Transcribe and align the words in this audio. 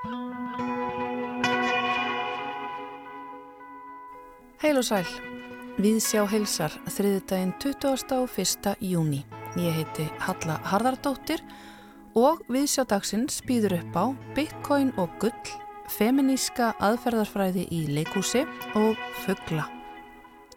Heil 0.00 0.16
og 4.80 4.86
sæl, 4.88 5.04
við 5.76 5.98
sjá 6.00 6.22
heilsar 6.30 6.72
þriðdægin 6.88 7.52
20. 7.60 8.14
og 8.16 8.32
1. 8.32 8.80
júni. 8.80 9.28
Ég 9.60 9.76
heiti 9.76 10.08
Halla 10.24 10.56
Harðardóttir 10.70 11.44
og 12.16 12.40
við 12.48 12.64
sjá 12.72 12.88
dagsins 12.88 13.44
býður 13.44 13.76
upp 13.82 13.92
á 14.00 14.16
Bitcoin 14.38 14.96
og 14.96 15.12
gull, 15.20 15.36
feminíska 15.92 16.72
aðferðarfræði 16.80 17.68
í 17.68 17.84
leikúsi 17.92 18.48
og 18.80 18.96
fuggla. 19.26 19.68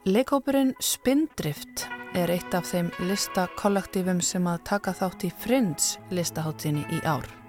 Leikópurinn 0.07 0.71
Spindrift 0.79 1.91
er 2.15 2.31
eitt 2.31 2.55
af 2.55 2.71
þeim 2.71 2.95
listakollektífum 3.11 4.23
sem 4.23 4.47
að 4.47 4.63
taka 4.71 4.95
þátt 4.95 5.27
í 5.27 5.35
Friends 5.35 5.99
listaháttíðinni 6.15 6.87
í 6.95 7.03
ár. 7.03 7.42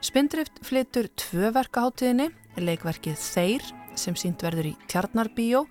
Spindrift 0.00 0.62
flytur 0.64 1.10
tvö 1.12 1.50
verkaháttíðinni, 1.52 2.30
leikverkið 2.56 3.18
Þeir 3.20 3.64
sem 4.00 4.14
sínt 4.16 4.40
verður 4.40 4.70
í 4.70 4.74
Tjarnarbíó 4.88 5.66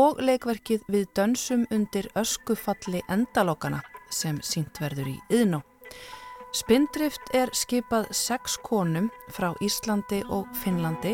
og 0.00 0.22
leikverkið 0.24 0.86
við 0.88 1.04
dönsum 1.16 1.66
undir 1.74 2.08
öskufalli 2.16 3.02
endalokana 3.12 3.82
sem 4.08 4.38
sínt 4.40 4.80
verður 4.80 5.10
í 5.12 5.16
yðnó. 5.28 5.60
Spindrift 6.56 7.34
er 7.36 7.52
skipað 7.52 8.08
sex 8.16 8.56
konum 8.64 9.10
frá 9.28 9.50
Íslandi 9.60 10.22
og 10.32 10.48
Finnlandi 10.56 11.12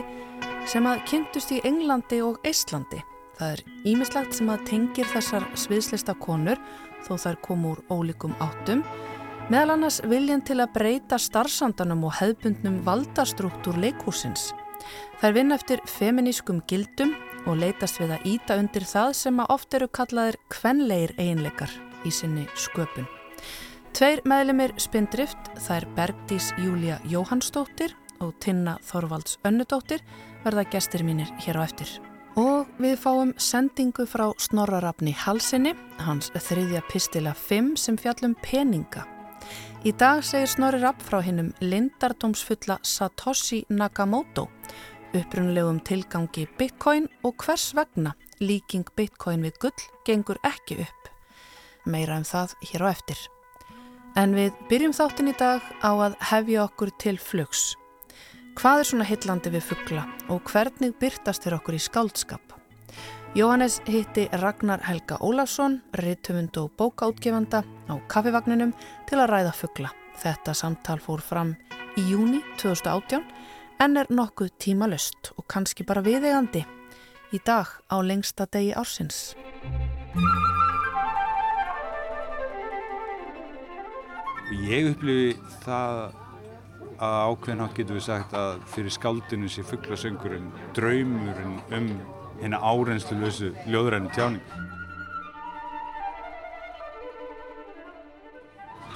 sem 0.71 0.87
að 0.87 1.02
kynntust 1.10 1.51
í 1.51 1.59
Englandi 1.66 2.23
og 2.23 2.38
Íslandi. 2.47 3.02
Það 3.41 3.57
er 3.57 3.65
ímislegt 3.91 4.38
sem 4.38 4.55
að 4.55 4.69
tengir 4.71 5.10
þessar 5.10 5.49
sviðslista 5.59 6.15
konur 6.15 6.63
þó 7.02 7.16
þær 7.19 7.43
komu 7.43 7.74
úr 7.74 7.83
ólíkum 7.91 8.38
áttum 8.38 8.87
meðal 9.51 9.74
annars 9.74 10.01
viljan 10.06 10.42
til 10.46 10.60
að 10.62 10.73
breyta 10.77 11.19
starfsandanum 11.19 12.05
og 12.06 12.14
hefbundnum 12.20 12.80
valdastruktúr 12.87 13.80
leikhúsins. 13.82 14.51
Þær 15.23 15.37
vinna 15.37 15.59
eftir 15.59 15.82
feminískum 15.87 16.60
gildum 16.71 17.15
og 17.46 17.59
leytast 17.59 17.98
við 18.01 18.15
að 18.16 18.29
íta 18.35 18.59
undir 18.60 18.87
það 18.87 19.16
sem 19.18 19.40
að 19.43 19.54
oft 19.57 19.74
eru 19.74 19.88
kallaðir 19.88 20.38
kvenleir 20.52 21.15
eiginleikar 21.18 21.73
í 22.07 22.13
sinni 22.15 22.46
sköpun. 22.59 23.09
Tveir 23.93 24.23
meðlemið 24.24 24.76
spindrift, 24.80 25.51
þær 25.60 25.85
Bergdís 25.96 26.52
Júlia 26.57 26.96
Jóhannsdóttir 27.10 27.93
og 28.24 28.32
Tinna 28.40 28.79
Þorvalds 28.87 29.37
Önnudóttir 29.45 30.01
verða 30.46 30.65
gestir 30.73 31.04
mínir 31.04 31.29
hér 31.45 31.60
á 31.60 31.66
eftir. 31.66 31.90
Og 32.40 32.70
við 32.80 32.96
fáum 32.96 33.35
sendingu 33.37 34.07
frá 34.09 34.30
Snorrarafni 34.40 35.13
Halsinni, 35.13 35.74
hans 36.01 36.30
þriðja 36.32 36.80
pistila 36.88 37.35
5 37.37 37.74
sem 37.76 37.98
fjallum 38.01 38.32
peninga. 38.40 39.04
Í 39.83 39.91
dag 39.99 40.21
segir 40.23 40.47
Snorri 40.47 40.79
Rapp 40.79 41.01
frá 41.02 41.19
hinnum 41.27 41.49
lindardómsfulla 41.59 42.77
Satoshi 42.87 43.65
Nakamoto 43.66 44.45
upprunlegum 45.11 45.80
tilgangi 45.83 46.45
bitcoin 46.55 47.09
og 47.27 47.43
hvers 47.43 47.73
vegna 47.75 48.13
líking 48.38 48.87
bitcoin 48.95 49.43
við 49.43 49.59
gull 49.65 49.88
gengur 50.07 50.38
ekki 50.47 50.79
upp. 50.85 51.10
Meira 51.83 52.21
um 52.21 52.29
það 52.29 52.55
hér 52.71 52.87
á 52.87 52.88
eftir. 52.93 53.19
En 54.15 54.38
við 54.38 54.55
byrjum 54.71 54.95
þáttin 54.95 55.33
í 55.33 55.37
dag 55.43 55.66
á 55.83 55.91
að 55.91 56.15
hefja 56.30 56.63
okkur 56.69 56.95
til 57.03 57.19
flugs. 57.19 57.73
Hvað 58.55 58.85
er 58.85 58.91
svona 58.93 59.10
hillandi 59.10 59.51
við 59.51 59.66
fuggla 59.73 60.07
og 60.30 60.47
hvernig 60.47 60.95
byrtast 61.03 61.43
þér 61.43 61.59
okkur 61.59 61.75
í 61.75 61.83
skáldskap? 61.83 62.51
Jóhannes 63.35 63.80
hitti 63.88 64.28
Ragnar 64.33 64.81
Helga 64.84 65.16
Ólafsson, 65.25 65.78
rittumund 65.94 66.56
og 66.61 66.75
bókaútgefanda 66.77 67.62
á 67.88 67.94
kaffivagninum 68.05 68.75
til 69.09 69.22
að 69.22 69.31
ræða 69.31 69.55
fuggla. 69.56 69.88
Þetta 70.21 70.53
samtal 70.53 70.99
fór 71.00 71.25
fram 71.25 71.55
í 71.97 72.05
júni 72.10 72.43
2018 72.60 73.25
en 73.81 73.97
er 73.97 74.12
nokkuð 74.12 74.53
tíma 74.60 74.84
löst 74.84 75.33
og 75.41 75.49
kannski 75.49 75.88
bara 75.88 76.05
viðegandi 76.05 76.66
í 77.33 77.41
dag 77.41 77.72
á 77.88 77.97
lengsta 78.04 78.44
degi 78.53 78.76
ársins. 78.76 79.32
Ég 84.53 84.92
upplifi 84.92 85.38
það 85.65 86.03
að 87.00 87.21
ákveðnátt 87.32 87.78
getur 87.81 87.97
við 87.97 88.10
sagt 88.12 88.37
að 88.37 88.59
fyrir 88.76 88.92
skaldinu 88.92 89.48
sé 89.48 89.65
fugglasöngurinn 89.65 90.53
draumurinn 90.76 91.62
um 91.72 91.94
hérna 92.41 92.59
árenslu 92.62 93.19
lösu 93.20 93.53
ljóðrænu 93.66 94.10
tjáning. 94.15 94.43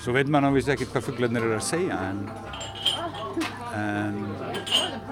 Svo 0.00 0.14
veit 0.14 0.28
maður 0.30 0.52
náttúrulega 0.52 0.74
ekki 0.76 0.86
hvað 0.92 1.06
fugglarnir 1.08 1.46
eru 1.48 1.56
að 1.58 1.64
segja 1.66 1.96
en, 2.10 2.20
en 3.74 4.20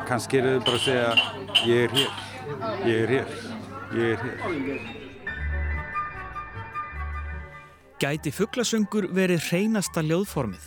kannski 0.07 0.39
er 0.39 0.47
þau 0.53 0.61
bara 0.69 0.79
að 0.79 0.85
segja 0.85 1.11
ég 1.67 1.81
er 1.89 1.97
hér, 1.99 2.13
ég 2.87 3.01
er 3.01 3.11
hér, 3.17 3.35
ég 3.99 4.07
er 4.13 4.23
hér. 4.29 4.39
Gæti 8.05 8.31
fugglasöngur 8.35 9.11
verið 9.17 9.41
hreinasta 9.49 10.03
ljóðformið? 10.07 10.65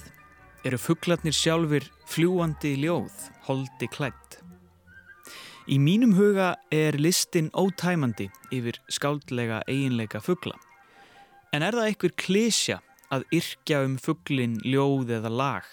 Eru 0.67 0.79
fugglarnir 0.81 1.35
sjálfur 1.37 1.87
fljúandi 2.11 2.75
ljóð, 2.81 3.13
holdi 3.47 3.87
klætt? 3.95 4.26
Í 5.67 5.79
mínum 5.83 6.13
huga 6.15 6.55
er 6.71 6.95
listin 6.99 7.49
ótæmandi 7.51 8.29
yfir 8.55 8.79
skáldlega 8.87 9.63
eiginleika 9.67 10.21
fuggla. 10.23 10.55
En 11.51 11.63
er 11.63 11.75
það 11.75 11.89
einhver 11.89 12.15
klísja 12.15 12.79
að 13.11 13.27
yrkja 13.35 13.83
um 13.87 13.97
fugglin 13.99 14.59
ljóð 14.63 15.11
eða 15.19 15.31
lag? 15.31 15.67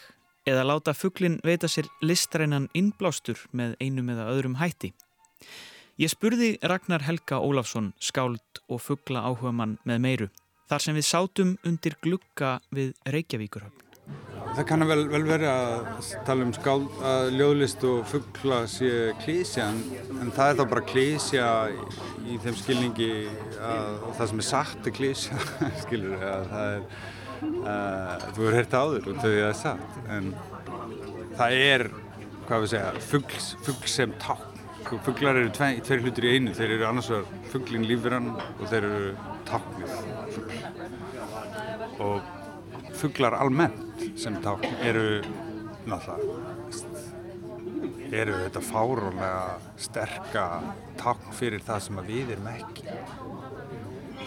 eða 0.48 0.64
láta 0.68 0.94
fugglin 0.94 1.38
veita 1.44 1.68
sér 1.70 1.88
listrænan 2.04 2.68
innblástur 2.76 3.40
með 3.52 3.76
einum 3.80 4.10
eða 4.12 4.28
öðrum 4.32 4.58
hætti. 4.60 4.92
Ég 6.00 6.10
spurði 6.10 6.56
Ragnar 6.62 7.04
Helga 7.06 7.38
Ólafsson, 7.38 7.92
skáld 8.02 8.62
og 8.68 8.82
fuggla 8.82 9.24
áhuga 9.28 9.54
mann 9.54 9.78
með 9.86 10.02
meiru, 10.06 10.28
þar 10.68 10.84
sem 10.84 10.98
við 10.98 11.08
sátum 11.08 11.56
undir 11.64 11.96
glukka 12.02 12.58
við 12.74 12.92
Reykjavíkurhöfn. 13.06 13.83
Það 14.54 14.66
kannar 14.68 14.90
vel, 14.92 15.00
vel 15.10 15.24
verið 15.26 15.50
að 15.50 16.12
tala 16.28 16.46
um 16.46 16.52
skáld, 16.54 17.00
að 17.10 17.32
ljóðlist 17.38 17.84
og 17.88 18.04
fuggla 18.06 18.60
sé 18.70 18.92
klísja, 19.24 19.66
en, 19.72 19.80
en 20.22 20.30
það 20.36 20.52
er 20.52 20.60
þá 20.60 20.64
bara 20.70 20.86
klísja 20.92 21.48
í, 21.72 22.38
þeim 22.44 22.60
skilningi 22.60 23.10
að 23.58 23.98
það 24.20 24.30
sem 24.30 24.44
er 24.44 24.48
sagt 24.52 24.88
er 24.88 24.96
klísja, 25.00 25.42
skilur, 25.82 26.16
að 26.22 26.48
það 26.52 26.72
er 26.78 26.88
Uh, 27.44 28.14
þú 28.32 28.44
hefur 28.44 28.54
hert 28.56 28.74
áður 28.76 29.06
og 29.10 29.16
þau 29.20 29.30
er 29.30 29.42
það 29.42 29.56
satt 29.58 29.96
en 30.14 30.28
það 31.36 31.56
er 31.58 31.82
hvað 32.46 32.62
við 32.62 32.70
segja, 32.72 33.02
fuggl 33.08 33.40
fugg 33.66 33.88
sem 33.90 34.14
takk 34.22 34.46
sko, 34.84 34.98
fugglar 35.06 35.40
eru 35.40 35.50
tveir, 35.52 35.80
tveir 35.84 36.04
hlutur 36.04 36.28
í 36.28 36.32
einu 36.36 36.54
þeir 36.56 36.74
eru 36.76 36.86
annars 36.88 37.10
vegar 37.12 37.50
fugglin 37.52 37.86
lífrann 37.88 38.30
og 38.36 38.64
þeir 38.70 38.86
eru 38.88 39.10
takknið 39.50 39.90
fuggl 40.36 40.56
og 42.06 42.32
fugglar 43.04 43.34
almennt 43.36 44.04
sem 44.16 44.36
takk 44.40 44.64
eru 44.80 45.20
náttúrulega 45.84 46.54
eru 48.14 48.36
þetta 48.38 48.60
fárónlega 48.64 49.58
sterka 49.84 50.44
takk 51.00 51.26
fyrir 51.36 51.60
það 51.66 51.80
sem 51.84 51.98
við 52.06 52.30
erum 52.36 52.48
ekki. 52.52 52.84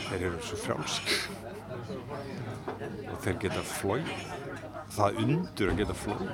Þeir 0.07 0.25
eru 0.27 0.39
svo 0.45 0.57
frálsk 0.61 1.05
og 3.07 3.17
þeir 3.23 3.37
geta 3.45 3.63
flóið 3.71 4.11
það 4.97 5.19
undur 5.23 5.71
að 5.71 5.79
geta 5.81 5.95
flóið 6.03 6.29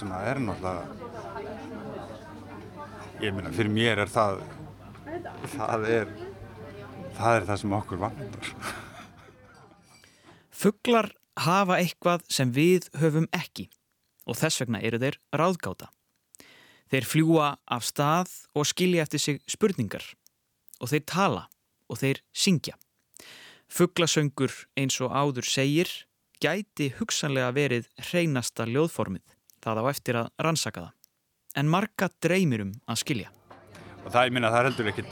sem 0.00 0.10
það 0.10 0.26
er 0.32 0.38
náttúrulega 0.48 0.84
ég 3.20 3.30
minna, 3.36 3.54
fyrir 3.54 3.72
mér 3.76 3.96
er 4.06 4.10
það 4.10 4.42
það 5.54 5.80
er 6.00 6.06
það 7.20 7.32
er 7.36 7.44
það 7.52 7.62
sem 7.62 7.78
okkur 7.78 7.98
vandar 8.08 8.44
Fugglar 10.60 11.08
hafa 11.44 11.78
eitthvað 11.80 12.26
sem 12.32 12.52
við 12.52 12.88
höfum 13.00 13.28
ekki. 13.36 13.68
Og 14.28 14.38
þess 14.38 14.62
vegna 14.62 14.82
eru 14.84 15.00
þeir 15.02 15.18
ráðgáta. 15.34 15.90
Þeir 16.90 17.06
fljúa 17.06 17.48
af 17.70 17.86
stað 17.86 18.32
og 18.54 18.66
skilja 18.66 19.04
eftir 19.06 19.22
sig 19.22 19.40
spurningar. 19.50 20.04
Og 20.80 20.90
þeir 20.90 21.04
tala 21.06 21.48
og 21.90 22.00
þeir 22.02 22.22
syngja. 22.32 22.76
Fugglasöngur 23.70 24.52
eins 24.78 24.98
og 25.00 25.14
áður 25.14 25.46
segir 25.46 25.90
gæti 26.42 26.90
hugsanlega 26.98 27.52
verið 27.54 27.90
hreinasta 28.10 28.66
ljóðformið, 28.66 29.26
það 29.62 29.82
á 29.82 29.84
eftir 29.92 30.18
að 30.22 30.32
rannsaka 30.40 30.86
það. 30.86 30.96
En 31.60 31.70
marga 31.70 32.08
dreymir 32.22 32.64
um 32.66 32.72
að 32.86 33.02
skilja. 33.04 33.30
Og 34.00 34.08
það, 34.14 34.30
minna, 34.34 34.50
það 34.50 34.60
er 34.60 34.68
heldur 34.70 34.90
ekki, 34.90 35.04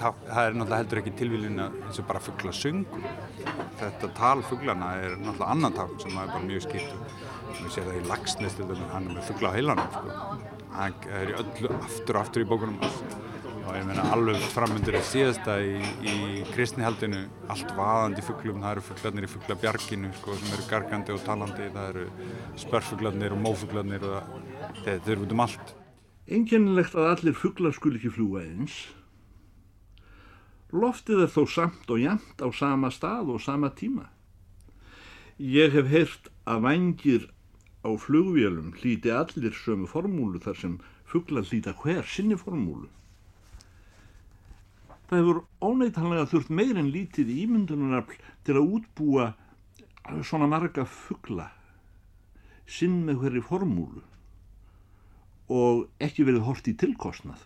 ekki 1.02 1.14
tilvílin 1.18 1.60
að 1.62 1.78
eins 1.84 2.00
og 2.00 2.08
bara 2.08 2.22
fugglasöngur. 2.24 3.04
Þetta 3.78 4.10
tal 4.16 4.42
fugglana 4.48 4.94
er 5.02 5.16
náttúrulega 5.20 5.50
annan 5.54 5.76
tal 5.76 5.90
sem 6.02 6.16
er 6.16 6.32
bara 6.32 6.44
mjög 6.46 6.64
skýrt. 6.66 7.14
Við 7.58 7.70
séum 7.74 7.88
það 7.90 8.00
í 8.00 8.04
lagsnestu, 8.08 8.68
hann 8.94 9.08
er 9.08 9.14
með 9.14 9.28
fuggla 9.28 9.52
á 9.52 9.56
heilanum, 9.56 9.94
sko. 9.94 10.18
Það 10.78 11.08
er 11.20 11.32
í 11.32 11.38
öllu 11.42 11.72
aftur 11.78 12.18
og 12.18 12.22
aftur 12.24 12.44
í 12.44 12.48
bókunum 12.48 12.78
og 13.68 13.76
ég 13.76 13.84
meina 13.84 14.04
alveg 14.14 14.44
framöndur 14.54 14.96
er 14.96 15.04
síðasta 15.04 15.58
í, 15.60 15.74
í 16.08 16.44
kristnihaldinu 16.54 17.26
allt 17.52 17.74
vaðandi 17.76 18.24
fugglum, 18.24 18.62
það 18.62 18.76
eru 18.76 18.84
fugglarnir 18.86 19.26
í 19.26 19.30
fugglabjarginu 19.32 20.12
sko, 20.16 20.36
sem 20.38 20.54
eru 20.56 20.68
gargandi 20.70 21.12
og 21.12 21.20
talandi 21.26 21.68
það 21.74 21.90
eru 21.90 22.06
spörfuglarnir 22.62 23.36
og 23.36 23.42
mófuglarnir 23.44 24.06
og 24.08 24.16
það, 24.86 25.02
þeir 25.04 25.26
út 25.26 25.36
um 25.36 25.44
allt 25.44 25.74
Einkennilegt 26.28 26.92
að 26.92 27.06
allir 27.08 27.36
fugglar 27.40 27.72
skul 27.72 27.94
ekki 27.96 28.10
fljúa 28.12 28.42
eins. 28.44 28.74
Loftið 30.76 31.22
er 31.24 31.30
þó 31.32 31.46
samt 31.48 31.88
og 31.88 32.02
jamt 32.02 32.42
á 32.44 32.48
sama 32.52 32.90
stað 32.92 33.30
og 33.32 33.40
sama 33.40 33.70
tíma. 33.72 34.10
Ég 35.40 35.72
hef 35.72 35.88
heyrt 35.88 36.28
að 36.44 36.66
vangir 36.66 37.24
á 37.80 37.88
flugvélum 37.96 38.74
hlíti 38.76 39.08
allir 39.14 39.56
sömu 39.56 39.88
formúlu 39.88 40.42
þar 40.44 40.60
sem 40.60 40.74
fugglar 41.08 41.48
hlíta 41.48 41.72
hver 41.80 42.04
sinni 42.04 42.36
formúlu. 42.36 42.90
Það 45.08 45.22
hefur 45.22 45.40
óneitanlega 45.64 46.28
þurft 46.28 46.52
meir 46.52 46.76
en 46.76 46.92
lítið 46.92 47.32
ímyndunarafl 47.46 48.20
til 48.44 48.58
að 48.60 48.74
útbúa 48.76 49.30
svona 50.20 50.50
marga 50.52 50.84
fuggla 50.84 51.48
sinn 52.68 53.00
með 53.08 53.24
hverju 53.24 53.46
formúlu 53.48 54.04
og 55.48 55.88
ekki 56.04 56.26
verið 56.28 56.46
hort 56.46 56.68
í 56.68 56.76
tilkostnað. 56.76 57.40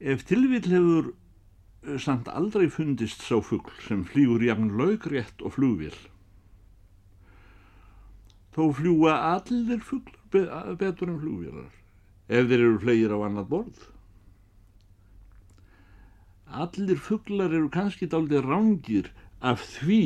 Ef 0.00 0.24
tilvill 0.28 0.66
hefur 0.70 1.10
eh, 1.10 1.98
samt 1.98 2.28
aldrei 2.30 2.68
fundist 2.70 3.24
sá 3.26 3.38
fuggl 3.42 3.74
sem 3.86 4.04
flýgur 4.06 4.42
jafn 4.44 4.74
laugrétt 4.78 5.42
og 5.42 5.56
flugvél, 5.56 5.96
þó 8.54 8.68
fljúa 8.78 9.16
allir 9.34 9.80
fugglar 9.82 10.76
betur 10.78 11.10
en 11.10 11.18
flugvélar 11.22 11.72
ef 12.28 12.46
þeir 12.48 12.60
eru 12.60 12.78
flegir 12.80 13.12
á 13.12 13.18
annað 13.26 13.50
borð. 13.50 13.80
Allir 16.64 17.00
fugglar 17.02 17.52
eru 17.52 17.68
kannski 17.72 18.06
dálítið 18.08 18.46
rángir 18.46 19.10
af 19.44 19.60
því 19.74 20.02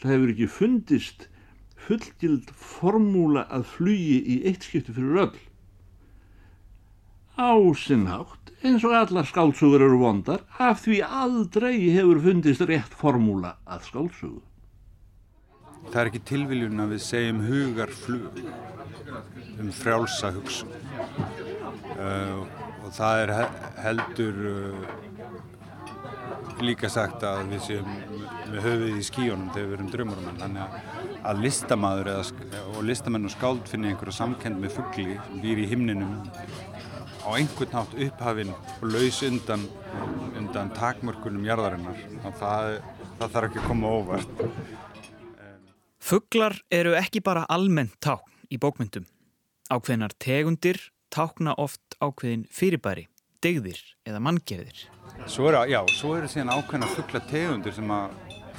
það 0.00 0.14
hefur 0.14 0.32
ekki 0.32 0.48
fundist 0.48 1.26
fullgild 1.86 2.52
formúla 2.56 3.46
að 3.52 3.66
flugi 3.72 4.20
í 4.20 4.38
eitt 4.50 4.68
skipti 4.68 4.94
fyrir 4.94 5.24
öll. 5.26 5.40
Ásinnhátt, 7.40 8.52
eins 8.62 8.84
og 8.84 8.94
allar 8.96 9.26
skálsugur 9.26 9.82
eru 9.86 9.98
vondar, 10.02 10.44
af 10.60 10.84
því 10.84 11.00
aldrei 11.06 11.76
hefur 11.94 12.20
fundist 12.22 12.64
rétt 12.68 12.96
formúla 12.96 13.56
að 13.64 13.86
skálsugu. 13.88 14.42
Það 15.90 16.00
er 16.00 16.10
ekki 16.10 16.26
tilviljun 16.28 16.82
að 16.84 16.92
við 16.94 17.02
segjum 17.04 17.40
hugarflug 17.48 18.42
um 19.60 19.70
frjálsa 19.74 20.30
hugsun 20.36 20.70
uh, 21.96 22.44
og 22.84 22.92
það 22.94 23.22
er 23.24 23.32
heldur 23.82 24.38
uh, 24.52 24.86
líka 26.62 26.90
sagt 26.92 27.24
að 27.26 27.42
við 27.50 27.64
séum 27.66 27.90
með 28.52 28.60
höfuð 28.66 29.00
í 29.00 29.04
skíunum 29.06 29.50
þegar 29.54 29.68
við 29.68 29.76
erum 29.78 29.90
drömmurumenn 29.96 30.40
þannig 30.42 30.62
að 30.64 31.11
listamæður 31.38 32.10
og 32.74 32.82
listamenn 32.86 33.28
og 33.28 33.34
skáld 33.34 33.68
finna 33.70 33.92
einhverja 33.92 34.16
samkend 34.18 34.58
með 34.62 34.76
fuggli 34.78 35.16
sem 35.16 35.38
býr 35.44 35.62
í 35.62 35.68
himninum 35.70 36.16
á 37.22 37.28
einhvern 37.36 37.72
nátt 37.76 37.94
upphafinn 38.06 38.50
og 38.54 38.84
laus 38.90 39.22
undan, 39.26 39.68
undan 40.38 40.72
takmörkunum 40.74 41.46
jarðarinnar 41.46 42.02
og 42.24 42.36
það, 42.40 42.80
það 43.20 43.34
þarf 43.36 43.48
ekki 43.50 43.62
að 43.62 43.68
koma 43.70 43.94
óvart. 44.00 44.44
Fugglar 46.02 46.58
eru 46.74 46.96
ekki 46.98 47.22
bara 47.22 47.46
almennt 47.46 48.00
tákn 48.02 48.50
í 48.50 48.58
bókmyndum 48.58 49.06
ákveðinar 49.72 50.12
tegundir 50.20 50.78
tákna 51.12 51.54
oft 51.60 51.96
ákveðin 52.02 52.44
fyrirbæri 52.52 53.06
degðir 53.42 53.78
eða 54.06 54.20
manngerðir. 54.22 54.84
Svo 55.26 55.48
eru, 55.50 55.62
já, 55.70 55.80
svo 55.96 56.16
eru 56.18 56.28
síðan 56.30 56.52
ákveðna 56.54 56.90
fuggla 56.92 57.22
tegundir 57.30 57.74
sem 57.76 57.90
að 57.94 58.12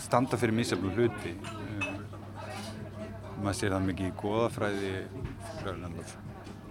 standa 0.03 0.39
fyrir 0.39 0.57
mísaflu 0.57 0.91
hluti. 0.95 1.35
Maður 3.43 3.57
sér 3.59 3.73
það 3.73 3.87
mikið 3.89 4.05
í 4.07 4.13
goðafræði, 4.21 4.91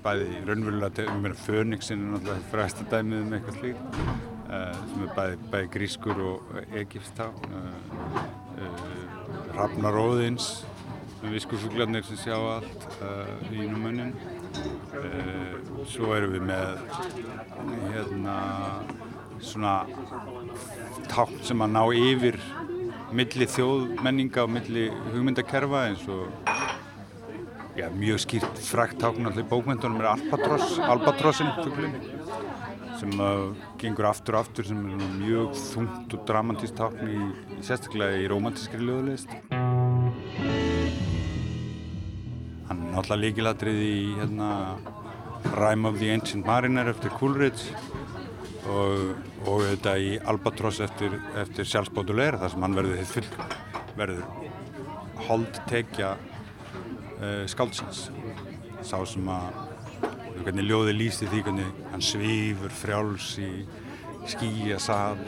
bæði 0.03 0.39
raunverulega 0.49 0.97
tegum, 0.97 1.27
Fönixin 1.45 2.01
er 2.01 2.15
náttúrulega 2.15 2.49
fræsta 2.49 2.87
dæmið 2.89 3.19
um 3.21 3.35
eitthvað 3.37 3.59
slíkt, 3.59 3.99
sem 4.49 5.03
er 5.05 5.11
bæði, 5.19 5.37
bæði 5.53 5.69
grískur 5.77 6.23
og 6.25 6.37
egipstá, 6.81 7.27
Hrafnaróðins, 9.53 10.47
viskufuglarnir 11.23 12.09
sem 12.09 12.19
sjá 12.25 12.39
allt 12.41 12.89
í 13.53 13.61
ínum 13.67 13.85
munnin. 13.85 14.17
Svo 15.93 16.17
erum 16.17 16.33
við 16.39 16.49
með 16.49 16.67
hérna 17.93 18.37
svona 19.45 19.77
tákn 21.13 21.39
sem 21.45 21.63
að 21.63 21.77
ná 21.77 21.83
yfir 22.01 22.41
milli 23.13 23.47
þjóðmenninga 23.51 24.45
og 24.47 24.51
milli 24.55 24.85
hugmyndakerfa 25.13 25.87
eins 25.91 26.05
og 26.11 26.23
já, 27.77 27.89
mjög 27.93 28.23
skýrt 28.25 28.63
frækt 28.67 28.99
tákn 29.03 29.29
allir 29.29 29.47
bókmyndunum 29.49 30.01
er 30.01 30.13
Albatross, 30.13 30.79
Albatrossin 30.81 31.51
fuglin 31.59 31.95
sem 33.01 33.13
uh, 33.21 33.53
gengur 33.81 34.07
aftur 34.11 34.37
og 34.37 34.47
aftur 34.47 34.69
sem 34.69 34.81
er 34.93 35.15
mjög 35.19 35.57
þungt 35.59 36.17
og 36.17 36.27
dramatíst 36.29 36.77
tákn 36.79 37.09
í, 37.09 37.21
í 37.57 37.61
sérstaklega 37.65 38.21
í 38.23 38.29
romantískri 38.33 38.81
lögulegist 38.81 39.33
hann 42.69 42.79
er 42.87 42.93
náttúrulega 42.93 43.23
líkilatrið 43.27 43.79
í 43.89 43.97
hérna 44.21 44.51
Rime 45.57 45.89
of 45.89 45.99
the 45.99 46.13
Ancient 46.13 46.47
Mariner 46.47 46.93
eftir 46.93 47.11
Coleridge 47.19 47.75
og, 48.71 49.17
og 49.47 49.65
þetta 49.67 49.97
í 49.99 50.15
Albatross 50.31 50.81
eftir, 50.85 51.17
eftir 51.41 51.67
sjálfsbótulegur 51.69 52.39
þar 52.43 52.53
sem 52.53 52.67
hann 52.67 52.77
verður 52.77 53.05
full 53.11 53.27
verður 53.97 54.25
holdtekja 55.29 56.15
uh, 56.17 57.45
skáldsins. 57.51 58.07
Sá 58.83 58.99
sem 59.07 59.29
að 59.31 59.61
hvernig 60.43 60.67
ljóði 60.67 60.95
lýsti 60.97 61.29
því 61.31 61.43
hvernig 61.47 61.83
hann 61.93 62.03
svífur 62.03 62.75
frjáls 62.75 63.35
í 63.43 63.51
skíasal 64.31 65.19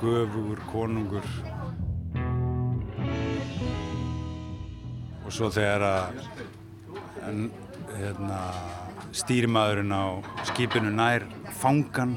göfugur, 0.00 0.62
konungur. 0.70 1.26
Og 5.20 5.30
svo 5.34 5.50
þegar 5.54 5.84
að 5.86 6.20
hérna 8.00 8.40
stýrimaðurinn 9.14 9.92
á 9.94 10.18
skipinu 10.48 10.90
nær 10.94 11.26
fangan 11.60 12.16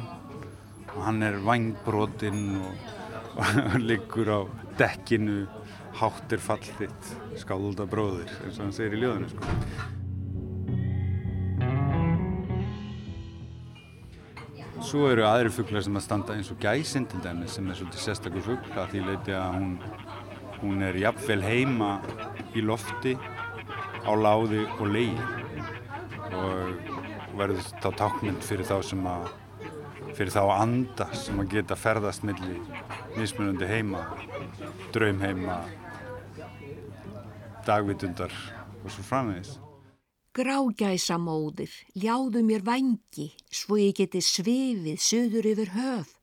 og 0.94 1.02
hann 1.08 1.24
er 1.26 1.40
vangbrótinn 1.44 2.58
og, 2.62 2.94
og 3.74 3.80
liggur 3.82 4.30
á 4.30 4.40
dekkinu 4.80 5.44
háttir 5.98 6.42
falltitt 6.42 7.12
skálda 7.38 7.86
bróðir 7.90 8.32
eins 8.44 8.58
og 8.58 8.66
hann 8.66 8.74
segir 8.76 8.98
í 8.98 9.04
ljóðinu 9.04 9.30
sko. 9.34 9.52
Svo 14.84 15.08
eru 15.10 15.24
aðri 15.26 15.50
fugglar 15.54 15.86
sem 15.86 15.96
að 15.98 16.06
standa 16.06 16.36
eins 16.36 16.52
og 16.54 16.60
gæsinn 16.62 17.06
til 17.10 17.22
dæmis 17.24 17.56
sem 17.58 17.70
er 17.70 17.78
svolítið 17.78 18.04
sérstakur 18.04 18.46
fuggla 18.46 18.88
því 18.92 19.06
leiti 19.08 19.38
að 19.38 19.56
hún, 19.56 19.72
hún 20.60 20.84
er 20.90 21.00
jafnvel 21.02 21.42
heima 21.46 21.94
í 22.54 22.66
lofti 22.66 23.16
á 24.04 24.12
láði 24.14 24.66
og 24.76 24.90
leiði 24.92 25.30
og 26.34 26.92
verður 27.38 27.72
þá 27.82 27.90
tákmynd 28.02 28.46
fyrir 28.46 28.68
þá 28.68 28.78
sem 28.86 29.08
að 29.08 29.32
fyrir 30.14 30.34
þá 30.34 30.44
anda 30.56 31.08
sem 31.18 31.40
að 31.42 31.56
geta 31.58 31.78
ferðast 31.80 32.26
millir 32.28 32.62
mismunandi 33.18 33.68
heima 33.70 34.04
draumheima 34.94 35.60
dagvitundar 37.68 38.34
og 38.84 38.90
svo 38.92 39.06
framvegis 39.08 39.58
Grágæsa 40.34 41.20
móðir, 41.22 41.70
ljáðu 41.94 42.42
mér 42.42 42.64
vangi, 42.66 43.28
svo 43.54 43.78
ég 43.78 43.94
geti 44.00 44.18
svifið 44.18 44.98
söður 44.98 45.48
yfir 45.52 45.70
höf. 45.76 46.16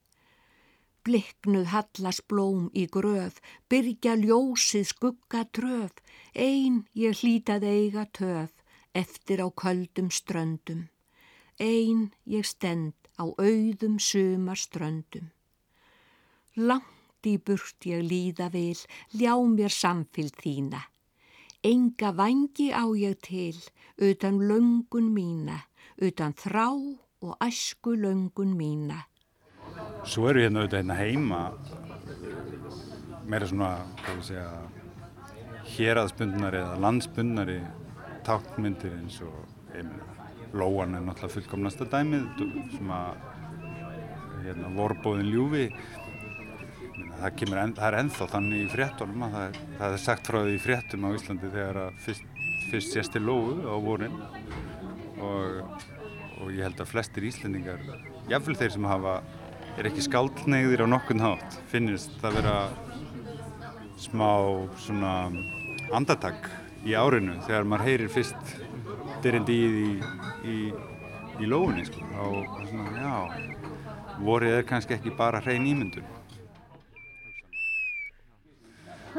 Bliknuð 1.06 1.68
hallas 1.70 2.18
blóm 2.26 2.64
í 2.74 2.88
gröf, 2.90 3.38
byrja 3.70 4.16
ljósið 4.18 4.88
skugga 4.90 5.44
tröf, 5.54 5.94
ein 6.34 6.82
ég 6.98 7.22
hlítað 7.22 7.68
eiga 7.70 8.08
töf 8.10 8.50
eftir 8.98 9.46
á 9.46 9.48
köldum 9.54 10.10
ströndum. 10.10 10.88
Ein 11.62 12.10
ég 12.26 12.50
stend 12.50 12.99
á 13.20 13.24
auðum 13.28 13.98
sumar 14.00 14.56
ströndum. 14.56 15.28
Langt 16.56 17.28
í 17.28 17.36
burt 17.36 17.84
ég 17.84 18.02
líða 18.06 18.48
vil, 18.54 18.78
ljá 19.12 19.36
mér 19.52 19.72
samfylg 19.74 20.40
þína. 20.40 20.80
Enga 21.60 22.14
vangi 22.16 22.70
á 22.72 22.88
ég 22.96 23.20
til, 23.20 23.58
utan 24.00 24.40
löngun 24.48 25.12
mína, 25.12 25.60
utan 26.00 26.32
þrá 26.32 26.72
og 27.20 27.36
æsku 27.44 27.92
löngun 28.00 28.56
mína. 28.56 29.04
Svo 30.08 30.30
eru 30.30 30.40
hérna 30.40 30.64
auðvitað 30.64 30.80
hérna 30.80 30.96
heima 30.96 31.40
meira 33.30 33.46
svona, 33.46 33.74
hvað 34.00 34.16
við 34.16 34.28
segja, 34.30 34.46
héraðsbundnari 35.76 36.62
eða 36.64 36.80
landsbundnari 36.82 37.58
tákmyndir 38.26 38.96
eins 38.96 39.20
og 39.22 39.36
Lóan 40.52 40.96
er 40.98 41.04
náttúrulega 41.04 41.34
fullkomnasta 41.36 41.86
dæmið 41.90 42.24
sem 42.74 42.90
að 42.94 43.20
hérna, 44.44 44.70
vorbóðin 44.74 45.30
ljúfi. 45.30 45.66
Það, 47.20 47.42
en, 47.60 47.74
það 47.76 47.86
er 47.86 47.98
enþá 48.00 48.28
þannig 48.34 48.64
í 48.64 48.70
fréttunum 48.72 49.26
að 49.26 49.34
það 49.36 49.46
er, 49.46 49.58
það 49.78 49.94
er 49.96 50.02
sagt 50.04 50.30
frá 50.30 50.38
því 50.40 50.54
í 50.56 50.62
fréttum 50.64 51.06
á 51.06 51.08
Íslandi 51.12 51.50
þegar 51.52 51.80
að 51.84 52.00
fyrst, 52.06 52.40
fyrst 52.70 52.96
sést 52.96 53.14
til 53.14 53.22
Lóu 53.28 53.58
á 53.68 53.76
vorin. 53.84 54.16
Og, 55.20 55.60
og 56.40 56.54
ég 56.56 56.64
held 56.64 56.80
að 56.80 56.88
flestir 56.94 57.26
íslendingar, 57.28 57.82
jáfnvel 58.30 58.56
þeir 58.56 58.72
sem 58.72 58.86
hafa, 58.88 59.18
er 59.76 59.90
ekki 59.90 60.06
skaldnegðir 60.06 60.86
á 60.88 60.92
nokkun 60.96 61.20
hátt, 61.20 61.58
finnist 61.68 62.16
það 62.22 62.38
vera 62.40 62.56
smá 64.00 64.30
svona 64.80 65.12
andartak 65.92 66.48
í 66.88 66.96
árinu 66.96 67.36
þegar 67.44 67.68
maður 67.68 67.86
heyrir 67.90 68.12
fyrst 68.14 68.54
dyrindi 69.20 69.56
í 69.60 69.70
því 69.74 70.29
í, 70.44 70.56
í 71.40 71.48
lófinni 71.48 71.84
sko. 71.88 72.04
og 72.24 72.56
svona, 72.68 72.86
já, 72.96 73.14
vorið 74.20 74.56
er 74.58 74.66
kannski 74.68 74.96
ekki 74.96 75.12
bara 75.16 75.42
hrein 75.44 75.68
ímyndun. 75.68 76.06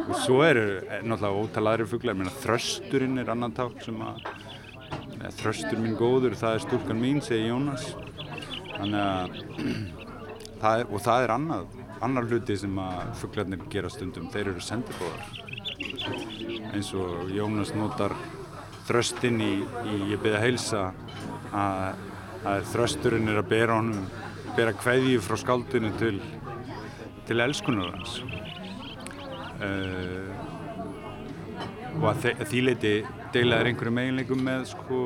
Og 0.01 0.13
svo 0.23 0.39
eru 0.45 0.65
náttúrulega 1.03 1.41
ótal 1.41 1.67
aðri 1.73 1.87
fuglar, 1.91 2.15
mér 2.15 2.31
að 2.31 2.39
þrösturinn 2.45 3.19
er 3.19 3.31
annan 3.33 3.55
ták 3.55 3.81
sem 3.83 3.99
að 4.05 4.23
þröstur 5.41 5.81
minn 5.81 5.99
góður, 5.99 6.37
það 6.39 6.57
er 6.57 6.65
stúlkan 6.65 7.01
mín, 7.01 7.21
segi 7.23 7.49
Jónas. 7.49 7.91
Þannig 8.77 9.01
að 9.03 9.37
það 10.61 10.83
er, 10.83 10.87
og 10.87 11.05
það 11.05 11.27
er 11.27 11.35
annað, 11.35 11.79
annar 12.01 12.29
hluti 12.31 12.57
sem 12.63 12.81
að 12.81 13.15
fuglarnir 13.21 13.69
gera 13.73 13.91
stundum, 13.93 14.31
þeir 14.33 14.53
eru 14.53 14.63
sendibóðar 14.65 15.41
eins 16.71 16.93
og 16.95 17.31
Jónas 17.35 17.73
notar 17.75 18.15
þröstinn 18.91 19.39
í, 19.41 19.53
í 19.87 19.97
ég 20.11 20.27
að 20.27 20.43
heilsa 20.43 20.83
að, 21.55 22.03
að 22.43 22.69
þrösturinn 22.75 23.31
er 23.31 23.39
að 23.39 23.49
bera 23.55 23.79
honum 23.79 24.05
bera 24.55 24.75
kveðju 24.75 25.21
frá 25.23 25.37
skáldinu 25.39 25.91
til 25.99 26.17
til 27.31 27.39
elskunar 27.39 27.93
hans. 27.93 28.17
Uh, 29.61 30.27
og 32.01 32.07
að, 32.11 32.25
að 32.33 32.47
því 32.49 32.63
leiti 32.65 32.93
deilaður 33.31 33.69
einhverju 33.69 33.93
meginleikum 33.95 34.41
með 34.43 34.65
sko 34.73 35.01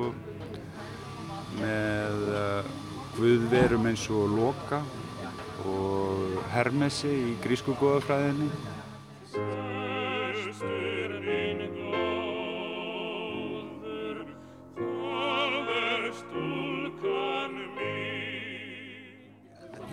með 1.59 2.23
uh, 2.31 2.71
guðverum 3.19 3.89
eins 3.91 4.05
og 4.09 4.31
Loka 4.33 4.81
og 5.69 6.39
Hermesi 6.55 7.11
í 7.11 7.35
grísku 7.43 7.75
góðafræðinni 7.77 8.49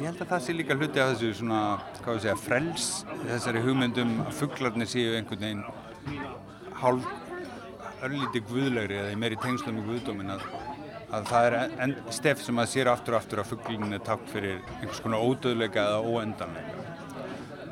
Ég 0.03 0.09
held 0.09 0.23
að 0.25 0.31
það 0.33 0.41
sé 0.43 0.55
líka 0.57 0.75
hluti 0.75 0.99
af 0.99 1.13
þessu 1.13 1.29
svona, 1.39 1.59
hvað 2.03 2.17
við 2.17 2.25
segja, 2.25 2.39
frels 2.43 2.87
þessari 3.21 3.61
hugmyndum 3.63 4.17
að 4.25 4.33
fugglarnir 4.35 4.89
séu 4.91 5.13
einhvern 5.15 5.45
veginn 5.45 5.61
hálf 6.81 7.07
örlítið 8.03 8.49
guðlegri 8.49 8.97
eða 8.99 9.21
meiri 9.23 9.39
tengslum 9.45 9.79
í 9.79 9.85
guðdómin 9.87 10.33
að, 10.35 10.43
að 11.15 11.31
það 11.31 11.47
er 11.61 11.95
stef 12.19 12.43
sem 12.43 12.59
að 12.59 12.73
sér 12.73 12.91
aftur 12.91 13.15
og 13.15 13.21
aftur 13.21 13.45
að 13.45 13.53
fugglinni 13.53 13.95
er 14.01 14.03
takt 14.09 14.27
fyrir 14.33 14.59
einhvers 14.81 15.05
konar 15.05 15.23
ódöðleika 15.23 15.87
eða 15.93 16.03
óendanleika. 16.03 16.83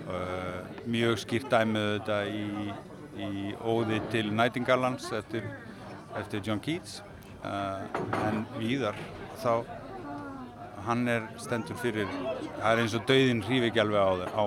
Uh, 0.06 0.62
mjög 0.86 1.18
skýrt 1.24 1.50
dæmið 1.50 1.90
þetta 1.96 2.20
í, 2.30 2.70
í 3.26 3.56
óði 3.58 3.98
til 4.14 4.28
Nightingale-lands 4.30 5.10
eftir, 5.18 5.50
eftir 6.22 6.46
John 6.46 6.62
Keats 6.62 7.00
uh, 7.42 7.82
en 8.22 8.44
víðar 8.62 9.02
þá 9.42 9.79
hann 10.86 11.06
er 11.08 11.28
stendur 11.40 11.78
fyrir, 11.80 12.10
það 12.58 12.72
er 12.72 12.82
eins 12.82 12.96
og 12.96 13.06
dauðin 13.08 13.42
hrífi 13.46 13.70
ekki 13.70 13.82
alveg 13.82 14.28
á, 14.32 14.42
á, 14.42 14.44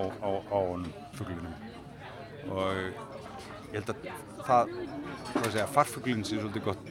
á, 0.50 0.60
fugglinum 1.18 1.54
og 2.54 2.80
ég 3.74 3.80
held 3.80 3.92
að 3.94 4.08
það, 4.48 4.74
hvað 5.34 5.50
segja, 5.50 5.68
farfuglinn 5.74 6.26
sé 6.28 6.38
svolítið 6.38 6.66
gott, 6.68 6.90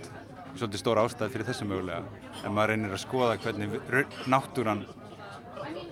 svolítið 0.56 0.82
stóra 0.82 1.04
ástæði 1.06 1.34
fyrir 1.34 1.48
þessu 1.50 1.68
mögulega. 1.68 2.22
En 2.42 2.54
maður 2.56 2.72
reynir 2.72 2.96
að 2.96 3.02
skoða 3.04 3.38
hvernig 3.42 3.76
náttúran 4.32 4.84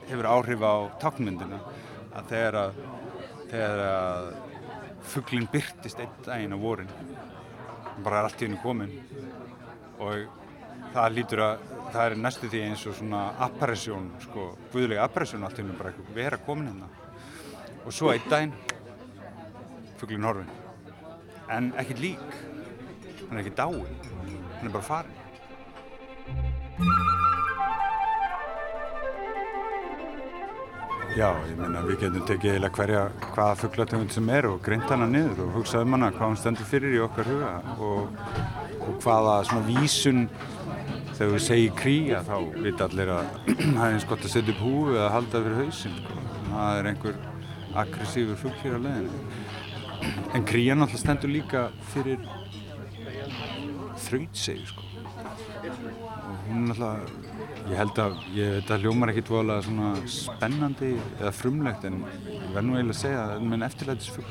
hefur 0.09 0.31
áhrif 0.31 0.65
á 0.67 0.75
táknmyndina 1.03 1.61
að 2.19 2.33
þegar 2.33 2.59
að, 2.65 2.81
þegar 3.53 3.85
að 3.87 4.31
fugglinn 5.11 5.49
byrtist 5.53 6.03
einn 6.03 6.17
daginn 6.27 6.57
á 6.57 6.59
vorin 6.61 6.91
bara 8.05 8.21
er 8.21 8.29
allt 8.29 8.43
í 8.43 8.49
hennu 8.49 8.61
komin 8.63 8.93
og 10.01 10.27
það 10.95 11.17
lítur 11.17 11.45
að 11.45 11.65
það 11.93 12.05
er 12.07 12.19
næstu 12.25 12.51
því 12.51 12.65
eins 12.69 12.87
og 12.87 12.99
svona 12.99 13.23
apparæsjón, 13.47 14.11
sko, 14.27 14.51
guðlega 14.73 15.07
apparæsjón 15.07 15.47
allt 15.47 15.63
hennu 15.63 15.79
bara 15.79 15.93
eitthvað 15.93 16.15
vera 16.17 16.43
komin 16.47 16.73
hérna. 16.73 16.91
Og 17.85 17.95
svo 17.95 18.13
einn 18.13 18.29
daginn 18.31 18.55
fugglinn 20.01 20.25
horfin 20.25 20.49
en 21.53 21.73
ekki 21.81 21.97
lík 22.01 22.37
hann 23.29 23.37
er 23.37 23.43
ekki 23.43 23.57
dáin 23.59 23.83
hann 24.57 24.69
er 24.69 24.73
bara 24.73 24.87
farin 24.87 25.19
Já, 31.11 31.27
ég 31.51 31.57
meina 31.59 31.81
við 31.83 32.05
getum 32.05 32.23
tekið 32.23 32.53
eiginlega 32.53 32.77
hverja 32.79 33.01
hvaða 33.35 33.57
fugglategund 33.65 34.13
sem 34.15 34.29
er 34.31 34.47
og 34.47 34.61
greint 34.63 34.87
hana 34.89 35.09
niður 35.11 35.43
og 35.49 35.57
hugsað 35.59 35.85
um 35.85 35.97
hana 35.97 36.13
hvað 36.15 36.27
hann 36.29 36.39
stendur 36.39 36.69
fyrir 36.71 36.95
í 36.97 37.01
okkar 37.03 37.29
huga 37.29 37.51
og, 37.83 38.21
og 38.87 39.01
hvaða 39.03 39.35
svona 39.51 39.67
vísun 39.67 40.29
þegar 41.21 41.35
við 41.35 41.43
segjum 41.45 41.75
kría 41.77 42.19
þá 42.25 42.37
vita 42.65 42.87
allir 42.87 43.11
að 43.13 43.27
það 43.77 43.83
er 43.85 43.95
eins 43.95 44.07
gott 44.09 44.23
að 44.25 44.31
setja 44.33 44.55
upp 44.55 44.63
húfu 44.65 44.95
eða 44.95 45.09
halda 45.13 45.43
fyrir 45.45 45.59
hausinn 45.59 45.99
sko. 45.99 46.15
það 46.47 46.79
er 46.79 46.89
einhver 46.91 47.19
aggressífur 47.83 48.39
fugg 48.41 48.63
hér 48.63 48.77
á 48.81 48.85
leðinu 48.87 49.13
en 50.39 50.47
krían 50.49 50.81
alltaf 50.81 51.03
stendur 51.03 51.35
líka 51.35 51.67
fyrir 51.93 52.25
þrautsegi 54.07 54.65
sko. 54.71 54.87
og 56.31 56.49
hún 56.49 56.73
alltaf 56.73 57.13
ég 57.69 57.77
held 57.83 58.03
að 58.07 58.19
þetta 58.39 58.81
hljómar 58.81 59.13
ekkit 59.13 59.37
voðalega 59.37 59.69
svona 59.69 59.93
spennandi 60.17 60.95
eða 61.19 61.37
frumlegt 61.37 61.85
en 61.91 62.01
ég 62.09 62.49
verð 62.57 62.71
nú 62.71 62.81
eiginlega 62.81 62.97
að 62.97 63.03
segja 63.05 63.21
að 63.21 63.29
það 63.29 63.37
er 63.37 63.49
minn 63.53 63.69
eftirlætisfugg 63.69 64.29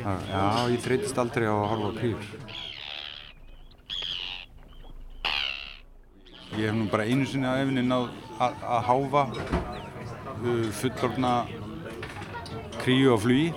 já, 0.00 0.44
ég 0.72 0.80
þreytist 0.88 1.20
aldrei 1.20 1.44
á 1.44 1.54
að 1.60 1.70
horfa 1.74 1.92
á 1.92 1.98
krýr 2.00 2.70
ég 6.58 6.68
hef 6.68 6.76
nú 6.76 6.88
bara 6.92 7.08
einu 7.08 7.26
sinni 7.28 7.48
á 7.48 7.60
efni 7.62 7.84
náð 7.86 8.10
að 8.42 8.80
háfa 8.88 9.26
uh, 9.32 10.68
fullorna 10.80 11.34
kríu 12.82 13.14
á 13.14 13.18
flugi. 13.20 13.52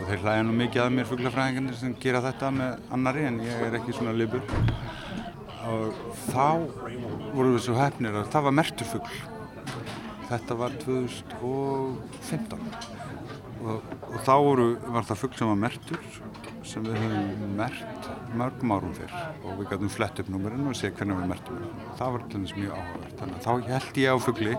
Og 0.00 0.06
þeir 0.08 0.22
hlæða 0.22 0.44
nú 0.48 0.54
mikið 0.56 0.82
að 0.84 0.94
mér 0.96 1.08
fugglafræðingarnir 1.10 1.76
sem 1.76 1.96
gera 2.00 2.22
þetta 2.24 2.54
með 2.56 2.94
annari 2.96 3.26
en 3.28 3.42
ég 3.44 3.66
er 3.66 3.76
ekki 3.76 3.92
svona 3.96 4.16
lifur 4.16 4.40
og 5.68 5.92
þá 6.30 6.46
vorum 7.34 7.52
við 7.54 7.64
svo 7.66 7.76
hefnir 7.76 8.16
að 8.16 8.30
það 8.32 8.46
var 8.46 8.56
merturfugl 8.56 9.18
þetta 10.30 10.56
var 10.56 10.76
2015 10.84 12.64
og, 13.60 13.92
og 14.08 14.18
þá 14.24 14.34
voru, 14.40 14.68
var 14.94 15.06
það 15.08 15.20
fugl 15.24 15.38
sem 15.40 15.52
var 15.52 15.60
mertur 15.66 16.00
sem 16.66 16.86
við 16.86 17.00
höfum 17.02 17.56
mert 17.58 18.10
mörgum 18.38 18.72
árum 18.74 18.92
fyrr 18.94 19.14
og 19.42 19.58
við 19.58 19.70
gætum 19.72 19.92
flett 19.92 20.20
upp 20.22 20.30
númurinn 20.32 20.68
og 20.70 20.76
sé 20.78 20.90
hvernig 20.94 21.18
við 21.18 21.30
mertum 21.32 21.60
það. 21.60 21.96
það 21.98 22.12
var 22.14 22.24
til 22.24 22.32
dæmis 22.34 22.56
mjög 22.58 22.76
áhugavert. 22.76 23.16
Þannig 23.20 23.36
að 23.36 23.46
þá 23.46 23.70
held 23.70 24.00
ég 24.04 24.10
á 24.10 24.16
fugli 24.26 24.54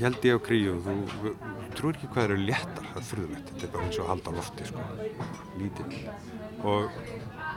held 0.00 0.24
ég 0.24 0.38
á 0.38 0.40
kríu 0.40 0.76
og 0.76 0.86
þú 0.86 1.32
trúir 1.76 1.98
ekki 1.98 2.10
hvað 2.14 2.26
eru 2.26 2.38
léttar 2.40 2.86
það 2.86 3.00
er 3.00 3.06
fruðlegt, 3.10 3.50
þetta 3.50 3.66
er 3.66 3.72
bara 3.74 3.86
eins 3.86 4.00
og 4.00 4.08
halda 4.10 4.34
lofti 4.36 4.68
sko, 4.68 4.86
lítill. 5.60 6.00
Og 6.70 6.98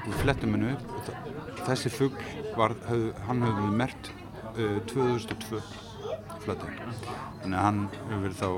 við 0.04 0.20
flettum 0.22 0.56
hennu 0.58 0.74
upp 0.76 0.94
og 0.94 1.08
það 1.08 1.66
þessi 1.70 1.94
fugg 1.94 2.22
var, 2.58 2.76
höf, 2.90 3.24
hann 3.28 3.44
höfði 3.48 3.72
mert 3.82 4.12
uh, 4.58 4.80
2002 4.92 5.62
fletting 6.44 6.80
þannig 7.42 7.58
að 7.58 7.64
hann 7.64 7.84
hefur 7.96 8.24
verið 8.28 8.40
þá 8.42 8.50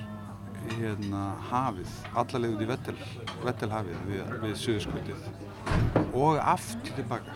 hérna 0.69 1.23
hafið, 1.49 1.91
allarleið 2.19 2.53
út 2.55 2.63
í 2.63 2.69
Vettel, 2.69 2.99
Vettelhafið 3.45 3.97
við, 4.09 4.21
við 4.43 4.53
Suðurskvöldið 4.63 5.19
og 6.17 6.33
aftur 6.41 6.93
tilbaka. 6.97 7.31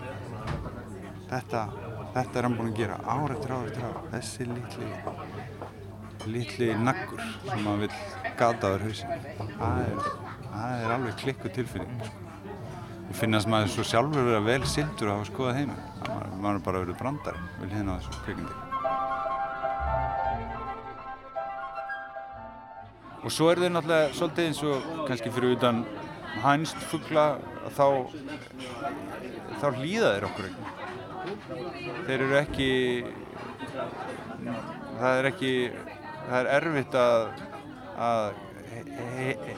Þetta, 1.30 1.62
þetta 2.14 2.40
er 2.40 2.44
hann 2.48 2.58
búinn 2.58 2.74
að 2.74 2.80
gera 2.82 2.96
ár 3.08 3.30
eftir 3.34 3.52
ár 3.56 3.66
eftir 3.70 3.84
ár 3.88 3.98
þessi 4.12 4.44
litli 4.50 4.88
litli 6.32 6.74
naggur 6.80 7.22
sem 7.46 7.66
hann 7.68 7.82
vil 7.84 7.92
gataður 8.40 8.86
hausin 8.88 9.16
það 9.60 9.80
er, 9.84 10.12
það 10.50 10.76
er 10.82 10.96
alveg 10.98 11.18
klikku 11.24 11.54
tilfinning 11.58 12.04
sko. 12.04 12.20
og 13.04 13.16
finnast 13.22 13.50
maður 13.52 13.74
svo 13.76 13.88
sjálfur 13.92 14.24
að 14.24 14.30
vera 14.32 14.46
vel 14.50 14.68
sildur 14.68 15.12
að 15.12 15.18
hafa 15.20 15.32
skoðað 15.32 15.60
heima. 15.62 15.80
Maður 16.40 16.56
er 16.56 16.64
bara 16.68 16.86
verið 16.86 17.02
brandar 17.02 17.42
vil 17.62 17.74
hérna 17.74 18.00
þessu 18.00 18.24
kvikindi 18.28 18.64
og 23.24 23.32
svo 23.32 23.50
er 23.52 23.62
þau 23.64 23.70
náttúrulega 23.72 24.16
svolítið 24.18 24.48
eins 24.50 24.62
og 24.68 24.88
kannski 25.08 25.32
fyrir 25.32 25.56
utan 25.56 25.84
hænst 26.44 26.80
fuggla 26.92 27.26
þá 27.78 27.86
þá 29.62 29.68
hlýða 29.78 30.10
þeir 30.12 30.26
okkur 30.28 30.48
ekki. 30.50 30.64
Þeir 32.08 32.24
eru 32.26 32.38
ekki 32.42 32.70
það 35.00 35.20
er 35.20 35.30
ekki 35.30 35.54
það 36.28 36.40
er 36.40 36.50
erfitt 36.58 36.98
að, 37.00 37.46
að 38.08 38.26
he, 38.74 38.84
he, 39.18 39.56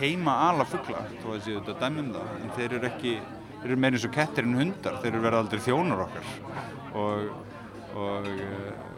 heima 0.00 0.34
ala 0.48 0.66
fuggla 0.68 1.04
þó 1.20 1.30
að 1.34 1.46
séu 1.46 1.60
þetta 1.60 1.78
dæmum 1.84 2.10
það. 2.16 2.34
En 2.40 2.52
þeir 2.56 2.76
eru 2.78 2.90
ekki, 2.90 3.14
þeir 3.54 3.70
eru 3.70 3.80
meira 3.84 3.98
eins 3.98 4.08
og 4.08 4.16
kettir 4.16 4.48
en 4.48 4.58
hundar 4.60 5.00
þeir 5.02 5.12
eru 5.12 5.24
verið 5.26 5.42
aldrei 5.42 5.64
þjónur 5.68 6.04
okkar. 6.06 6.34
Og, 7.02 7.30
og, 7.92 8.28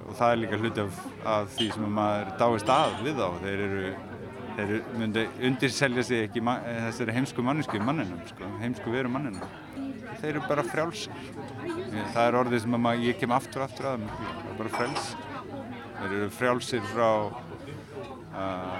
og 0.04 0.16
það 0.18 0.30
er 0.30 0.42
líka 0.42 0.60
hluti 0.62 0.84
af, 0.84 1.04
af 1.36 1.54
því 1.58 1.70
sem 1.76 1.94
maður 2.00 2.34
dáist 2.42 2.74
að 2.74 2.98
við 3.06 3.22
þá. 3.22 3.28
Þeir 3.44 3.64
eru 3.68 3.94
þeir 4.54 4.74
myndi 4.94 5.24
undirselja 5.48 6.04
sig 6.06 6.28
ekki 6.28 6.42
þessari 6.44 7.14
heimsku 7.16 7.42
mannesku 7.42 7.80
manninum 7.82 8.20
sko, 8.28 8.50
heimsku 8.60 8.92
veru 8.94 9.10
manninum. 9.10 9.42
Þeir 10.20 10.36
eru 10.36 10.42
bara 10.46 10.64
frjálsir. 10.66 11.24
Það 12.14 12.24
er 12.24 12.38
orðið 12.38 12.62
sem 12.62 12.76
maður, 12.78 13.06
ég 13.08 13.18
kem 13.18 13.34
aftur 13.34 13.64
aftur 13.66 13.90
að 13.90 14.04
bara 14.58 14.70
frjáls 14.76 15.08
þeir 15.98 16.14
eru 16.18 16.30
frjálsir 16.34 16.86
frá 16.92 17.10
uh, 18.34 18.78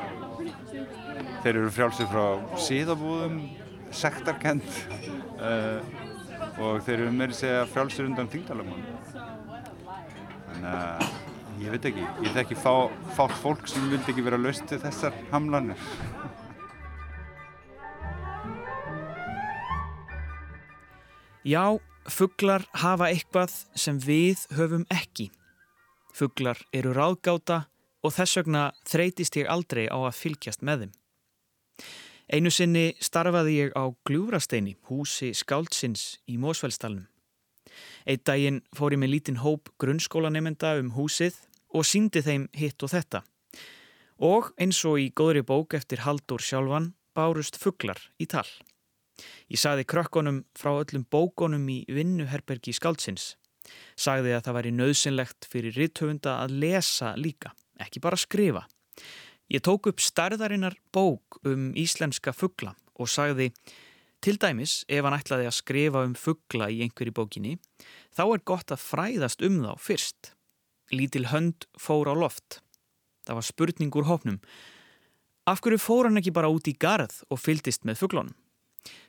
þeir 1.45 1.53
eru 1.55 1.71
frjálsir 1.75 2.09
frá 2.11 2.25
síðabúðum 2.67 3.39
sektarkend 3.95 4.67
uh, 5.39 5.81
og 6.59 6.83
þeir 6.87 7.05
eru 7.05 7.13
meiri 7.15 7.37
segja 7.37 7.67
frjálsir 7.71 8.09
undan 8.09 8.31
þingdalamun 8.33 8.83
þannig 10.49 10.71
að 10.75 11.09
ég 11.63 11.71
veit 11.71 11.87
ekki, 11.93 12.05
ég 12.27 12.35
þekki 12.35 12.59
fá, 12.59 12.91
fátt 13.15 13.39
fólk 13.41 13.69
sem 13.71 13.87
vildi 13.93 14.11
ekki 14.13 14.27
vera 14.27 14.41
löst 14.41 14.67
til 14.71 14.81
þessar 14.83 15.15
hamlanir 15.31 15.79
Já, 21.45 21.77
fugglar 22.09 22.63
hafa 22.81 23.11
eitthvað 23.13 23.53
sem 23.77 23.99
við 24.01 24.47
höfum 24.57 24.87
ekki. 24.89 25.27
Fugglar 26.15 26.61
eru 26.71 26.93
ráðgáta 26.95 27.65
og 28.05 28.13
þess 28.15 28.39
vegna 28.39 28.69
þreytist 28.87 29.35
ég 29.41 29.49
aldrei 29.51 29.89
á 29.91 29.99
að 29.99 30.19
fylgjast 30.21 30.63
með 30.63 30.85
þeim. 30.85 30.93
Einu 32.31 32.53
sinni 32.55 32.85
starfaði 33.03 33.57
ég 33.59 33.75
á 33.75 33.85
Gljúrasteini, 34.07 34.77
húsi 34.89 35.33
Skáldsins 35.35 36.21
í 36.31 36.39
Mósfellstalunum. 36.41 37.09
Eitt 38.07 38.23
daginn 38.29 38.63
fór 38.77 38.95
ég 38.95 39.01
með 39.03 39.13
lítinn 39.15 39.43
hóp 39.43 39.73
grunnskólanemenda 39.83 40.77
um 40.79 40.93
húsið 40.95 41.41
og 41.75 41.87
síndi 41.89 42.23
þeim 42.23 42.47
hitt 42.55 42.85
og 42.87 42.93
þetta. 42.95 43.25
Og 44.23 44.53
eins 44.61 44.79
og 44.87 45.01
í 45.03 45.11
góðri 45.11 45.43
bók 45.43 45.75
eftir 45.75 46.05
Haldur 46.07 46.41
sjálfan 46.41 46.93
bárust 47.17 47.59
fugglar 47.59 47.99
í 48.23 48.29
tal. 48.31 48.47
Ég 49.51 49.59
sagði 49.59 49.87
krökkunum 49.91 50.45
frá 50.59 50.77
öllum 50.77 51.07
bókonum 51.11 51.67
í 51.71 51.83
vinnuherbergi 51.91 52.75
skáldsins. 52.75 53.35
Sagði 53.97 54.35
að 54.37 54.45
það 54.47 54.57
væri 54.59 54.73
nöðsynlegt 54.79 55.49
fyrir 55.51 55.77
ritthöfunda 55.79 56.39
að 56.43 56.57
lesa 56.65 57.15
líka, 57.17 57.55
ekki 57.81 58.03
bara 58.05 58.19
skrifa. 58.21 58.65
Ég 59.53 59.65
tók 59.65 59.91
upp 59.91 60.01
starðarinnar 60.01 60.77
bók 60.95 61.41
um 61.45 61.73
íslenska 61.77 62.33
fuggla 62.33 62.73
og 62.97 63.11
sagði 63.11 63.51
til 64.25 64.39
dæmis 64.41 64.83
ef 64.89 65.05
hann 65.05 65.17
ætlaði 65.19 65.49
að 65.51 65.59
skrifa 65.59 66.05
um 66.07 66.15
fuggla 66.17 66.71
í 66.73 66.81
einhverju 66.85 67.13
bókinni 67.13 67.59
þá 68.17 68.25
er 68.25 68.45
gott 68.49 68.73
að 68.73 68.85
fræðast 68.85 69.45
um 69.45 69.61
þá 69.67 69.75
fyrst. 69.81 70.31
Lítil 70.93 71.27
hönd 71.33 71.67
fór 71.81 72.09
á 72.09 72.15
loft. 72.17 72.61
Það 73.25 73.39
var 73.41 73.47
spurning 73.49 73.99
úr 73.99 74.09
hópnum. 74.09 74.41
Af 75.49 75.61
hverju 75.61 75.81
fór 75.81 76.09
hann 76.09 76.21
ekki 76.21 76.33
bara 76.33 76.49
út 76.53 76.69
í 76.71 76.77
garð 76.81 77.21
og 77.29 77.41
fyldist 77.41 77.85
með 77.85 78.01
fugglónum? 78.01 78.37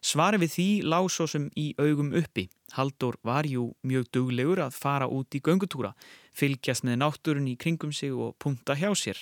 Svari 0.01 0.39
við 0.41 0.51
því 0.55 0.67
lág 0.91 1.09
svo 1.11 1.27
sem 1.27 1.47
í 1.59 1.73
augum 1.79 2.13
uppi. 2.15 2.47
Haldur 2.75 3.17
var 3.23 3.47
jú 3.49 3.71
mjög 3.83 4.09
duglegur 4.15 4.61
að 4.65 4.77
fara 4.77 5.07
út 5.07 5.35
í 5.35 5.41
göngutúra, 5.43 5.93
fylgjast 6.33 6.85
með 6.87 7.01
náttúrun 7.03 7.49
í 7.51 7.57
kringum 7.59 7.93
sig 7.93 8.13
og 8.13 8.35
punta 8.39 8.75
hjá 8.75 8.91
sér. 8.95 9.19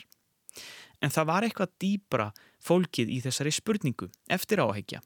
En 1.01 1.11
það 1.11 1.29
var 1.29 1.47
eitthvað 1.47 1.73
dýbra 1.81 2.29
fólkið 2.63 3.09
í 3.11 3.19
þessari 3.23 3.51
spurningu 3.51 4.09
eftir 4.31 4.61
áhegja. 4.63 5.01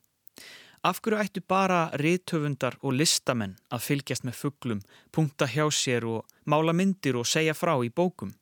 Af 0.85 1.01
hverju 1.01 1.19
ættu 1.19 1.41
bara 1.41 1.87
riðtöfundar 1.97 2.77
og 2.85 2.93
listamenn 2.99 3.55
að 3.73 3.85
fylgjast 3.87 4.27
með 4.27 4.37
fugglum, 4.41 4.83
punta 5.11 5.47
hjá 5.49 5.65
sér 5.73 6.05
og 6.05 6.27
mála 6.45 6.75
myndir 6.75 7.17
og 7.17 7.25
segja 7.25 7.55
frá 7.57 7.73
í 7.81 7.89
bókum? 7.89 8.35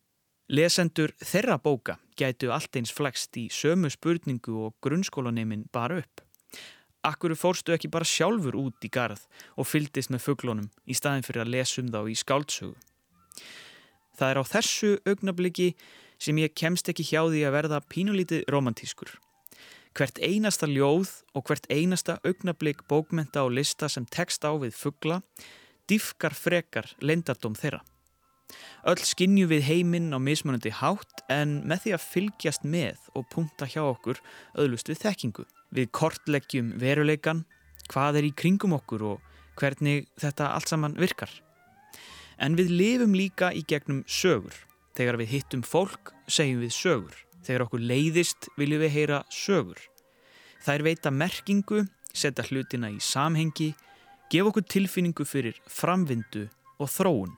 Lesendur 0.52 1.16
þeirra 1.24 1.58
bóka 1.58 1.96
gætu 2.20 2.52
allt 2.54 2.76
eins 2.78 2.92
flegst 2.94 3.38
í 3.40 3.48
sömu 3.50 3.90
spurningu 3.90 4.60
og 4.68 4.76
grunnskólanemin 4.84 5.66
bara 5.74 6.04
upp. 6.04 6.25
Akkur 7.06 7.36
fórstu 7.38 7.76
ekki 7.76 7.92
bara 7.94 8.08
sjálfur 8.08 8.56
út 8.58 8.86
í 8.86 8.90
garð 8.90 9.28
og 9.60 9.68
fyldist 9.70 10.10
með 10.10 10.24
fugglónum 10.26 10.72
í 10.90 10.96
staðin 10.98 11.26
fyrir 11.26 11.44
að 11.44 11.52
lesum 11.54 11.92
þá 11.94 12.00
í 12.10 12.16
skáldsögu. 12.18 12.74
Það 14.16 14.32
er 14.32 14.40
á 14.42 14.44
þessu 14.50 14.92
augnabliki 15.06 15.68
sem 16.18 16.40
ég 16.42 16.56
kemst 16.58 16.90
ekki 16.90 17.06
hjá 17.06 17.22
því 17.28 17.44
að 17.46 17.56
verða 17.58 17.82
pínulítið 17.92 18.46
romantískur. 18.50 19.12
Hvert 19.96 20.18
einasta 20.20 20.68
ljóð 20.68 21.12
og 21.36 21.46
hvert 21.48 21.68
einasta 21.72 22.18
augnablik 22.26 22.82
bókmenta 22.90 23.46
og 23.46 23.54
lista 23.56 23.88
sem 23.92 24.08
tekst 24.08 24.44
á 24.44 24.52
við 24.58 24.74
fuggla 24.76 25.22
diffkar 25.88 26.34
frekar 26.34 26.90
lendardóm 27.06 27.56
þeirra. 27.56 27.84
Öll 28.90 29.02
skinnju 29.02 29.48
við 29.50 29.68
heiminn 29.70 30.14
á 30.14 30.20
mismunandi 30.22 30.74
hátt 30.74 31.24
en 31.32 31.62
með 31.70 31.86
því 31.86 31.94
að 31.96 32.08
fylgjast 32.10 32.66
með 32.66 33.08
og 33.14 33.30
punta 33.32 33.70
hjá 33.70 33.84
okkur 33.86 34.22
öðlust 34.62 34.90
við 34.92 35.02
þekkingu. 35.06 35.46
Við 35.76 35.90
kortleggjum 35.92 36.72
veruleikan, 36.80 37.44
hvað 37.92 38.22
er 38.22 38.30
í 38.30 38.36
kringum 38.36 38.76
okkur 38.78 39.04
og 39.10 39.34
hvernig 39.60 40.08
þetta 40.20 40.54
allt 40.56 40.72
saman 40.72 40.96
virkar. 41.00 41.32
En 42.40 42.56
við 42.56 42.72
lifum 42.72 43.16
líka 43.16 43.52
í 43.56 43.64
gegnum 43.68 44.04
sögur. 44.08 44.56
Þegar 44.96 45.20
við 45.20 45.34
hittum 45.34 45.64
fólk 45.68 46.14
segjum 46.32 46.62
við 46.64 46.72
sögur. 46.76 47.18
Þegar 47.44 47.66
okkur 47.68 47.84
leiðist 47.84 48.48
viljum 48.60 48.84
við 48.86 48.96
heyra 48.96 49.24
sögur. 49.32 49.80
Er 50.66 50.82
veita 50.82 51.12
merkingu, 51.14 51.84
setja 52.10 52.46
hlutina 52.48 52.90
í 52.90 52.98
samhengi, 53.04 53.76
gefa 54.32 54.50
okkur 54.50 54.66
tilfinningu 54.66 55.28
fyrir 55.28 55.60
framvindu 55.70 56.48
og 56.82 56.90
þróun. 56.90 57.36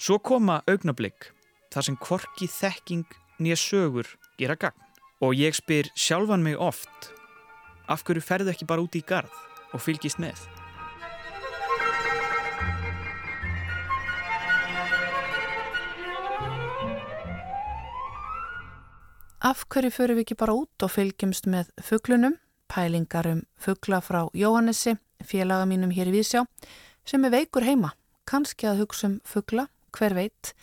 Svo 0.00 0.16
koma 0.22 0.62
augnablík, 0.70 1.28
þar 1.74 1.88
sem 1.88 1.98
kvorki 2.00 2.48
þekking 2.48 3.04
nýja 3.42 3.58
sögur 3.60 4.08
gera 4.38 4.56
gagn. 4.56 4.80
Og 5.22 5.36
ég 5.36 5.54
spyr 5.56 5.90
sjálfan 5.94 6.42
mig 6.42 6.56
oft, 6.60 7.12
af 7.88 8.04
hverju 8.04 8.24
ferðu 8.24 8.52
ekki 8.54 8.68
bara 8.68 8.84
út 8.84 8.96
í 8.96 9.02
gard 9.06 9.30
og 9.74 9.82
fylgist 9.82 10.20
með? 10.22 10.38
Af 19.44 19.66
hverju 19.68 19.90
förum 19.92 20.16
við 20.16 20.24
ekki 20.24 20.38
bara 20.40 20.54
út 20.56 20.84
og 20.86 20.88
fylgjumst 20.88 21.44
með 21.52 21.66
fugglunum, 21.84 22.38
pælingar 22.72 23.26
um 23.28 23.42
fuggla 23.60 23.98
frá 24.00 24.22
Jóhannesi, 24.32 24.94
félaga 25.20 25.66
mínum 25.68 25.92
hér 25.92 26.08
í 26.08 26.14
Vísjá, 26.14 26.46
sem 27.04 27.26
er 27.28 27.34
veikur 27.34 27.66
heima, 27.66 27.90
kannski 28.24 28.70
að 28.70 28.80
hugsa 28.80 29.10
um 29.10 29.18
fuggla, 29.28 29.66
hver 29.92 30.16
veit. 30.16 30.54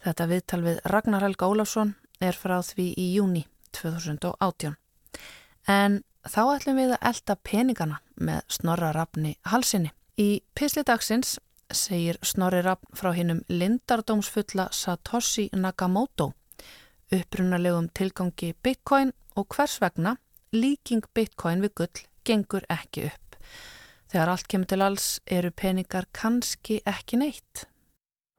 Þetta 0.00 0.28
viðtal 0.30 0.60
við 0.64 0.80
Ragnar 0.88 1.26
Helga 1.26 1.50
Ólafsson 1.52 1.92
er 2.24 2.32
frá 2.32 2.56
því 2.64 2.88
í 2.96 3.10
júni 3.12 3.44
2018. 3.76 4.72
En 5.68 6.00
þá 6.28 6.42
ætlum 6.56 6.80
við 6.80 6.94
að 6.96 7.08
elda 7.10 7.36
peningana 7.44 7.98
með 8.16 8.40
Snorra 8.48 8.92
Rafni 8.96 9.36
halsinni. 9.50 9.90
Í 10.18 10.42
Pisli 10.54 10.84
dagsins 10.86 11.38
segir 11.74 12.18
Snorri 12.22 12.62
Rafn 12.62 12.96
frá 12.96 13.12
hinnum 13.16 13.42
lindardómsfulla 13.48 14.68
Satoshi 14.72 15.48
Nakamoto 15.52 16.32
upprunalegum 17.14 17.88
tilgangi 17.94 18.54
bitcoin 18.62 19.12
og 19.36 19.48
hvers 19.54 19.78
vegna 19.82 20.16
líking 20.54 21.04
bitcoin 21.14 21.62
við 21.64 21.74
gull 21.80 22.02
gengur 22.24 22.66
ekki 22.70 23.08
upp. 23.10 23.36
Þegar 24.10 24.32
allt 24.32 24.48
kemur 24.48 24.70
til 24.70 24.84
alls 24.86 25.08
eru 25.26 25.50
peningar 25.50 26.06
kannski 26.14 26.80
ekki 26.86 27.18
neitt. 27.20 27.66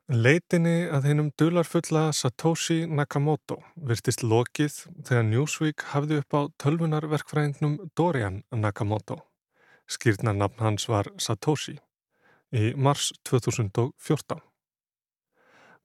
Leitinni 0.06 0.86
að 0.94 1.08
hennum 1.10 1.30
dularfulla 1.34 2.12
Satoshi 2.13 2.84
Nakamoto 2.86 3.56
virtist 3.89 4.22
lokið 4.22 4.76
þegar 5.02 5.24
Newsweek 5.26 5.82
hafði 5.96 6.20
upp 6.22 6.36
á 6.38 6.41
tölvunarverkfræðingnum 6.62 7.89
Dorian 7.98 8.44
Nakamoto. 8.54 9.18
Skýrnarnafn 9.89 10.62
hans 10.62 10.86
var 10.86 11.10
Satoshi 11.18 11.80
í 12.54 12.76
mars 12.78 13.08
2014. 13.26 14.44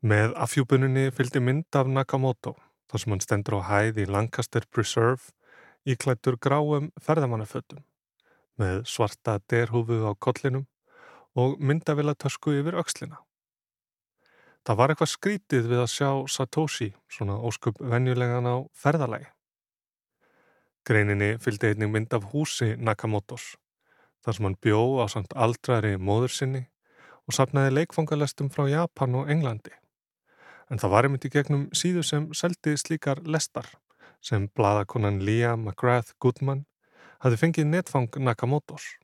Með 0.05 0.37
afhjúbuninni 0.37 1.07
fylgdi 1.17 1.41
mynd 1.41 1.81
af 1.81 1.89
Nakamoto 1.89 2.59
þar 2.93 3.01
sem 3.01 3.17
hann 3.17 3.25
stendur 3.25 3.59
á 3.65 3.73
hæð 3.73 4.03
í 4.05 4.07
Lancaster 4.19 4.69
Preserve 4.69 5.33
íklættur 5.89 6.37
gráum 6.37 6.93
ferðamannafötum 7.01 7.81
með 8.61 8.85
svarta 8.85 9.41
derhúfu 9.49 10.05
á 10.05 10.13
kollinum 10.13 10.69
og 11.33 11.57
myndavila 11.57 12.13
tösku 12.13 12.53
yfir 12.61 12.77
aukslina. 12.77 13.25
Það 14.69 14.77
var 14.77 14.93
eitthvað 14.93 15.11
skrítið 15.15 15.69
við 15.71 15.79
að 15.81 15.93
sjá 15.95 16.09
Satoshi 16.29 16.91
svona 17.09 17.39
óskup 17.41 17.79
venjulegan 17.81 18.45
á 18.45 18.57
ferðalagi. 18.77 19.31
Greininni 20.85 21.35
fylgdi 21.41 21.71
einnig 21.73 21.91
mynd 21.93 22.13
af 22.17 22.27
húsi 22.33 22.75
Nakamotos, 22.77 23.55
þar 24.25 24.37
sem 24.37 24.49
hann 24.49 24.59
bjó 24.61 24.83
á 25.01 25.05
samt 25.13 25.33
aldrari 25.33 25.97
móður 25.97 26.35
sinni 26.37 26.63
og 27.25 27.37
sapnaði 27.37 27.73
leikfangalestum 27.79 28.51
frá 28.53 28.67
Japan 28.69 29.17
og 29.21 29.33
Englandi. 29.33 29.73
En 30.71 30.81
það 30.81 30.93
var 30.93 31.09
einmitt 31.09 31.25
í 31.25 31.33
gegnum 31.33 31.69
síðu 31.77 32.05
sem 32.07 32.29
seldi 32.37 32.77
slíkar 32.81 33.25
lestar, 33.25 33.69
sem 34.21 34.49
bladakonan 34.57 35.23
Leah 35.25 35.57
McGrath 35.57 36.13
Goodman 36.21 36.67
hafi 37.25 37.41
fengið 37.41 37.73
netfang 37.73 38.13
Nakamotos. 38.21 38.97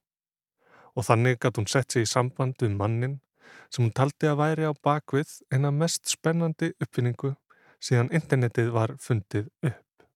Og 0.96 1.04
þannig 1.08 1.40
gæti 1.40 1.60
hún 1.60 1.68
sett 1.68 1.92
sig 1.92 2.04
í 2.04 2.10
samband 2.10 2.60
við 2.60 2.76
mannin 2.76 3.20
sem 3.70 3.84
hún 3.84 3.94
taldi 3.96 4.30
að 4.30 4.40
væri 4.40 4.68
á 4.68 4.72
bakvið 4.74 5.34
eina 5.52 5.72
mest 5.74 6.08
spennandi 6.10 6.72
uppfinningu 6.82 7.34
síðan 7.82 8.12
internetið 8.14 8.72
var 8.74 8.94
fundið 9.02 9.50
upp. 9.62 10.06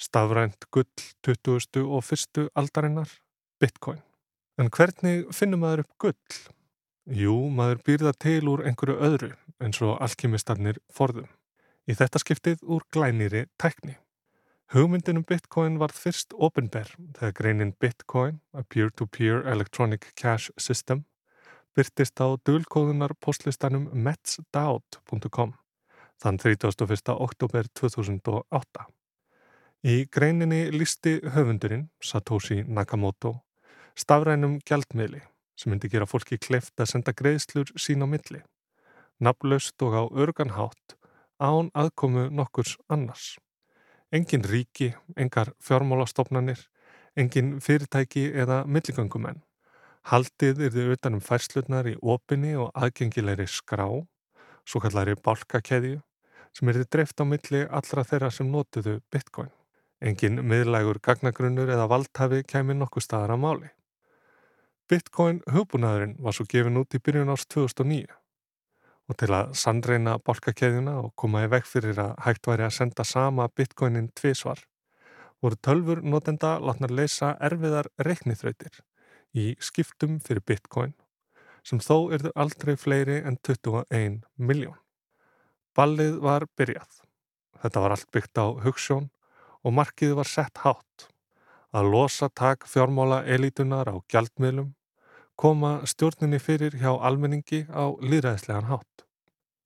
Stafrænt 0.00 0.66
gull 0.74 0.90
20. 1.22 1.84
og 1.84 2.02
1. 2.02 2.48
aldarinnar, 2.58 3.10
bitcoin. 3.62 4.02
En 4.58 4.70
hvernig 4.70 5.26
finnum 5.34 5.62
maður 5.64 5.84
upp 5.84 5.94
gull? 5.98 6.42
Jú, 7.04 7.34
maður 7.52 7.82
býrða 7.86 8.14
til 8.16 8.48
úr 8.48 8.64
einhverju 8.64 8.96
öðru 8.96 9.32
eins 9.62 9.80
og 9.84 9.98
alkymistarnir 10.02 10.80
forðum. 10.94 11.28
Í 11.84 11.96
þetta 11.98 12.22
skiptið 12.22 12.62
úr 12.64 12.86
glænýri 12.94 13.44
tækni. 13.60 13.98
Hugmyndinum 14.72 15.26
bitcoin 15.28 15.76
varð 15.78 15.98
fyrst 16.00 16.32
ofinberð 16.32 16.94
þegar 17.18 17.34
greinin 17.38 17.74
bitcoin, 17.78 18.40
a 18.56 18.62
peer-to-peer 18.62 19.42
-peer 19.42 19.52
electronic 19.52 20.12
cash 20.16 20.50
system, 20.56 21.04
byrtist 21.74 22.20
á 22.22 22.38
dölkóðunar 22.46 23.16
postlistanum 23.18 23.88
metsdout.com 23.92 25.54
þann 26.22 26.38
31. 26.38 27.10
oktober 27.18 27.66
2008. 27.74 28.84
Í 29.84 30.06
greininni 30.08 30.70
listi 30.72 31.18
höfundurinn, 31.34 31.88
Satoshi 32.00 32.62
Nakamoto, 32.64 33.34
stafrænum 33.98 34.60
gjaldmiðli 34.64 35.20
sem 35.58 35.70
myndi 35.70 35.90
gera 35.90 36.06
fólki 36.06 36.38
kleift 36.38 36.80
að 36.80 36.92
senda 36.94 37.14
greiðslur 37.14 37.70
sín 37.78 38.02
á 38.02 38.08
milli, 38.10 38.40
naflaust 39.20 39.82
og 39.86 39.94
á 39.98 40.02
örganhátt 40.24 40.96
án 41.38 41.70
aðkomu 41.74 42.28
nokkurs 42.30 42.76
annars. 42.88 43.34
Engin 44.14 44.46
ríki, 44.46 44.94
engar 45.16 45.52
fjármálastofnanir, 45.62 46.60
engin 47.16 47.58
fyrirtæki 47.60 48.28
eða 48.30 48.62
milligöngumenn. 48.66 49.42
Haldið 50.04 50.58
er 50.66 50.72
þið 50.74 50.90
utanum 50.98 51.20
færslutnar 51.24 51.86
í 51.88 51.94
opinni 52.00 52.50
og 52.60 52.74
aðgengilegri 52.76 53.46
skrá, 53.48 53.86
svo 54.68 54.80
kallari 54.84 55.14
bálkakeðju, 55.16 56.02
sem 56.52 56.68
er 56.68 56.78
þið 56.82 56.90
dreift 56.92 57.22
á 57.22 57.24
milli 57.24 57.62
allra 57.78 58.04
þeirra 58.04 58.30
sem 58.36 58.50
notuðu 58.52 58.98
bitcoin. 59.12 59.48
Engin 60.04 60.42
miðlægur 60.44 61.00
gagnagrunnur 61.00 61.72
eða 61.72 61.88
valdhafi 61.88 62.42
kemur 62.44 62.76
nokkuð 62.76 63.06
staðar 63.06 63.32
að 63.32 63.42
máli. 63.46 63.72
Bitcoin 64.92 65.40
hugbúnaðurinn 65.48 66.18
var 66.20 66.36
svo 66.36 66.44
gefin 66.52 66.76
út 66.76 66.92
í 66.92 67.00
byrjun 67.00 67.32
árs 67.32 67.48
2009 67.48 68.04
og 69.08 69.16
til 69.20 69.32
að 69.36 69.52
sandreina 69.56 70.18
bálkakeðjuna 70.20 70.98
og 71.00 71.12
koma 71.20 71.46
í 71.46 71.50
veg 71.52 71.64
fyrir 71.68 71.98
að 72.00 72.14
hægt 72.26 72.48
væri 72.48 72.66
að 72.68 72.76
senda 72.76 73.04
sama 73.08 73.48
bitcoinin 73.56 74.10
tvísvar 74.16 74.60
voru 75.40 75.56
tölfur 75.64 76.04
notenda 76.04 76.58
látnar 76.60 76.92
leysa 76.92 77.34
erfiðar 77.48 77.88
reiknithrautir 78.00 78.84
í 79.34 79.54
skiptum 79.62 80.20
fyrir 80.22 80.44
bitcoin 80.46 80.94
sem 81.64 81.80
þó 81.80 82.12
erðu 82.14 82.32
aldrei 82.36 82.74
fleiri 82.76 83.20
en 83.24 83.38
21 83.40 84.20
miljón. 84.36 84.76
Ballið 85.74 86.20
var 86.22 86.46
byrjað. 86.58 87.00
Þetta 87.62 87.82
var 87.82 87.94
allt 87.94 88.10
byggt 88.12 88.38
á 88.38 88.46
hugssjón 88.66 89.08
og 89.64 89.76
markið 89.78 90.14
var 90.20 90.28
sett 90.28 90.60
hátt. 90.62 91.08
Að 91.74 91.90
losa 91.90 92.28
tak 92.28 92.68
fjármála 92.70 93.24
elitunar 93.24 93.88
á 93.90 93.96
gjaldmiðlum 94.12 94.74
koma 95.40 95.80
stjórninni 95.88 96.38
fyrir 96.38 96.76
hjá 96.78 96.92
almenningi 96.94 97.64
á 97.72 97.90
líðræðislegan 97.98 98.68
hátt. 98.70 99.06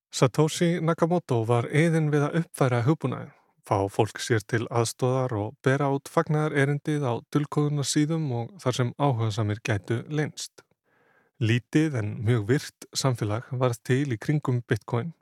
Satoshi 0.09 0.79
Nakamoto 0.81 1.43
var 1.45 1.69
eðin 1.69 2.09
við 2.15 2.25
að 2.29 2.39
uppfæra 2.41 2.85
hugbúnaðin 2.87 3.35
fá 3.69 3.85
fólk 3.93 4.21
sér 4.25 4.45
til 4.49 4.65
aðstóðar 4.73 5.35
og 5.37 5.57
bera 5.65 5.91
át 5.93 6.09
fagnar 6.09 6.55
erindið 6.57 7.05
á 7.05 7.13
dulkóðuna 7.33 7.85
síðum 7.85 8.25
og 8.41 8.55
þar 8.63 8.79
sem 8.79 8.93
áhuga 8.97 9.29
samir 9.37 9.61
gætu 9.69 10.01
leinst. 10.09 10.63
Lítið 11.39 11.99
en 12.01 12.15
mjög 12.25 12.47
virt 12.49 12.87
samfélag 12.97 13.51
var 13.61 13.77
til 13.85 14.15
í 14.15 14.19
kringum 14.19 14.63
bitcoin 14.69 15.13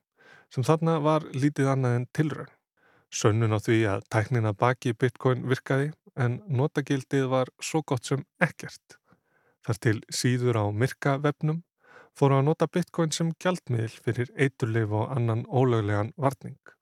sem 0.54 0.64
þarna 0.64 1.00
var 1.02 1.26
lítið 1.35 1.72
annað 1.72 1.96
en 1.98 2.06
tilraun. 2.14 2.52
Sönnun 3.11 3.56
á 3.56 3.59
því 3.59 3.78
að 3.90 4.06
tæknina 4.14 4.52
baki 4.54 4.94
bitcoin 4.94 5.42
virkaði 5.50 5.90
en 6.16 6.38
notagildið 6.46 7.26
var 7.32 7.50
svo 7.61 7.82
gott 7.82 8.06
sem 8.06 8.22
ekkert. 8.42 8.98
Þar 9.66 9.82
til 9.82 9.98
síður 10.20 10.62
á 10.62 10.64
myrka 10.70 11.16
vefnum 11.22 11.64
fóru 12.16 12.38
að 12.38 12.48
nota 12.48 12.70
bitcoin 12.70 13.12
sem 13.12 13.35
gjaldmiðl 13.42 13.98
fyrir 14.06 14.32
eiturleif 14.38 14.94
og 14.94 15.12
annan 15.16 15.44
ólöglegan 15.50 16.14
varning. 16.16 16.76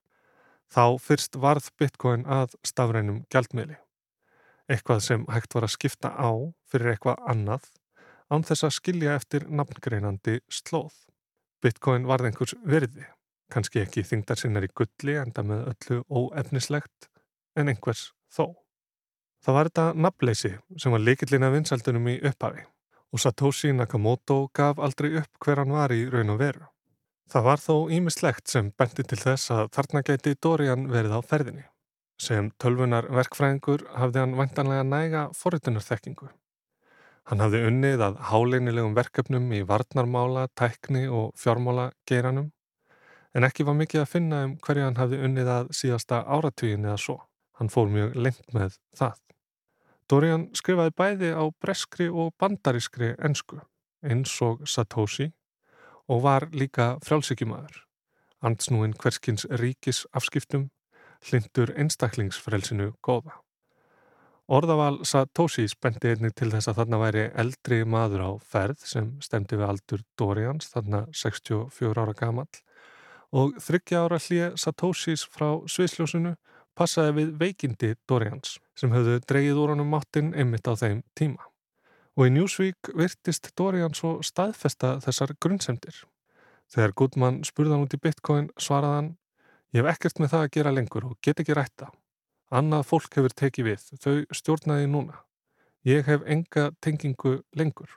Þá 0.74 0.98
fyrst 0.98 1.36
varð 1.38 1.68
bitcoin 1.78 2.24
að 2.26 2.56
stafrænum 2.66 3.20
gjaldmiðli. 3.30 3.76
Eitthvað 4.66 5.04
sem 5.06 5.26
hægt 5.30 5.54
var 5.54 5.68
að 5.68 5.74
skipta 5.76 6.10
á 6.10 6.34
fyrir 6.66 6.94
eitthvað 6.94 7.20
annað 7.30 7.68
án 8.32 8.42
þess 8.48 8.66
að 8.66 8.74
skilja 8.80 9.14
eftir 9.14 9.46
nafngreinandi 9.46 10.40
slóð. 10.50 10.96
Bitcoin 11.62 12.08
varð 12.10 12.26
einhvers 12.26 12.56
verði, 12.66 13.06
kannski 13.54 13.84
ekki 13.84 14.02
þingdar 14.08 14.40
sinnar 14.40 14.66
í 14.66 14.72
gulli 14.74 15.14
enda 15.20 15.46
með 15.46 15.70
öllu 15.76 16.02
óefnislegt 16.10 17.08
en 17.54 17.70
einhvers 17.70 18.08
þó. 18.34 18.50
Það 19.46 19.58
var 19.60 19.70
þetta 19.70 19.88
nafnleysi 20.08 20.54
sem 20.74 20.96
var 20.96 21.06
likillina 21.06 21.54
vinsaldunum 21.54 22.10
í 22.16 22.18
upphafi 22.24 22.66
og 23.14 23.22
Satoshi 23.22 23.70
Nakamoto 23.70 24.48
gaf 24.50 24.82
aldrei 24.82 25.12
upp 25.20 25.38
hver 25.38 25.62
hann 25.62 25.76
var 25.76 25.94
í 25.94 26.08
raun 26.10 26.34
og 26.34 26.42
veru. 26.42 26.66
Það 27.30 27.46
var 27.48 27.62
þó 27.62 27.74
ímislegt 27.96 28.50
sem 28.52 28.70
benti 28.78 29.04
til 29.08 29.18
þess 29.18 29.52
að 29.54 29.70
þarna 29.76 30.02
gæti 30.04 30.34
Dorian 30.42 30.88
verið 30.92 31.16
á 31.16 31.20
ferðinni. 31.24 31.64
Sem 32.20 32.50
tölvunar 32.62 33.08
verkfræðingur 33.10 33.86
hafði 33.98 34.22
hann 34.22 34.36
vantanlega 34.38 34.84
næga 34.86 35.22
forritunarþekkingu. 35.34 36.28
Hann 37.24 37.40
hafði 37.40 37.62
unnið 37.70 38.04
að 38.04 38.18
háleinilegum 38.28 38.94
verkefnum 38.94 39.48
í 39.56 39.62
varnarmála, 39.66 40.46
tækni 40.54 41.06
og 41.08 41.32
fjármála 41.40 41.90
geiranum 42.06 42.52
en 43.34 43.46
ekki 43.48 43.66
var 43.66 43.76
mikið 43.78 44.04
að 44.04 44.10
finna 44.10 44.40
um 44.46 44.56
hverju 44.62 44.86
hann 44.86 44.98
hafði 45.00 45.20
unnið 45.26 45.50
að 45.50 45.70
síðasta 45.74 46.20
áratvíin 46.36 46.86
eða 46.86 46.98
svo. 47.00 47.16
Hann 47.58 47.70
fór 47.70 47.90
mjög 47.90 48.16
lengt 48.18 48.54
með 48.54 48.76
það. 48.98 49.20
Dorian 50.10 50.48
skrifaði 50.54 50.94
bæði 50.98 51.30
á 51.34 51.44
breskri 51.62 52.10
og 52.10 52.34
bandarískri 52.38 53.14
ensku 53.24 53.60
eins 54.04 54.34
og 54.44 54.66
Satoshi 54.68 55.30
og 56.08 56.22
var 56.22 56.48
líka 56.52 56.98
frjálsíkjumadur. 57.04 57.80
Andsnúin 58.44 58.92
hverskins 59.00 59.46
ríkis 59.50 60.04
afskiptum 60.12 60.68
hlindur 61.24 61.72
einstaklingsfrelsinu 61.80 62.92
góða. 63.02 63.38
Orðaval 64.52 64.98
Satoshi 65.08 65.64
spendi 65.72 66.10
einnig 66.12 66.34
til 66.36 66.50
þess 66.52 66.68
að 66.68 66.82
þarna 66.82 66.98
væri 67.00 67.22
eldri 67.40 67.78
maður 67.88 68.24
á 68.28 68.30
ferð 68.44 68.84
sem 68.84 69.06
stemdi 69.24 69.56
við 69.56 69.70
aldur 69.70 70.02
Dorians, 70.20 70.68
þarna 70.68 71.06
64 71.16 72.02
ára 72.02 72.12
gamall 72.18 72.52
og 73.32 73.56
þryggja 73.64 74.04
ára 74.04 74.20
hlýja 74.20 74.50
Satoshis 74.60 75.24
frá 75.24 75.48
Sviðsljósunu 75.64 76.34
passaði 76.76 77.16
við 77.22 77.32
veikindi 77.40 77.94
Dorians 78.04 78.58
sem 78.76 78.92
höfðu 78.92 79.22
dreigið 79.24 79.64
úr 79.64 79.74
honum 79.74 79.96
máttinn 79.96 80.34
einmitt 80.36 80.68
á 80.68 80.76
þeim 80.76 81.00
tíma 81.16 81.53
og 82.14 82.28
í 82.28 82.32
Newsweek 82.34 82.94
virtist 82.94 83.50
Dorian 83.58 83.94
svo 83.94 84.20
staðfesta 84.22 84.98
þessar 85.04 85.34
grunnsemdir. 85.40 86.04
Þegar 86.70 86.94
Goodman 86.96 87.42
spurðan 87.44 87.84
út 87.84 87.94
í 87.94 88.00
Bitcoin 88.00 88.50
svaraðan 88.58 89.14
Ég 89.74 89.82
hef 89.82 89.96
ekkert 89.96 90.20
með 90.22 90.28
það 90.30 90.44
að 90.44 90.52
gera 90.54 90.70
lengur 90.70 91.04
og 91.08 91.14
get 91.18 91.40
ekki 91.42 91.54
rætta. 91.58 91.88
Annað 92.54 92.84
fólk 92.86 93.16
hefur 93.18 93.32
tekið 93.34 93.66
við, 93.66 93.86
þau 93.98 94.12
stjórnaði 94.30 94.86
núna. 94.86 95.16
Ég 95.82 96.06
hef 96.06 96.22
enga 96.30 96.68
tengingu 96.78 97.40
lengur. 97.58 97.96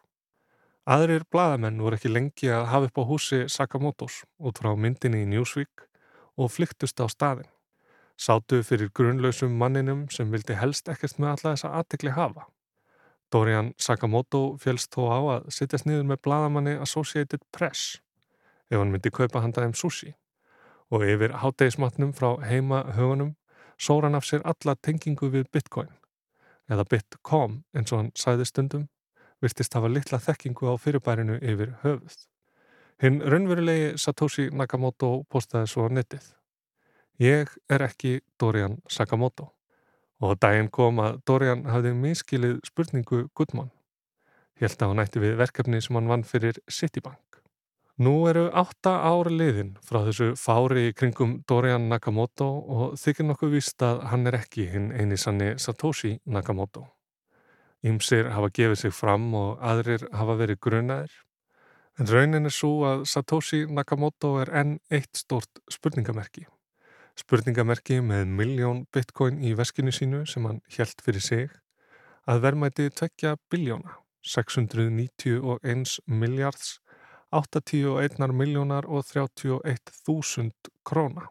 Aðrir 0.89 1.27
bladamenn 1.29 1.77
voru 1.83 1.99
ekki 1.99 2.09
lengi 2.09 2.49
að 2.49 2.65
hafa 2.71 2.89
upp 2.89 2.97
á 2.97 3.03
húsi 3.11 3.39
Sakamotos 3.53 4.23
út 4.41 4.57
frá 4.57 4.71
myndinni 4.73 5.21
í 5.21 5.29
Newsweek 5.29 5.85
og 6.33 6.49
flyktust 6.55 6.97
á 6.97 7.05
staðin. 7.13 7.51
Sátu 8.17 8.63
fyrir 8.65 8.89
grunnlausum 8.89 9.53
manninum 9.53 10.07
sem 10.09 10.33
vildi 10.33 10.57
helst 10.57 10.89
ekkert 10.89 11.21
með 11.21 11.35
alla 11.35 11.53
þessa 11.53 11.75
aðtekli 11.77 12.15
hafa. 12.17 12.47
Dorian 13.31 13.73
Sakamoto 13.77 14.41
félst 14.61 14.93
þó 14.95 15.01
á 15.11 15.19
að 15.35 15.49
sittast 15.51 15.87
niður 15.87 16.07
með 16.11 16.21
bladamanni 16.27 16.75
Associated 16.83 17.43
Press 17.51 17.99
ef 18.71 18.79
hann 18.79 18.91
myndi 18.93 19.11
kaupa 19.11 19.41
handaðum 19.43 19.75
sushi 19.75 20.13
og 20.91 21.03
yfir 21.03 21.35
háttegismatnum 21.41 22.13
frá 22.15 22.37
heima 22.47 22.83
högunum 22.95 23.33
sóra 23.77 24.07
hann 24.07 24.19
af 24.19 24.27
sér 24.27 24.45
alla 24.47 24.75
tengingu 24.75 25.31
við 25.33 25.49
bitcoin 25.51 25.91
eða 26.71 26.87
bitcom 26.87 27.61
eins 27.75 27.91
og 27.91 28.01
hann 28.01 28.13
sæði 28.15 28.47
stundum 28.47 28.87
virtist 29.43 29.75
hafa 29.77 29.89
litla 29.91 30.19
þekkingu 30.21 30.71
á 30.71 30.73
fyrirbærinu 30.81 31.37
yfir 31.41 31.75
höfuð. 31.83 32.17
Hinn 33.01 33.21
raunverulegi 33.21 33.91
Satoshi 34.01 34.47
Nakamoto 34.49 35.11
postaði 35.29 35.69
svo 35.69 35.85
nettið. 35.93 36.31
Ég 37.21 37.53
er 37.69 37.85
ekki 37.85 38.19
Dorian 38.39 38.79
Sakamoto 38.89 39.51
og 40.23 40.39
daginn 40.41 40.69
kom 40.73 41.01
að 41.03 41.19
Dorian 41.27 41.65
hafði 41.69 41.93
miskilið 41.97 42.59
spurningu 42.65 43.27
Gudmann. 43.37 43.71
Helt 44.57 44.81
að 44.81 44.93
hann 44.93 45.03
ætti 45.03 45.21
við 45.21 45.37
verkefni 45.37 45.81
sem 45.83 45.97
hann 45.97 46.09
vann 46.09 46.25
fyrir 46.25 46.57
Citibank. 46.69 47.21
Nú 48.01 48.27
eru 48.29 48.47
átta 48.53 48.93
ára 49.09 49.31
liðin 49.33 49.71
frá 49.85 50.03
þessu 50.05 50.33
fári 50.37 50.91
kringum 50.93 51.39
Dorian 51.49 51.87
Nakamoto 51.89 52.45
og 52.45 52.97
þykir 53.01 53.25
nokkuð 53.25 53.55
víst 53.55 53.81
að 53.85 54.03
hann 54.11 54.29
er 54.29 54.37
ekki 54.37 54.67
hinn 54.69 54.91
eini 54.93 55.17
sanni 55.17 55.55
Satoshi 55.61 56.17
Nakamoto. 56.25 56.85
Ímsir 57.85 58.29
hafa 58.33 58.51
gefið 58.53 58.83
sig 58.83 58.93
fram 58.93 59.31
og 59.37 59.61
aðrir 59.61 60.05
hafa 60.13 60.37
verið 60.37 60.61
grunaðir. 60.61 61.15
En 61.97 62.09
raunin 62.09 62.45
er 62.45 62.53
svo 62.53 62.75
að 62.85 63.07
Satoshi 63.09 63.65
Nakamoto 63.65 64.35
er 64.41 64.53
enn 64.61 64.77
eitt 64.93 65.17
stort 65.17 65.65
spurningamerki 65.73 66.45
spurningamerki 67.17 67.99
með 68.05 68.27
miljón 68.39 68.83
bitcoin 68.93 69.39
í 69.41 69.53
veskinu 69.57 69.93
sínu 69.93 70.25
sem 70.29 70.45
hann 70.45 70.59
hjælt 70.73 71.01
fyrir 71.05 71.23
sig 71.23 71.47
að 72.27 72.43
verðmæti 72.43 72.89
tvekja 72.93 73.37
biljóna, 73.51 73.95
691 74.21 75.97
miljards, 76.05 76.77
81 77.31 78.35
miljónar 78.35 78.87
og 78.87 79.07
31 79.07 79.93
þúsund 80.03 80.71
króna. 80.85 81.29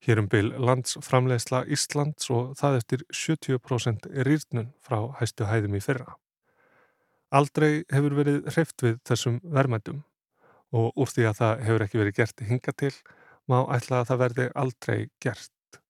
Hér 0.00 0.22
um 0.22 0.28
byl 0.32 0.54
landsframlegsla 0.56 1.66
Íslands 1.68 2.30
og 2.32 2.54
það 2.56 2.76
eftir 2.78 3.02
70% 3.12 4.08
rýrnun 4.24 4.70
frá 4.80 5.10
hæstu 5.20 5.44
hæðum 5.44 5.76
í 5.76 5.82
fyrra. 5.84 6.14
Aldrei 7.30 7.84
hefur 7.92 8.16
verið 8.16 8.48
hreift 8.54 8.80
við 8.82 8.96
þessum 9.06 9.42
verðmætum 9.44 10.00
og 10.72 10.96
úr 10.96 11.10
því 11.12 11.26
að 11.28 11.36
það 11.42 11.66
hefur 11.66 11.84
ekki 11.84 12.00
verið 12.00 12.16
gert 12.16 12.42
hinga 12.48 12.72
til 12.72 12.94
má 13.50 13.64
ætla 13.74 14.00
að 14.00 14.10
það 14.10 14.22
verði 14.24 14.48
aldrei 14.62 14.98
gert. 15.22 15.80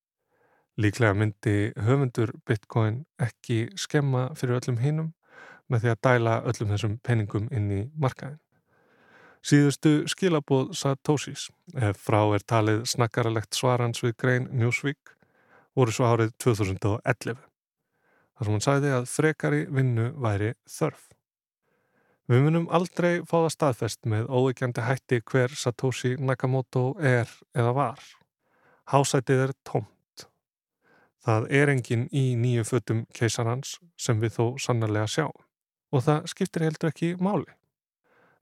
Líklega 0.81 1.16
myndi 1.16 1.57
höfundur 1.77 2.33
bitcoin 2.49 3.03
ekki 3.20 3.66
skemma 3.77 4.31
fyrir 4.38 4.61
öllum 4.61 4.79
hinnum 4.81 5.11
með 5.70 5.85
því 5.85 5.90
að 5.92 6.01
dæla 6.07 6.37
öllum 6.51 6.73
þessum 6.73 6.96
peningum 7.05 7.51
inn 7.55 7.68
í 7.75 7.81
markaðin. 8.01 8.40
Síðustu 9.40 9.92
skilabóð 10.11 10.75
Satoshis, 10.77 11.46
ef 11.73 12.01
frá 12.05 12.20
er 12.37 12.42
talið 12.44 12.83
snakkaralegt 12.90 13.57
svarans 13.57 14.03
við 14.05 14.16
grein 14.20 14.49
Newsweek, 14.53 15.14
voru 15.77 15.94
svo 15.96 16.11
árið 16.11 16.35
2011. 16.44 17.38
Þar 18.37 18.49
sem 18.49 18.57
hann 18.57 18.66
sagði 18.66 18.92
að 18.96 19.09
frekari 19.09 19.62
vinnu 19.68 20.11
væri 20.20 20.53
þörf. 20.68 21.09
Við 22.30 22.44
munum 22.44 22.68
aldrei 22.70 23.24
fá 23.26 23.40
það 23.40 23.52
staðfest 23.56 24.06
með 24.06 24.28
óeikjandi 24.30 24.82
hætti 24.86 25.16
hver 25.26 25.50
Satoshi 25.58 26.12
Nakamoto 26.22 26.92
er 27.02 27.26
eða 27.58 27.72
var. 27.74 28.04
Hásætið 28.92 29.42
er 29.48 29.52
tómt. 29.66 30.26
Það 31.26 31.48
er 31.58 31.72
engin 31.72 32.04
í 32.14 32.22
nýju 32.38 32.68
fötum 32.68 33.00
keisarhans 33.18 33.80
sem 33.98 34.22
við 34.22 34.36
þó 34.36 34.44
sannarlega 34.62 35.08
sjá 35.10 35.26
og 35.26 36.04
það 36.06 36.28
skiptir 36.30 36.66
heldur 36.68 36.92
ekki 36.92 37.10
máli. 37.18 37.50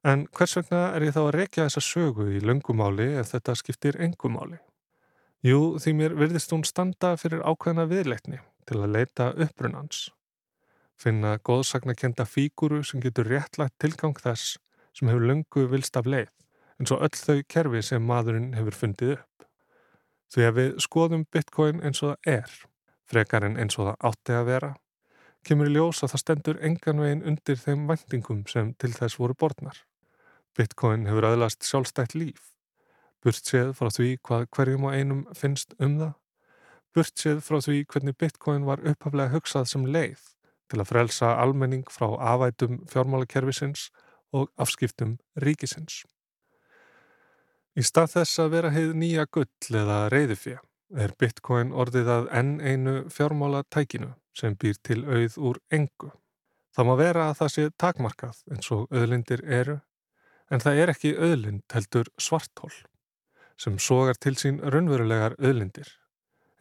En 0.04 0.26
hvers 0.36 0.58
vegna 0.58 0.82
er 0.92 1.08
ég 1.08 1.16
þá 1.16 1.22
að 1.22 1.32
rekja 1.38 1.64
þessa 1.70 1.84
sögu 1.88 2.28
í 2.36 2.44
löngumáli 2.44 3.08
ef 3.22 3.32
þetta 3.32 3.56
skiptir 3.56 3.96
engumáli? 4.04 4.60
Jú, 5.48 5.78
því 5.80 5.96
mér 5.96 6.20
verðist 6.20 6.52
hún 6.52 6.68
standa 6.68 7.16
fyrir 7.16 7.40
ákveðna 7.40 7.88
viðleikni 7.88 8.44
til 8.68 8.82
að 8.82 8.94
leita 8.98 9.32
upprunans 9.32 10.10
finna 10.98 11.36
góðsagnakenda 11.46 12.26
fíguru 12.26 12.82
sem 12.84 13.00
getur 13.02 13.28
réttlægt 13.30 13.76
tilgang 13.78 14.18
þess 14.18 14.56
sem 14.96 15.08
hefur 15.10 15.26
löngu 15.30 15.66
vilst 15.70 15.96
af 15.96 16.08
leið, 16.10 16.30
eins 16.78 16.92
og 16.94 17.04
öll 17.06 17.20
þau 17.20 17.42
kerfi 17.54 17.82
sem 17.86 18.04
maðurinn 18.04 18.54
hefur 18.58 18.74
fundið 18.74 19.14
upp. 19.14 19.46
Því 20.28 20.46
að 20.48 20.56
við 20.58 20.72
skoðum 20.84 21.24
bitcoin 21.32 21.82
eins 21.86 22.02
og 22.02 22.16
það 22.16 22.32
er, 22.34 22.54
frekar 23.08 23.46
en 23.46 23.58
eins 23.62 23.78
og 23.78 23.88
það 23.88 24.08
átti 24.10 24.36
að 24.36 24.48
vera, 24.50 24.70
kemur 25.46 25.70
í 25.70 25.74
ljós 25.76 26.02
að 26.02 26.12
það 26.12 26.22
stendur 26.24 26.62
engan 26.68 27.02
veginn 27.04 27.26
undir 27.30 27.60
þeim 27.62 27.84
vendingum 27.88 28.42
sem 28.50 28.72
til 28.82 28.90
þess 28.96 29.20
voru 29.20 29.36
borðnar. 29.38 29.78
Bitcoin 30.58 31.06
hefur 31.06 31.28
aðlast 31.28 31.62
sjálfstætt 31.64 32.16
líf, 32.18 32.50
burt 33.22 33.46
séð 33.46 33.70
frá 33.78 33.92
því 33.94 34.16
hvað 34.26 34.48
hverjum 34.56 34.88
og 34.88 34.98
einum 34.98 35.22
finnst 35.38 35.78
um 35.78 35.94
það, 36.02 36.16
burt 36.96 37.22
séð 37.22 37.44
frá 37.46 37.60
því 37.62 37.84
hvernig 37.86 38.18
bitcoin 38.18 38.66
var 38.66 38.82
upphaflega 38.82 39.36
hugsað 39.36 39.70
sem 39.70 39.86
leið 39.86 40.26
til 40.68 40.82
að 40.82 40.90
frelsa 40.92 41.32
almenning 41.42 41.84
frá 41.90 42.08
afætum 42.34 42.82
fjármálakerfisins 42.90 43.88
og 44.36 44.50
afskiptum 44.60 45.16
ríkisins. 45.40 46.04
Í 47.78 47.84
stað 47.86 48.14
þess 48.16 48.40
að 48.42 48.54
vera 48.56 48.72
heið 48.74 48.94
nýja 48.98 49.26
gull 49.30 49.76
eða 49.80 49.98
reyðufjö 50.12 50.58
er 51.04 51.12
bitcoin 51.20 51.74
orðið 51.76 52.08
að 52.14 52.30
enn 52.40 52.54
einu 52.60 52.94
fjármála 53.12 53.62
tækinu 53.70 54.14
sem 54.36 54.56
býr 54.56 54.78
til 54.82 55.04
auð 55.04 55.36
úr 55.50 55.60
engu. 55.74 56.10
Það 56.74 56.88
má 56.88 56.94
vera 56.98 57.28
að 57.28 57.38
það 57.40 57.52
sé 57.54 57.64
takmarkað 57.82 58.40
eins 58.52 58.70
og 58.74 58.86
auðlindir 58.94 59.42
eru, 59.44 59.78
en 60.50 60.62
það 60.62 60.80
er 60.82 60.92
ekki 60.94 61.16
auðlind 61.16 61.64
heldur 61.74 62.10
svartól 62.20 62.72
sem 63.58 63.78
sogar 63.82 64.14
til 64.22 64.36
sín 64.38 64.60
raunverulegar 64.62 65.34
auðlindir, 65.42 65.88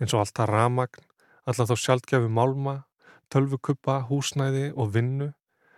eins 0.02 0.16
og 0.16 0.24
alltaf 0.24 0.50
ramagn, 0.50 1.04
alltaf 1.46 1.70
þá 1.70 1.84
sjálfgefi 1.84 2.32
málma 2.34 2.80
tölvukuppa, 3.34 4.02
húsnæði 4.10 4.72
og 4.76 4.94
vinnu 4.96 5.32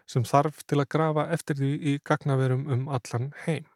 sem 0.10 0.26
þarf 0.26 0.64
til 0.66 0.80
að 0.82 0.90
grafa 0.96 1.26
eftir 1.34 1.60
því 1.60 1.74
í 1.92 1.98
gagnaverum 2.06 2.66
um 2.74 2.88
allan 2.90 3.32
heim, 3.46 3.68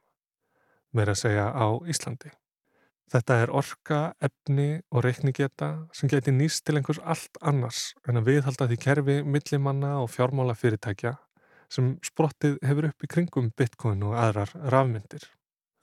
meira 0.93 1.13
að 1.13 1.21
segja 1.25 1.49
á 1.53 1.67
Íslandi. 1.89 2.31
Þetta 3.13 3.35
er 3.43 3.51
orka, 3.53 3.99
efni 4.23 4.81
og 4.89 5.03
reiknigeta 5.05 5.69
sem 5.93 6.09
geti 6.09 6.33
nýst 6.33 6.63
til 6.65 6.79
einhvers 6.79 7.01
allt 7.03 7.37
annars 7.45 7.91
en 8.09 8.17
að 8.17 8.31
viðhalda 8.31 8.69
því 8.71 8.79
kerfi 8.87 9.17
millimanna 9.35 9.99
og 10.01 10.09
fjármála 10.15 10.55
fyrirtækja 10.57 11.13
sem 11.73 11.93
sprottið 12.05 12.57
hefur 12.65 12.89
upp 12.89 13.05
í 13.05 13.09
kringum 13.13 13.51
bitcoin 13.57 14.01
og 14.07 14.17
aðrar 14.17 14.53
rafmyndir. 14.73 15.27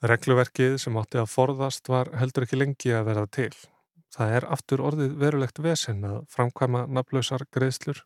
Regluverkið 0.03 0.79
sem 0.81 0.97
átti 0.99 1.21
að 1.21 1.31
forðast 1.31 1.87
var 1.91 2.11
heldur 2.19 2.47
ekki 2.47 2.59
lengi 2.59 2.91
að 2.97 3.07
verða 3.11 3.27
til 3.37 3.53
Það 4.11 4.33
er 4.37 4.47
aftur 4.53 4.81
orðið 4.83 5.13
verulegt 5.21 5.61
vesen 5.63 6.03
að 6.07 6.23
framkvæma 6.33 6.83
naflausar 6.91 7.45
greiðslur. 7.55 8.01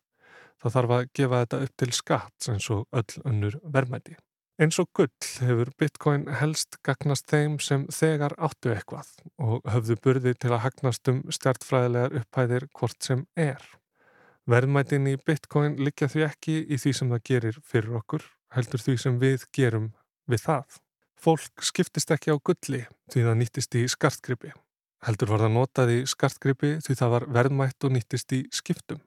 Það 0.62 0.76
þarf 0.76 0.94
að 0.96 1.08
gefa 1.18 1.40
þetta 1.42 1.58
upp 1.64 1.74
til 1.82 1.90
skatt 1.96 2.48
eins 2.52 2.68
og 2.72 2.86
öll 2.96 3.22
önnur 3.26 3.58
verðmæti. 3.74 4.14
Eins 4.56 4.78
og 4.80 4.88
gull 4.96 5.10
hefur 5.44 5.72
bitcoin 5.76 6.22
helst 6.40 6.78
gagnast 6.86 7.26
þeim 7.28 7.58
sem 7.60 7.84
þegar 7.92 8.32
áttu 8.40 8.72
eitthvað 8.72 9.10
og 9.42 9.66
höfðu 9.68 9.98
burði 10.06 10.32
til 10.32 10.54
að 10.54 10.62
hagnast 10.64 11.10
um 11.12 11.20
stjartfræðilegar 11.28 12.16
upphæðir 12.22 12.68
hvort 12.78 12.96
sem 13.04 13.26
er. 13.36 13.60
Verðmætin 14.48 15.10
í 15.10 15.16
bitcoin 15.26 15.76
likja 15.82 16.08
því 16.08 16.24
ekki 16.30 16.58
í 16.72 16.80
því 16.80 16.96
sem 16.96 17.12
það 17.12 17.24
gerir 17.28 17.62
fyrir 17.66 17.98
okkur, 18.00 18.24
heldur 18.54 18.80
því 18.80 18.96
sem 19.02 19.18
við 19.20 19.48
gerum 19.52 19.90
við 20.30 20.46
það. 20.46 20.78
Fólk 21.20 21.66
skiptist 21.66 22.14
ekki 22.14 22.32
á 22.32 22.36
gulli 22.38 22.86
því 23.12 23.26
það 23.26 23.42
nýttist 23.42 23.76
í 23.76 23.84
skartgripi 23.92 24.54
Heldur 25.04 25.30
var 25.34 25.44
það 25.44 25.54
notað 25.56 25.92
í 25.92 25.98
skartgripi 26.08 26.72
því 26.84 26.96
það 26.98 27.12
var 27.12 27.28
verðmætt 27.36 27.86
og 27.86 27.92
nýttist 27.94 28.32
í 28.32 28.40
skiptum. 28.54 29.02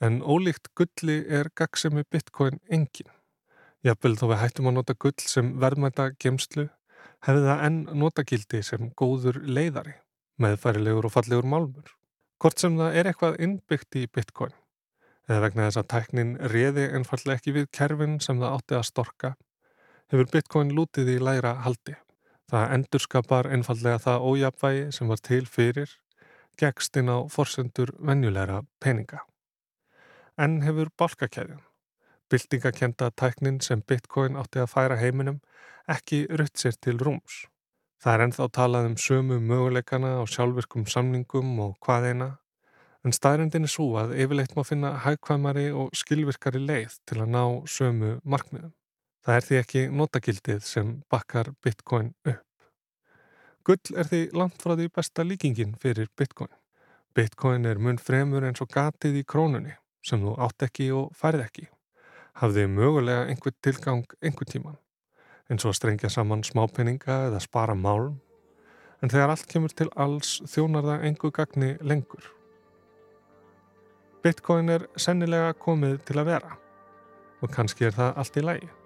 En 0.00 0.22
ólíkt 0.22 0.70
gulli 0.78 1.20
er 1.26 1.50
gagsemi 1.58 2.04
bitcoin 2.08 2.60
engin. 2.70 3.10
Jafnvel 3.84 4.16
þó 4.18 4.26
við 4.30 4.40
hættum 4.42 4.70
að 4.70 4.76
nota 4.78 4.94
gull 4.98 5.16
sem 5.22 5.52
verðmæta 5.62 6.10
gemslu 6.22 6.68
hefði 7.26 7.44
það 7.48 7.64
enn 7.66 7.78
notagildi 8.00 8.62
sem 8.66 8.90
góður 8.98 9.40
leiðari, 9.42 9.94
meðfærilegur 10.42 11.08
og 11.08 11.14
fallegur 11.14 11.46
málmur. 11.50 11.92
Hvort 12.38 12.62
sem 12.62 12.78
það 12.78 12.98
er 12.98 13.10
eitthvað 13.10 13.38
innbyggt 13.42 13.98
í 13.98 14.04
bitcoin, 14.14 14.54
eða 15.26 15.44
vegna 15.46 15.68
þess 15.68 15.80
að 15.82 15.88
tæknin 15.94 16.34
reði 16.52 16.88
einfallega 16.94 17.40
ekki 17.40 17.56
við 17.56 17.70
kerfin 17.74 18.18
sem 18.22 18.38
það 18.38 18.58
átti 18.58 18.78
að 18.78 18.86
storka, 18.90 19.32
hefur 20.12 20.30
bitcoin 20.34 20.74
lútið 20.74 21.16
í 21.16 21.18
læra 21.22 21.56
haldi. 21.64 21.98
Það 22.48 22.70
endurskapar 22.74 23.48
einfallega 23.52 23.98
það 24.00 24.22
ójapvægi 24.28 24.84
sem 24.96 25.08
var 25.08 25.20
til 25.20 25.44
fyrir 25.46 25.90
gegst 26.58 26.96
inn 26.96 27.10
á 27.12 27.18
forsendur 27.30 27.92
venjulegra 28.00 28.62
peninga. 28.82 29.20
En 30.38 30.62
hefur 30.62 30.90
balkakæðin, 30.98 31.60
byltingakenda 32.30 33.10
tæknin 33.10 33.60
sem 33.60 33.82
bitcoin 33.82 34.38
átti 34.40 34.62
að 34.62 34.72
færa 34.72 34.98
heiminum, 34.98 35.38
ekki 35.88 36.24
rutt 36.40 36.58
sér 36.58 36.78
til 36.80 36.98
rúms. 36.98 37.46
Það 38.02 38.14
er 38.14 38.24
ennþá 38.26 38.48
talað 38.54 38.90
um 38.90 38.96
sömu 39.04 39.40
möguleikana 39.42 40.18
á 40.18 40.24
sjálfvirkum 40.30 40.86
samningum 40.86 41.56
og 41.64 41.76
hvað 41.84 42.10
eina, 42.12 42.28
en 43.04 43.14
staðrindin 43.14 43.66
er 43.66 43.74
svo 43.74 43.90
að 43.98 44.14
yfirleitt 44.22 44.54
má 44.54 44.62
finna 44.66 44.94
hægkvæmari 45.04 45.70
og 45.74 45.94
skilvirkari 45.98 46.62
leið 46.62 46.98
til 47.06 47.22
að 47.22 47.32
ná 47.34 47.42
sömu 47.66 48.18
markmiðum. 48.22 48.77
Það 49.28 49.36
er 49.36 49.44
því 49.44 49.56
ekki 49.60 49.80
notagildið 49.92 50.60
sem 50.64 50.92
bakkar 51.12 51.50
bitcoin 51.60 52.14
upp. 52.24 52.62
Gull 53.68 53.98
er 54.00 54.08
því 54.08 54.20
langt 54.40 54.62
frá 54.62 54.72
því 54.72 54.86
besta 54.96 55.26
líkingin 55.26 55.74
fyrir 55.82 56.08
bitcoin. 56.16 56.48
Bitcoin 57.12 57.68
er 57.68 57.76
mun 57.76 58.00
fremur 58.00 58.46
eins 58.48 58.62
og 58.64 58.70
gatið 58.72 59.18
í 59.20 59.24
krónunni 59.28 59.74
sem 60.00 60.24
þú 60.24 60.32
átt 60.46 60.64
ekki 60.64 60.86
og 60.96 61.12
færð 61.12 61.44
ekki. 61.44 61.66
Hafði 62.40 62.64
mögulega 62.72 63.26
einhver 63.28 63.52
tilgang 63.60 64.06
einhver 64.22 64.48
tíman. 64.48 64.80
eins 65.50 65.64
og 65.64 65.74
að 65.74 65.78
strengja 65.82 66.08
saman 66.12 66.44
smápeninga 66.44 67.18
eða 67.28 67.40
spara 67.40 67.76
málum, 67.76 68.18
en 69.02 69.12
þegar 69.12 69.34
allt 69.34 69.46
kemur 69.52 69.72
til 69.76 69.88
alls 69.96 70.38
þjónar 70.48 70.88
það 70.88 71.06
engu 71.10 71.32
gagni 71.32 71.70
lengur. 71.80 72.32
Bitcoin 74.24 74.72
er 74.72 74.88
sennilega 74.96 75.52
komið 75.52 76.00
til 76.08 76.18
að 76.18 76.32
vera 76.32 76.58
og 77.42 77.52
kannski 77.54 77.86
er 77.88 77.96
það 77.96 78.16
allt 78.24 78.36
í 78.40 78.48
lægi. 78.48 78.77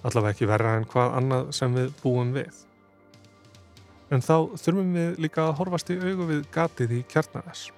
Allavega 0.00 0.32
ekki 0.34 0.48
verra 0.48 0.76
en 0.78 0.86
hvað 0.88 1.16
annað 1.18 1.50
sem 1.56 1.74
við 1.76 1.90
búum 2.00 2.32
við. 2.36 2.62
En 4.10 4.24
þá 4.24 4.36
þurfum 4.58 4.94
við 4.96 5.20
líka 5.22 5.44
að 5.46 5.58
horfast 5.60 5.92
í 5.92 5.98
augu 6.00 6.26
við 6.30 6.46
gatið 6.54 6.96
í 6.96 7.02
kjarnaðas 7.10 7.68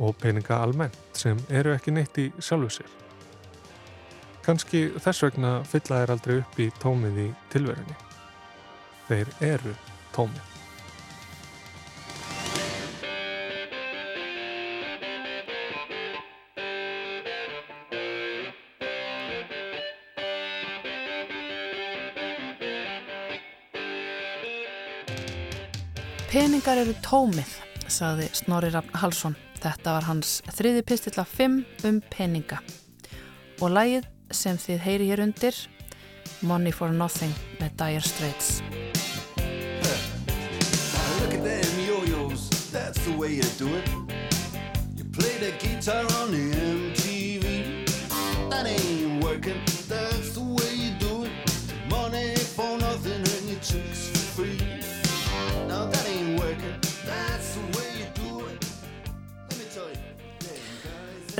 og 0.00 0.16
peninga 0.20 0.60
almennt 0.62 1.00
sem 1.16 1.40
eru 1.48 1.74
ekki 1.74 1.94
neitt 1.96 2.20
í 2.20 2.28
sjálfu 2.38 2.70
sér. 2.78 2.92
Kanski 4.44 4.86
þess 4.98 5.26
vegna 5.26 5.58
fylla 5.68 6.00
þeir 6.00 6.14
aldrei 6.16 6.38
upp 6.40 6.62
í 6.62 6.70
tómið 6.80 7.24
í 7.26 7.28
tilverunni. 7.52 7.98
Þeir 9.10 9.34
eru 9.52 9.74
tómið. 10.14 10.49
Peningar 26.40 26.78
eru 26.80 26.94
tómið, 27.04 27.50
saði 27.92 28.24
Snorri 28.32 28.70
Raffn 28.72 28.94
Halsson. 28.96 29.34
Þetta 29.60 29.92
var 29.92 30.06
hans 30.08 30.38
þriði 30.56 30.80
pistilla 30.88 31.26
5 31.28 31.58
um 31.84 31.98
peninga. 32.14 32.62
Og 33.60 33.68
lægið 33.76 34.08
sem 34.32 34.56
þið 34.56 34.80
heyri 34.86 35.10
hér 35.10 35.20
undir, 35.26 35.58
Money 36.40 36.72
for 36.72 36.96
Nothing 36.96 37.36
með 37.60 37.76
Dire 37.82 38.00
Straits. 38.08 38.62
Look 41.20 41.36
at 41.36 41.44
them 41.44 41.76
yo-yos, 41.84 42.48
that's 42.72 43.04
the 43.04 43.12
way 43.20 43.36
you 43.36 43.44
do 43.60 43.68
it. 43.76 43.84
You 44.96 45.04
play 45.12 45.36
the 45.44 45.52
guitar 45.60 46.08
on 46.22 46.32
the 46.32 46.56
MTV. 46.56 46.79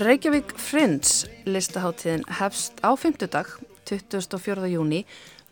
Reykjavík 0.01 0.55
Friends 0.57 1.27
listaháttíðin 1.45 2.23
hefst 2.39 2.79
á 2.81 2.97
fymtudag, 2.97 3.51
24. 3.85 4.65
júni, 4.73 5.03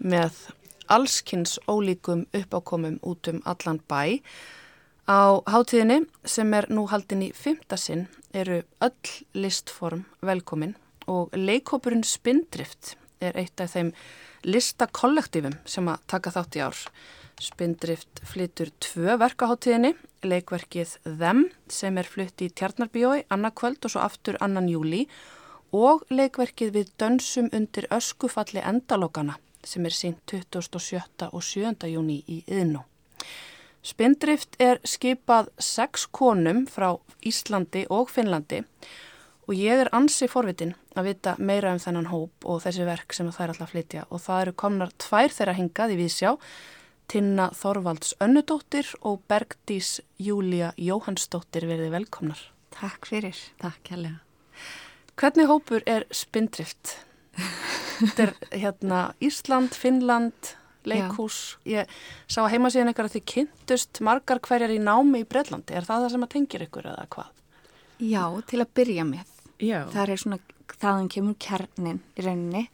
með 0.00 0.38
allskynns 0.88 1.58
ólíkum 1.68 2.22
uppákomum 2.32 2.96
út 3.04 3.28
um 3.28 3.42
allan 3.44 3.82
bæ. 3.84 4.24
Á 5.04 5.44
háttíðinni 5.44 6.06
sem 6.24 6.54
er 6.56 6.70
nú 6.72 6.87
haldin 6.88 7.26
í 7.26 7.30
fymtasinn 7.37 8.06
eru 8.32 8.62
öll 8.80 9.12
listform 9.37 10.06
velkomin 10.24 10.78
og 11.04 11.37
leikópurinn 11.37 12.06
Spindrift 12.08 12.96
er 13.20 13.37
eitt 13.37 13.61
af 13.61 13.76
þeim 13.76 13.92
listakollektífum 14.48 15.61
sem 15.68 15.92
að 15.92 16.08
taka 16.08 16.32
þátt 16.32 16.56
í 16.56 16.64
ár. 16.64 16.80
Spindrift 17.38 18.20
flytur 18.27 18.70
tvö 18.83 19.14
verkaháttíðinni, 19.20 19.92
leikverkið 20.27 20.96
Them 21.07 21.44
sem 21.70 21.98
er 22.01 22.09
flutt 22.11 22.42
í 22.42 22.48
Tjarnarbíói 22.51 23.29
annarkvöld 23.31 23.85
og 23.87 23.92
svo 23.94 24.03
aftur 24.03 24.38
annan 24.42 24.66
júli 24.70 25.05
og 25.70 26.03
leikverkið 26.11 26.72
við 26.74 26.90
dönsum 26.98 27.51
undir 27.55 27.87
öskufalli 27.94 28.64
endalokana 28.64 29.37
sem 29.62 29.87
er 29.87 29.94
sínt 29.94 30.22
27. 30.27 31.29
og 31.31 31.42
7. 31.42 31.74
júni 31.90 32.22
í 32.27 32.40
Yðnú. 32.46 32.83
Spindrift 33.87 34.57
er 34.59 34.81
skipað 34.83 35.53
sex 35.62 36.09
konum 36.11 36.64
frá 36.66 36.96
Íslandi 37.22 37.85
og 37.94 38.11
Finnlandi 38.11 38.64
og 39.46 39.55
ég 39.55 39.85
er 39.85 39.90
ansi 39.96 40.27
forvitin 40.29 40.74
að 40.98 41.12
vita 41.12 41.37
meira 41.38 41.70
um 41.72 41.79
þennan 41.81 42.11
hóp 42.11 42.48
og 42.51 42.64
þessi 42.64 42.88
verk 42.88 43.14
sem 43.14 43.31
það 43.31 43.44
er 43.44 43.53
alltaf 43.55 43.68
að 43.68 43.72
flytja 43.77 44.05
og 44.11 44.24
það 44.27 44.42
eru 44.42 44.57
komnar 44.64 44.92
tvær 44.98 45.37
þeirra 45.37 45.57
hingað 45.57 45.94
í 45.94 46.01
Vísjá, 46.03 46.35
Tinna 47.09 47.47
Þorvalds 47.57 48.11
Önnudóttir 48.21 48.85
og 49.01 49.23
Bergdís 49.33 50.03
Júlia 50.21 50.75
Jóhannsdóttir 50.77 51.64
verði 51.64 51.88
velkomnar. 51.94 52.42
Takk 52.75 53.09
fyrir. 53.09 53.38
Takk 53.62 53.88
helga. 53.94 54.18
Hvernig 55.16 55.49
hópur 55.49 55.87
er 55.88 56.05
Spindrift? 56.12 56.99
Þetta 57.38 58.27
er 58.27 58.35
hérna 58.66 59.01
Ísland, 59.25 59.73
Finnland, 59.73 60.53
leikhús. 60.85 61.57
Ég 61.64 61.88
sá 62.29 62.42
að 62.44 62.53
heima 62.59 62.68
síðan 62.75 62.92
eitthvað 62.92 63.09
að 63.09 63.16
þið 63.16 63.27
kynntust 63.33 64.03
margar 64.05 64.44
hverjar 64.44 64.77
í 64.77 64.79
námi 64.79 65.25
í 65.25 65.29
Breitlandi. 65.33 65.79
Er 65.81 65.88
það 65.88 66.05
það 66.05 66.14
sem 66.18 66.29
að 66.29 66.33
tengir 66.37 66.68
ykkur 66.68 66.92
eða 66.92 67.09
hvað? 67.16 67.35
Já, 68.05 68.25
til 68.53 68.61
að 68.61 68.73
byrja 68.77 69.09
með. 69.09 69.37
Já. 69.64 69.81
Það 69.97 70.12
er 70.12 70.27
svona, 70.27 70.42
þaðan 70.77 71.12
kemur 71.16 71.40
kjarnin 71.40 72.03
í 72.21 72.29
rauninni. 72.29 72.66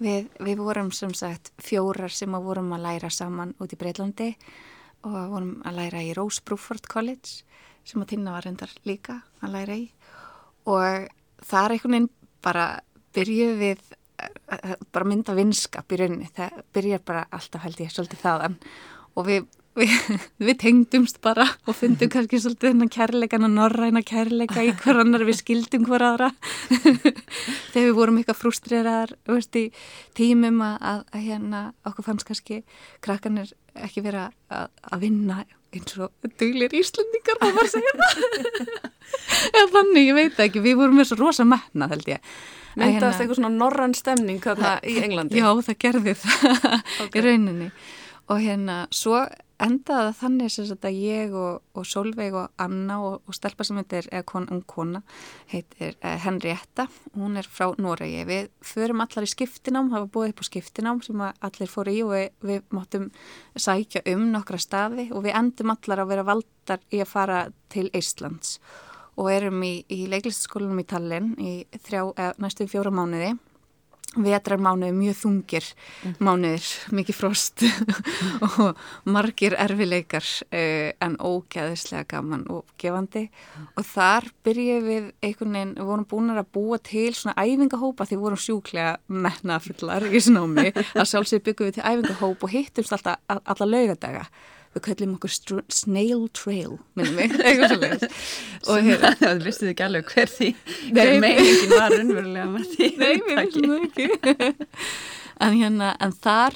Við, 0.00 0.30
við 0.40 0.60
vorum 0.64 0.88
sem 0.96 1.12
sagt 1.12 1.52
fjórar 1.60 2.12
sem 2.12 2.32
að 2.32 2.46
vorum 2.48 2.70
að 2.72 2.86
læra 2.86 3.10
saman 3.12 3.52
út 3.60 3.72
í 3.74 3.78
Breitlandi 3.80 4.30
og 5.04 5.16
vorum 5.32 5.58
að 5.68 5.76
læra 5.76 6.00
í 6.04 6.14
Rose 6.16 6.40
Bruford 6.44 6.88
College 6.88 7.42
sem 7.84 8.00
að 8.00 8.14
Tinna 8.14 8.32
var 8.32 8.46
reyndar 8.46 8.72
líka 8.88 9.18
að 9.44 9.54
læra 9.56 9.76
í. 9.76 9.86
Og 10.68 11.08
það 11.44 11.66
er 11.66 11.74
einhvern 11.74 11.96
veginn 11.96 12.10
bara 12.44 12.66
byrjuð 13.16 13.54
við 13.60 13.84
eh, 14.24 14.74
bara 14.92 15.08
mynda 15.08 15.36
vinskap 15.36 15.92
í 15.92 16.00
rauninni, 16.00 16.28
það 16.36 16.60
byrjar 16.76 17.04
bara 17.12 17.26
alltaf 17.36 17.64
held 17.66 17.80
ég 17.84 17.92
svolítið 17.92 18.24
þaðan. 18.24 18.58
Og 19.16 19.28
við, 19.28 19.48
við, 19.78 19.92
við 20.40 20.58
tengdumst 20.62 21.20
bara 21.24 21.46
og 21.68 21.76
fundum 21.78 22.10
kannski 22.12 22.40
svolítið 22.42 22.72
þennan 22.72 22.92
kærleikan 22.92 23.46
og 23.46 23.54
norræna 23.54 24.02
kærleika 24.06 24.64
í 24.66 24.72
hver 24.82 25.02
annar 25.04 25.24
við 25.28 25.40
skildum 25.40 25.86
hver 25.88 26.04
aðra. 26.08 26.30
Þegar 27.72 27.86
við 27.86 27.94
vorum 27.98 28.20
eitthvað 28.20 28.40
frústreraðar 28.40 29.14
veist, 29.30 29.56
í 29.56 29.70
tímum 30.18 30.60
að, 30.66 30.76
að, 30.92 31.00
að 31.14 31.26
hérna 31.28 31.64
okkur 31.88 32.08
fannst 32.10 32.28
kannski 32.28 32.62
krakkanir 33.04 33.54
ekki 33.78 34.04
vera 34.04 34.28
að, 34.50 34.70
að 34.90 35.04
vinna 35.06 35.42
eins 35.70 35.98
og 36.02 36.10
duglir 36.40 36.72
Íslandingar 36.74 37.38
má 37.38 37.50
maður 37.54 37.76
segja 37.76 37.92
það. 38.00 38.88
Þannig, 39.74 40.08
ég 40.08 40.16
veit 40.16 40.40
ekki, 40.42 40.62
við 40.64 40.80
vorum 40.80 40.98
með 40.98 41.12
svo 41.12 41.20
rosa 41.20 41.46
metna 41.46 41.86
held 41.90 42.08
ég. 42.10 42.32
Myndast 42.74 42.94
hérna- 42.94 43.12
eitthvað 43.14 43.38
svona 43.38 43.52
norrann 43.54 43.94
stemning 43.98 44.42
í 44.42 44.96
Englandi? 45.02 45.38
Já, 45.38 45.48
það 45.66 45.78
gerði 45.84 46.16
það 46.22 46.74
í 47.18 47.24
rauninni. 47.26 47.70
Og 48.30 48.42
hérna 48.42 48.82
svo 48.94 49.22
endaði 49.64 50.10
það 50.10 50.18
þannig 50.20 50.52
sem 50.54 50.70
að 50.76 50.98
ég 50.98 51.34
og, 51.36 51.60
og 51.76 51.86
Solveig 51.88 52.36
og 52.36 52.62
Anna 52.62 52.98
og, 53.04 53.16
og 53.26 53.36
stelpa 53.36 53.66
sem 53.66 53.78
heitir, 53.80 54.08
eða 54.10 54.26
kon, 54.28 54.48
ung 54.52 54.62
kona 54.68 55.02
heitir 55.52 55.96
uh, 56.00 56.16
Henrietta. 56.24 56.86
Hún 57.16 57.38
er 57.40 57.48
frá 57.48 57.74
Noregi, 57.80 58.24
við 58.28 58.50
förum 58.64 59.04
allar 59.04 59.26
í 59.26 59.30
skiptinám, 59.30 59.90
var 59.92 60.08
búið 60.12 60.34
upp 60.34 60.44
á 60.44 60.50
skiptinám 60.50 61.02
sem 61.06 61.24
allir 61.26 61.72
fóru 61.72 61.94
í 61.94 62.04
og 62.06 62.14
við, 62.14 62.28
við 62.52 62.62
máttum 62.76 63.10
sækja 63.56 64.04
um 64.14 64.28
nokkra 64.34 64.60
staði 64.60 65.10
og 65.10 65.26
við 65.26 65.36
endum 65.40 65.74
allar 65.74 66.04
að 66.04 66.14
vera 66.14 66.28
valdar 66.32 66.86
í 66.90 67.02
að 67.02 67.12
fara 67.12 67.42
til 67.72 67.88
Íslands 67.96 68.58
og 69.20 69.28
erum 69.32 69.60
í, 69.66 69.80
í 69.90 70.06
leiklistaskólanum 70.08 70.80
í 70.80 70.88
Tallinn 70.88 71.30
í 71.36 71.54
þrjá, 71.84 72.02
eða, 72.14 72.34
næstu 72.40 72.68
fjóra 72.70 72.92
mánuði 72.94 73.34
vetrarmánuði 74.18 74.94
mjög 74.96 75.18
þungir 75.20 75.66
mánuðir, 76.18 76.66
mikið 76.96 77.16
frost 77.16 77.64
og 78.48 78.80
margir 79.06 79.54
erfileikar 79.60 80.26
uh, 80.50 80.90
en 80.98 81.16
ógæðislega 81.20 82.08
gaman 82.10 82.46
og 82.50 82.64
gefandi. 82.80 83.28
Og 83.78 83.86
þar 83.86 84.30
byrjuðum 84.46 84.88
við 84.88 85.10
einhvern 85.22 85.58
veginn, 85.58 85.74
við 85.78 85.90
vorum 85.92 86.08
búin 86.10 86.34
að 86.34 86.52
búa 86.56 86.80
til 86.90 87.10
svona 87.14 87.36
æfingahópa 87.38 88.08
því 88.08 88.18
við 88.18 88.24
vorum 88.26 88.44
sjúklega 88.46 88.96
mennafullar 89.06 90.08
í 90.10 90.22
snámi 90.24 90.70
að 91.00 91.10
sjálfsög 91.12 91.44
byggum 91.46 91.70
við 91.70 91.78
til 91.78 91.86
æfingahóp 91.86 92.46
og 92.46 92.54
hittumst 92.54 92.96
alltaf 92.96 93.20
alla 93.30 93.70
laugadaga 93.70 94.26
við 94.74 94.84
kallum 94.86 95.14
okkur 95.16 95.32
snail 95.72 96.26
trail 96.36 96.76
minnum 96.98 97.16
við, 97.18 97.38
eitthvað 97.46 97.72
svolítið 97.74 98.10
og 98.70 98.90
það 99.22 99.46
vistuðu 99.46 99.72
ekki 99.72 99.86
alveg 99.86 100.12
hver 100.14 100.34
því 100.34 100.50
hver 100.90 101.14
meiningin 101.24 101.72
var 101.74 101.96
unnverulega 101.96 102.50
með 102.52 102.68
því 102.74 102.90
Nei, 103.00 103.14
við 103.24 103.40
vissum 103.40 103.72
það 103.72 103.88
ekki. 103.88 104.52
En 105.40 105.54
hérna, 105.56 105.94
en 106.04 106.10
þar 106.12 106.52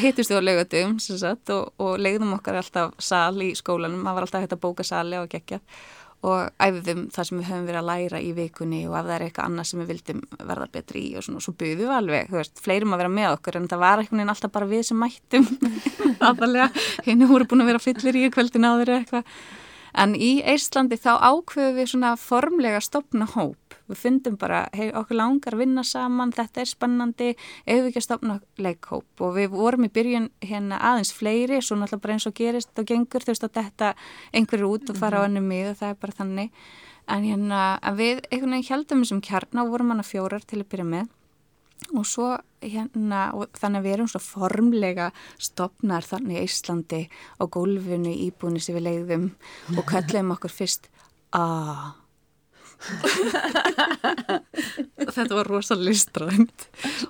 hittust 0.00 0.30
við 0.32 0.38
á 0.40 0.46
laugatum 0.46 0.94
og, 0.96 1.66
og 1.76 1.98
leiðum 2.00 2.30
okkar 2.38 2.56
alltaf 2.62 2.94
sal 2.96 3.36
í 3.44 3.50
skólanum, 3.58 4.00
maður 4.00 4.16
var 4.16 4.26
alltaf 4.26 4.44
hægt 4.46 4.54
að 4.56 4.62
bóka 4.62 4.86
sali 4.86 5.18
og 5.20 5.28
gegja 5.28 5.58
og 6.22 6.52
æfðum 6.62 7.06
það 7.10 7.26
sem 7.28 7.38
við 7.40 7.48
höfum 7.48 7.64
verið 7.66 7.80
að 7.80 7.88
læra 7.88 8.20
í 8.22 8.28
vikunni 8.36 8.82
og 8.86 8.94
ef 8.98 9.06
það 9.08 9.14
er 9.16 9.24
eitthvað 9.26 9.48
annað 9.48 9.68
sem 9.68 9.80
við 9.82 9.88
vildum 9.92 10.20
verða 10.38 10.68
betri 10.76 11.02
í 11.08 11.16
og 11.18 11.26
svona, 11.26 11.40
og 11.40 11.46
svo 11.46 11.54
buðum 11.58 11.80
við 11.82 11.96
alveg, 11.96 12.28
þú 12.30 12.38
veist, 12.38 12.62
fleirum 12.62 12.94
að 12.94 13.02
vera 13.02 13.14
með 13.16 13.30
okkur 13.32 13.58
en 13.58 13.66
það 13.72 13.82
var 13.82 14.02
veginn 14.02 14.34
alltaf 14.34 14.54
bara 14.54 14.70
við 14.70 14.84
sem 14.86 15.02
mættum. 15.02 15.48
Aðalega, 16.28 16.68
henni 17.08 17.30
voru 17.30 17.48
búin 17.50 17.64
að 17.64 17.72
vera 17.72 17.82
fyllir 17.82 18.20
í 18.20 18.30
kvöldin 18.30 18.68
áður 18.68 18.94
eitthvað 19.00 19.34
en 19.98 20.14
í 20.16 20.40
Íslandi 20.54 20.98
þá 21.00 21.12
ákveðum 21.20 21.78
við 21.78 21.90
svona 21.92 22.12
formlega 22.20 22.80
stopna 22.84 23.26
hóp. 23.34 23.76
Við 23.90 23.98
fundum 23.98 24.36
bara, 24.40 24.64
hei, 24.76 24.88
okkur 24.94 25.18
langar 25.18 25.56
að 25.56 25.62
vinna 25.64 25.84
saman, 25.84 26.32
þetta 26.32 26.62
er 26.62 26.70
spennandi 26.70 27.30
ef 27.32 27.80
við 27.82 27.88
ekki 27.90 28.00
að 28.00 28.06
stopna 28.06 28.38
leikhóp? 28.62 29.08
Og 29.20 29.34
við 29.36 29.50
vorum 29.52 29.88
í 29.88 29.92
byrjun 29.92 30.30
hérna 30.44 30.80
aðeins 30.92 31.12
fleiri 31.16 31.60
svo 31.60 31.76
náttúrulega 31.76 32.06
bara 32.06 32.16
eins 32.16 32.28
og 32.30 32.36
gerist 32.38 32.78
og 32.78 32.88
gengur 32.88 33.26
þú 33.26 33.34
veist 33.34 33.48
að 33.48 33.58
þetta 33.58 33.94
einhverju 34.32 34.70
út 34.76 34.92
og 34.92 35.00
fara 35.02 35.24
á 35.24 35.26
önnu 35.26 35.42
mið 35.44 35.72
og 35.72 35.80
það 35.82 35.94
er 35.94 35.98
bara 36.04 36.18
þannig. 36.20 36.62
En 37.10 37.26
hérna 37.26 37.64
að 37.82 37.98
við 37.98 38.22
einhvern 38.30 38.56
veginn 38.56 38.70
heldum 38.70 39.02
þessum 39.02 39.24
kjarna 39.26 39.66
og 39.66 39.74
vorum 39.74 39.92
hana 39.92 40.06
fjórar 40.06 40.46
til 40.46 40.62
að 40.62 40.70
byrja 40.70 40.88
með 40.88 41.10
og 41.92 42.06
svo 42.08 42.28
hérna 42.62 43.24
og 43.36 43.50
þannig 43.58 43.80
að 43.80 43.86
við 43.86 43.94
erum 43.96 44.10
svo 44.12 44.20
formlega 44.22 45.10
stopnar 45.42 46.06
þannig 46.06 46.38
í 46.38 46.44
Íslandi 46.46 47.02
á 47.10 47.44
gólfinu 47.44 48.12
íbúinu 48.28 48.62
sem 48.62 48.76
við 48.78 48.86
leiðum 48.88 49.26
og 49.76 49.84
kallum 49.88 50.32
okkur 50.36 50.54
fyrst 50.54 50.88
aaa 51.34 52.02
þetta 55.14 55.36
var 55.36 55.46
rosalega 55.46 55.86
listrænt. 55.86 56.64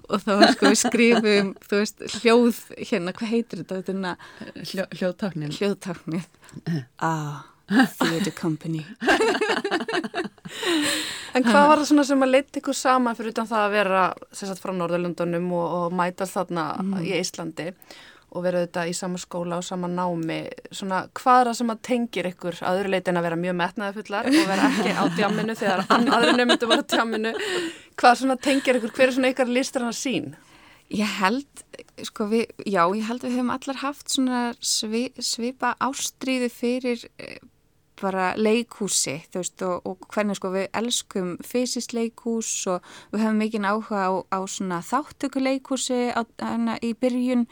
Og 0.09 0.21
þá 0.21 0.33
sko 0.53 0.65
við 0.69 0.81
skrifum 0.81 1.49
þú 1.65 1.75
veist 1.81 1.99
hljóð 2.19 2.57
hérna 2.91 3.11
hvað 3.17 3.33
heitir 3.33 3.57
þetta? 3.63 3.79
Þetta 3.81 4.13
Hljó, 4.73 4.85
hljóðtáknir 4.99 5.51
hljóðtáknir 5.57 6.25
a 7.01 7.13
theatre 7.99 8.35
company 8.37 8.85
En 11.33 11.45
hvað 11.47 11.69
var 11.71 11.81
það 11.81 11.89
svona 11.89 12.05
sem 12.05 12.23
að 12.25 12.33
leita 12.35 12.61
ykkur 12.61 12.77
saman 12.77 13.17
fyrir 13.17 13.33
utan 13.33 13.49
það 13.49 13.63
að 13.65 13.75
vera 13.77 14.01
sérstaklega 14.29 14.63
frá 14.63 14.73
Norðurlundunum 14.77 15.47
og, 15.57 15.77
og 15.79 15.95
mæta 15.97 16.27
þarna 16.29 16.65
mm. 16.83 16.97
í 17.07 17.15
Íslandi 17.17 17.69
og 18.33 18.45
vera 18.47 18.63
þetta 18.65 18.85
í 18.89 18.93
sama 18.97 19.21
skóla 19.21 19.59
og 19.61 19.65
sama 19.67 19.89
námi 19.93 20.39
svona 20.73 21.03
hvað 21.17 21.41
er 21.41 21.51
það 21.51 21.59
sem 21.59 21.73
að 21.73 21.83
tengir 21.89 22.29
ykkur 22.31 22.61
að 22.61 22.79
öðru 22.79 22.93
leitin 22.95 23.21
að 23.21 23.27
vera 23.29 23.41
mjög 23.43 23.59
metnaði 23.59 23.97
fullar 23.99 24.29
og 24.31 24.47
vera 24.49 24.69
ekki 24.71 24.95
á 24.97 25.05
djamminu 25.19 25.57
þegar 25.61 25.85
aðri 26.17 26.37
nefndu 26.39 26.71
var 26.71 26.85
á 26.85 26.91
djamminu 26.95 27.35
hvað 28.01 28.19
svona 28.23 28.39
tengir 28.41 28.81
ykkur, 28.81 28.95
hver 28.97 29.09
er 29.09 29.15
svona 29.17 29.33
ykkar 29.33 29.53
að 29.89 29.99
sín? 29.99 30.33
Ég 30.93 31.09
held, 31.23 31.63
sko 32.05 32.27
við, 32.29 32.51
já 32.69 32.83
ég 32.85 33.07
held 33.09 33.23
við 33.25 33.39
höfum 33.39 33.53
allar 33.55 33.79
haft 33.81 34.13
svona 34.13 34.41
svi, 34.61 35.07
svipa 35.25 35.73
ástríði 35.81 36.51
fyrir 36.53 37.07
eh, 37.17 37.39
bara 38.03 38.33
leikhúsi 38.39 39.21
veist 39.35 39.63
og, 39.67 39.87
og 39.89 40.11
hvernig 40.13 40.39
sko 40.39 40.53
við 40.55 40.69
elskum 40.83 41.37
fysiskt 41.47 41.95
leikhús 41.97 42.51
og 42.73 42.85
við 43.15 43.25
höfum 43.25 43.41
mikinn 43.41 43.69
áhuga 43.69 44.05
á, 44.11 44.13
á 44.35 44.41
þáttöku 44.91 45.43
leikhúsi 45.43 46.11
á, 46.13 46.27
hana, 46.43 46.79
í 46.83 46.95
byrjun 46.99 47.49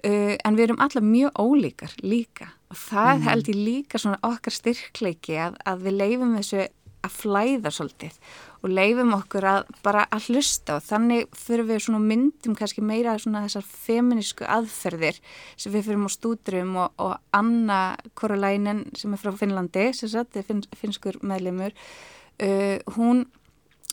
Uh, 0.00 0.32
en 0.48 0.56
við 0.56 0.62
erum 0.64 0.78
alla 0.80 1.00
mjög 1.04 1.34
ólíkar 1.36 1.92
líka 2.00 2.46
og 2.72 2.78
það 2.80 3.10
mm. 3.10 3.24
held 3.26 3.48
ég 3.50 3.58
líka 3.58 3.98
svona 4.00 4.16
okkar 4.24 4.54
styrkleiki 4.56 5.34
að, 5.36 5.58
að 5.68 5.82
við 5.84 5.96
leifum 5.98 6.30
þessu 6.38 6.62
að 7.04 7.16
flæða 7.18 7.72
svolítið 7.74 8.16
og 8.60 8.72
leifum 8.72 9.14
okkur 9.16 9.46
að 9.48 9.72
bara 9.84 10.04
að 10.12 10.30
hlusta 10.30 10.76
og 10.78 10.84
þannig 10.84 11.28
fyrir 11.36 11.68
við 11.70 11.82
svona 11.86 12.02
myndum 12.04 12.56
kannski 12.58 12.84
meira 12.84 13.16
svona 13.20 13.44
þessar 13.46 13.66
feminísku 13.66 14.46
aðferðir 14.46 15.20
sem 15.56 15.72
við 15.72 15.88
fyrir 15.88 16.04
á 16.04 16.10
stúdrum 16.12 16.78
og, 16.84 16.94
og 17.00 17.16
Anna 17.36 17.80
Korolainen 18.18 18.86
sem 18.98 19.12
er 19.16 19.22
frá 19.22 19.32
Finnlandi 19.36 19.90
sem 19.96 20.12
satt, 20.12 20.40
finn, 20.46 20.64
finnskur 20.76 21.20
meðlemur 21.24 21.72
uh, 21.72 22.78
hún 22.96 23.26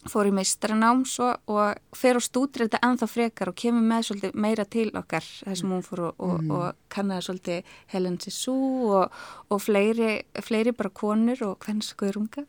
fór 0.07 0.29
í 0.29 0.33
meistranám 0.35 1.03
svo 1.09 1.29
og 1.51 1.95
fer 1.97 2.19
og 2.19 2.23
stútir 2.23 2.65
þetta 2.65 2.81
ennþá 2.85 3.07
frekar 3.11 3.51
og 3.51 3.57
kemur 3.59 3.83
með 3.83 4.07
svolítið 4.07 4.37
meira 4.39 4.65
til 4.69 4.87
okkar 4.95 5.25
þessum 5.25 5.73
hún 5.75 5.85
fór 5.85 6.03
og, 6.09 6.19
og, 6.23 6.35
mm. 6.43 6.51
og 6.55 6.91
kannaði 6.93 7.27
svolítið 7.27 7.71
Helen 7.93 8.19
Sissou 8.23 8.91
og, 8.99 9.17
og 9.51 9.63
fleiri, 9.63 10.19
fleiri 10.43 10.75
bara 10.77 10.93
konur 11.01 11.43
og 11.49 11.57
hvenskuðrunga 11.65 12.45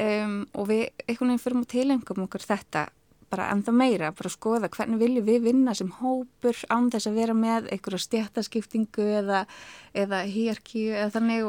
um, 0.00 0.40
og 0.54 0.68
við 0.70 0.88
einhvern 1.06 1.32
veginn 1.32 1.44
fyrir 1.44 1.58
múið 1.60 1.72
tilengum 1.76 2.26
okkur 2.26 2.46
þetta 2.46 2.88
bara 3.32 3.48
ennþá 3.54 3.72
meira, 3.72 4.10
bara 4.12 4.32
skoða 4.32 4.68
hvernig 4.72 5.00
viljum 5.00 5.24
við 5.24 5.46
vinna 5.46 5.74
sem 5.74 5.88
hópur 6.02 6.58
án 6.68 6.90
þess 6.92 7.08
að 7.08 7.20
vera 7.22 7.36
með 7.36 7.70
einhverja 7.72 8.04
stjættaskiptingu 8.04 9.06
eða, 9.22 9.46
eða 9.96 10.24
hierkíu 10.28 10.92
eða 10.92 11.14
þannig 11.16 11.46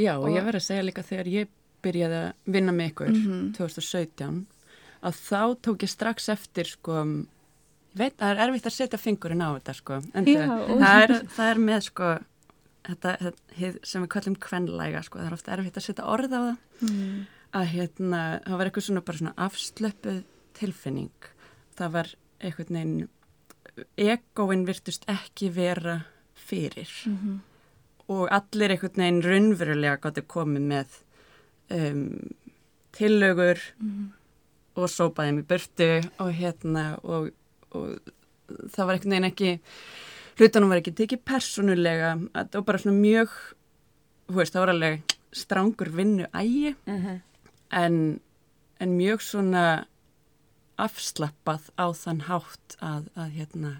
Já 0.00 0.14
og 0.16 0.30
ég 0.32 0.46
verði 0.46 0.62
að 0.62 0.68
segja 0.70 0.86
líka 0.86 1.04
þegar 1.04 1.28
ég 1.28 1.50
byrjaði 1.84 2.18
að 2.22 2.54
vinna 2.54 2.72
með 2.72 2.90
ykkur 2.92 3.12
mm 3.12 3.22
-hmm. 3.26 3.52
2017 3.58 4.40
að 5.02 5.18
þá 5.18 5.42
tók 5.66 5.84
ég 5.84 5.90
strax 5.90 6.28
eftir 6.32 6.68
sko, 6.70 7.04
veit, 7.98 8.14
það 8.18 8.28
er 8.30 8.42
erfitt 8.46 8.68
að 8.70 8.76
setja 8.76 9.00
fingurinn 9.00 9.42
á 9.42 9.50
þetta 9.58 9.74
sko, 9.74 10.00
en 10.14 10.28
Já, 10.30 10.46
það, 10.46 11.02
er, 11.02 11.14
það 11.36 11.50
er 11.50 11.62
með 11.66 11.80
sko, 11.88 12.10
þetta, 12.88 13.14
þetta 13.22 13.86
sem 13.90 14.04
við 14.04 14.10
kallum 14.14 14.36
kvenlæga 14.46 15.02
sko, 15.02 15.18
það 15.18 15.30
er 15.30 15.38
ofta 15.38 15.54
erfitt 15.56 15.80
að 15.80 15.88
setja 15.88 16.08
orð 16.14 16.36
á 16.38 16.40
það, 16.40 16.56
mm. 16.86 17.24
Að 17.52 17.66
hérna, 17.74 18.20
það 18.46 18.58
var 18.58 18.68
eitthvað 18.68 18.86
svona 18.86 19.04
bara 19.06 19.20
svona 19.20 19.34
afslöpuð 19.46 20.22
tilfinning, 20.58 21.30
það 21.78 21.94
var 21.96 22.12
eitthvað 22.40 22.72
neinn, 22.76 23.08
egoinn 23.96 24.66
virtust 24.68 25.04
ekki 25.08 25.50
vera 25.54 26.02
fyrir 26.34 26.90
mm 27.06 27.18
-hmm. 27.18 27.38
og 28.08 28.28
allir 28.30 28.70
eitthvað 28.70 28.96
neinn 28.96 29.22
raunverulega 29.22 30.00
gott 30.00 30.18
að 30.18 30.26
koma 30.26 30.60
með 30.60 30.88
um, 31.70 32.18
tillögur, 32.92 33.60
mm 33.78 34.12
og 34.78 34.90
sópaði 34.90 35.36
mér 35.36 35.48
burtu 35.48 35.88
og 36.22 36.30
hérna 36.36 36.84
og, 37.04 37.32
og 37.76 37.98
það 38.72 38.86
var 38.86 38.96
einhvern 38.96 39.14
veginn 39.14 39.28
ekki 39.28 39.50
hlutunum 40.38 40.72
var 40.72 40.80
ekki 40.80 40.94
tekið 40.96 41.24
personulega 41.28 42.14
það 42.32 42.56
var 42.58 42.68
bara 42.70 42.82
svona 42.82 43.02
mjög 43.02 43.34
veist, 44.32 44.54
það 44.54 44.64
var 44.64 44.72
alveg 44.74 45.16
strángur 45.42 45.92
vinnu 45.92 46.28
ægi 46.32 46.72
uh 46.72 46.94
mhm. 46.94 47.06
-huh. 47.06 47.20
En, 47.72 48.20
en 48.80 48.98
mjög 48.98 49.24
svona 49.24 49.64
afslappað 50.80 51.70
á 51.76 51.86
þann 51.96 52.26
hátt 52.28 52.76
að, 52.80 53.08
að 53.16 53.34
hérna 53.38 53.72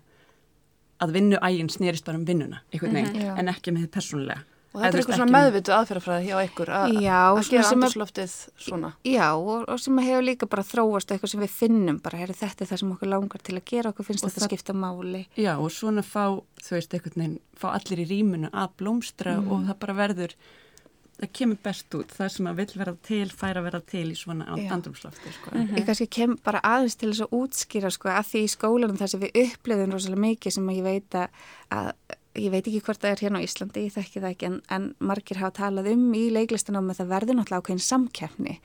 að 1.02 1.16
vinnu 1.16 1.38
ægin 1.42 1.70
snýrist 1.72 2.06
bara 2.06 2.20
um 2.20 2.26
vinnuna 2.28 2.62
mhm. 2.72 2.96
-huh, 2.96 3.38
en 3.38 3.48
ekki 3.48 3.74
með 3.74 3.90
personulega 3.90 4.44
Og 4.72 4.80
þetta 4.80 4.88
er 4.88 5.02
eitthvað 5.02 5.18
svona 5.18 5.34
meðvitu 5.34 5.72
aðferðafræði 5.76 6.28
hjá 6.30 6.36
ykkur 6.46 6.70
að, 6.72 6.94
já, 7.04 7.16
að 7.28 7.48
gera 7.52 7.72
andurslöftið 7.74 8.36
svona. 8.56 8.90
Já, 9.04 9.26
og, 9.36 9.66
og 9.68 9.80
sem 9.84 9.98
hefur 10.00 10.24
líka 10.24 10.48
bara 10.48 10.64
þróast 10.64 11.12
eitthvað 11.12 11.32
sem 11.34 11.42
við 11.44 11.52
finnum 11.58 11.98
bara, 12.00 12.20
heyr, 12.22 12.32
þetta 12.38 12.64
er 12.64 12.70
það 12.70 12.80
sem 12.80 12.94
okkur 12.94 13.10
langar 13.12 13.44
til 13.44 13.56
að 13.58 13.66
gera, 13.68 13.92
okkur 13.92 14.08
finnst 14.08 14.24
og 14.24 14.32
þetta 14.32 14.44
það, 14.46 14.48
skipta 14.48 14.76
máli. 14.80 15.22
Já, 15.36 15.50
og 15.58 15.68
svona 15.76 16.04
fá, 16.06 16.24
þú 16.64 16.76
veist, 16.78 16.96
eitthvað 16.96 17.20
nefn, 17.20 17.36
fá 17.60 17.66
allir 17.74 18.00
í 18.00 18.08
rýmunu 18.14 18.48
að 18.48 18.72
blómstra 18.80 19.36
mm. 19.42 19.52
og 19.52 19.68
það 19.68 19.78
bara 19.84 19.98
verður, 20.00 20.36
það 21.22 21.32
kemur 21.38 21.58
best 21.62 21.94
út, 21.98 22.14
það 22.16 22.32
sem 22.34 22.48
að 22.50 22.62
vil 22.62 22.72
vera 22.80 22.94
til, 23.08 23.26
færa 23.42 23.62
að 23.62 23.68
vera 23.68 23.80
til 23.92 24.06
í 24.10 24.16
svona 24.18 24.56
andurslöftið, 24.56 25.36
sko. 25.36 25.52
Mm 25.52 25.60
-hmm. 25.66 25.78
Ég 25.78 25.86
kannski 25.86 26.06
kem 26.06 26.38
bara 26.44 26.60
aðeins 26.66 26.96
til 26.96 27.12
þess 27.12 27.26
að 27.26 27.36
útskýra, 27.38 27.90
sko, 27.90 28.08
að 28.08 28.26
því 28.30 28.42
í 28.42 28.54
skólanum 28.56 28.98
þar 28.98 29.12
sem 29.12 29.20
við 29.20 29.38
upplöðum 29.44 29.92
rosalega 29.92 30.26
mikið 30.26 30.52
sem 30.52 30.68
að 30.68 30.76
ég 30.76 30.82
veit 30.82 31.14
að 31.14 32.18
ég 32.38 32.50
veit 32.52 32.64
ekki 32.64 32.80
hvort 32.86 33.02
það 33.02 33.14
er 33.14 33.22
hérna 33.26 33.42
á 33.42 33.46
Íslandi, 33.46 33.84
ég 33.86 33.94
þekki 33.96 34.22
það 34.22 34.30
ekki 34.30 34.48
en, 34.48 34.58
en 34.72 34.88
margir 35.02 35.40
hafa 35.42 35.56
talað 35.60 35.92
um 35.92 36.08
í 36.16 36.24
leiklistanámi 36.32 36.94
að 36.94 37.02
það 37.02 37.14
verður 37.16 37.38
náttúrulega 37.38 37.62
ákveðin 37.62 37.86
samkjafni 37.90 38.58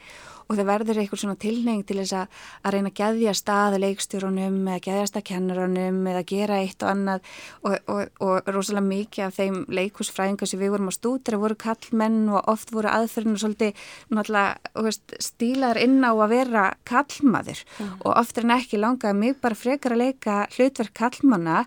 og 0.47 0.55
það 0.55 0.69
verður 0.69 0.99
eitthvað 1.01 1.21
svona 1.21 1.39
tilneying 1.41 1.83
til 1.87 1.97
þess 1.99 2.15
að, 2.15 2.37
að 2.63 2.75
reyna 2.75 2.91
að 2.91 2.99
geðja 3.01 3.33
staði 3.35 3.79
leikstjórunum 3.83 4.59
eða 4.63 4.83
geðja 4.85 5.09
stað 5.11 5.25
kennurunum 5.27 5.97
eða 6.11 6.23
gera 6.31 6.59
eitt 6.63 6.85
og 6.85 6.91
annað. 6.93 7.33
Og, 7.67 7.75
og, 7.91 8.21
og 8.23 8.51
rosalega 8.55 8.85
mikið 8.87 9.25
af 9.25 9.35
þeim 9.41 9.59
leikusfræðingar 9.79 10.51
sem 10.51 10.61
við 10.61 10.73
vorum 10.75 10.91
á 10.91 10.95
stúdra 10.95 11.41
voru 11.41 11.59
kallmenn 11.59 12.21
og 12.31 12.47
oft 12.53 12.71
voru 12.75 12.91
aðferðinu 12.93 13.43
svolítið 13.43 13.83
náttúrulega 14.15 14.95
stílar 15.27 15.81
inn 15.83 15.99
á 16.07 16.11
að 16.15 16.31
vera 16.31 16.65
kallmaður 16.87 17.63
mm. 17.67 17.93
og 18.05 18.15
oftar 18.15 18.47
en 18.47 18.55
ekki 18.55 18.79
langaði 18.79 19.19
mig 19.19 19.37
bara 19.43 19.59
frekar 19.59 19.97
að 19.97 20.05
leika 20.05 20.39
hlutverk 20.55 20.95
kallmanna 20.95 21.65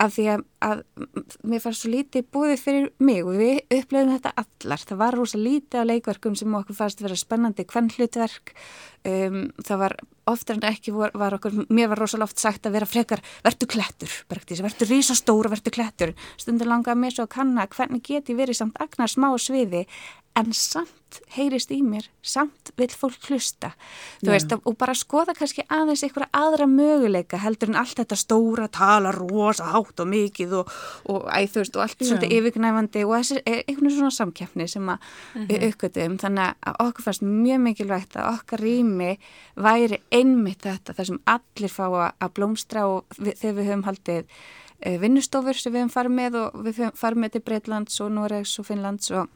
af 0.00 0.14
því 0.14 0.24
að, 0.32 0.44
að 0.64 0.80
mér 1.48 1.62
fannst 1.62 1.84
svo 1.84 1.90
lítið 1.92 2.26
búið 2.32 2.54
fyrir 2.62 2.88
mig 3.02 3.20
og 3.26 3.36
við 3.38 3.60
upplefum 3.76 4.14
þetta 4.14 4.32
allar. 4.42 4.86
Það 4.88 5.02
var 5.02 5.18
rosa 5.18 5.40
lítið 5.40 5.84
á 5.84 5.90
leikverkum 5.90 6.38
sem 6.38 6.56
okkur 6.58 6.78
fannst 6.78 7.04
vera 7.04 7.18
spennandi 7.18 7.66
hvern 7.68 7.90
hlutverk. 7.92 8.54
Um, 9.02 9.38
það 9.66 9.80
var 9.82 9.96
oftar 10.30 10.58
en 10.60 10.66
ekki 10.68 10.92
var, 10.94 11.10
var 11.18 11.34
okkur, 11.34 11.64
mér 11.74 11.90
var 11.90 11.98
rosalega 12.04 12.30
oft 12.30 12.38
sagt 12.38 12.68
að 12.68 12.76
vera 12.76 12.86
frekar 12.86 13.22
verdu 13.42 13.66
klettur, 13.66 14.12
verdu 14.30 14.86
rísastóra, 14.86 15.50
verdu 15.50 15.72
klettur. 15.74 16.14
Stundur 16.38 16.70
langaði 16.70 17.02
mér 17.02 17.16
svo 17.16 17.26
að 17.26 17.34
kanna 17.34 17.66
hvernig 17.66 18.04
geti 18.06 18.36
verið 18.38 18.60
samt 18.60 18.78
agnar 18.82 19.10
smá 19.10 19.32
sviði 19.42 19.88
en 20.38 20.52
samt 20.56 21.18
heyrist 21.34 21.68
í 21.74 21.82
mér, 21.84 22.06
samt 22.24 22.70
vil 22.78 22.88
fólk 22.88 23.26
hlusta, 23.28 23.72
Já. 24.22 24.30
veist, 24.30 24.52
og 24.54 24.76
bara 24.80 24.94
skoða 24.96 25.34
kannski 25.36 25.64
aðeins 25.68 26.04
einhverja 26.06 26.30
aðra 26.32 26.64
möguleika 26.70 27.40
heldur 27.42 27.72
en 27.72 27.76
allt 27.82 27.98
þetta 28.00 28.16
stóra 28.16 28.68
tala 28.72 29.12
rosa 29.12 29.66
hátt 29.74 30.00
og 30.00 30.08
mikið 30.08 30.54
og, 30.62 30.72
og 31.12 31.26
þú 31.28 31.60
veist, 31.60 31.76
og 31.76 31.84
allt 31.84 32.06
svona 32.06 32.30
yfirgnæfandi 32.32 33.04
og 33.04 33.14
þessi 33.18 33.42
er 33.42 33.60
einhvern 33.66 33.92
svona 33.92 34.14
samkeppni 34.16 34.68
sem 34.70 34.88
að 34.88 34.98
uh 35.02 35.40
mhm. 35.40 35.46
-huh. 35.50 35.66
aukvöldum, 35.66 36.16
þannig 36.24 36.54
að 36.62 36.80
okkur 36.86 37.04
fannst 37.04 37.22
mjög 37.22 37.60
mikilvægt 37.60 38.16
að 38.16 38.32
okkar 38.32 38.60
rými 38.60 39.18
væri 39.56 40.00
einmitt 40.10 40.62
þetta, 40.62 40.94
það 40.94 41.06
sem 41.06 41.20
allir 41.26 41.70
fá 41.70 41.86
að 42.20 42.32
blómstra 42.34 42.86
og 42.86 43.04
við, 43.18 43.34
þegar 43.36 43.54
við 43.54 43.68
höfum 43.68 43.84
haldið 43.84 44.24
eh, 44.80 44.98
vinnustofur 45.00 45.54
sem 45.54 45.72
við 45.72 45.80
höfum 45.80 45.96
farið 45.96 46.12
með 46.12 46.34
og 46.40 46.64
við 46.64 46.78
höfum 46.78 46.96
farið 46.96 47.18
með 47.18 47.30
til 47.32 47.40
Breitlands 47.40 48.00
og 48.00 48.10
Noregs 48.10 48.58
og 48.58 48.66
Finnlands 48.66 49.10
og 49.10 49.28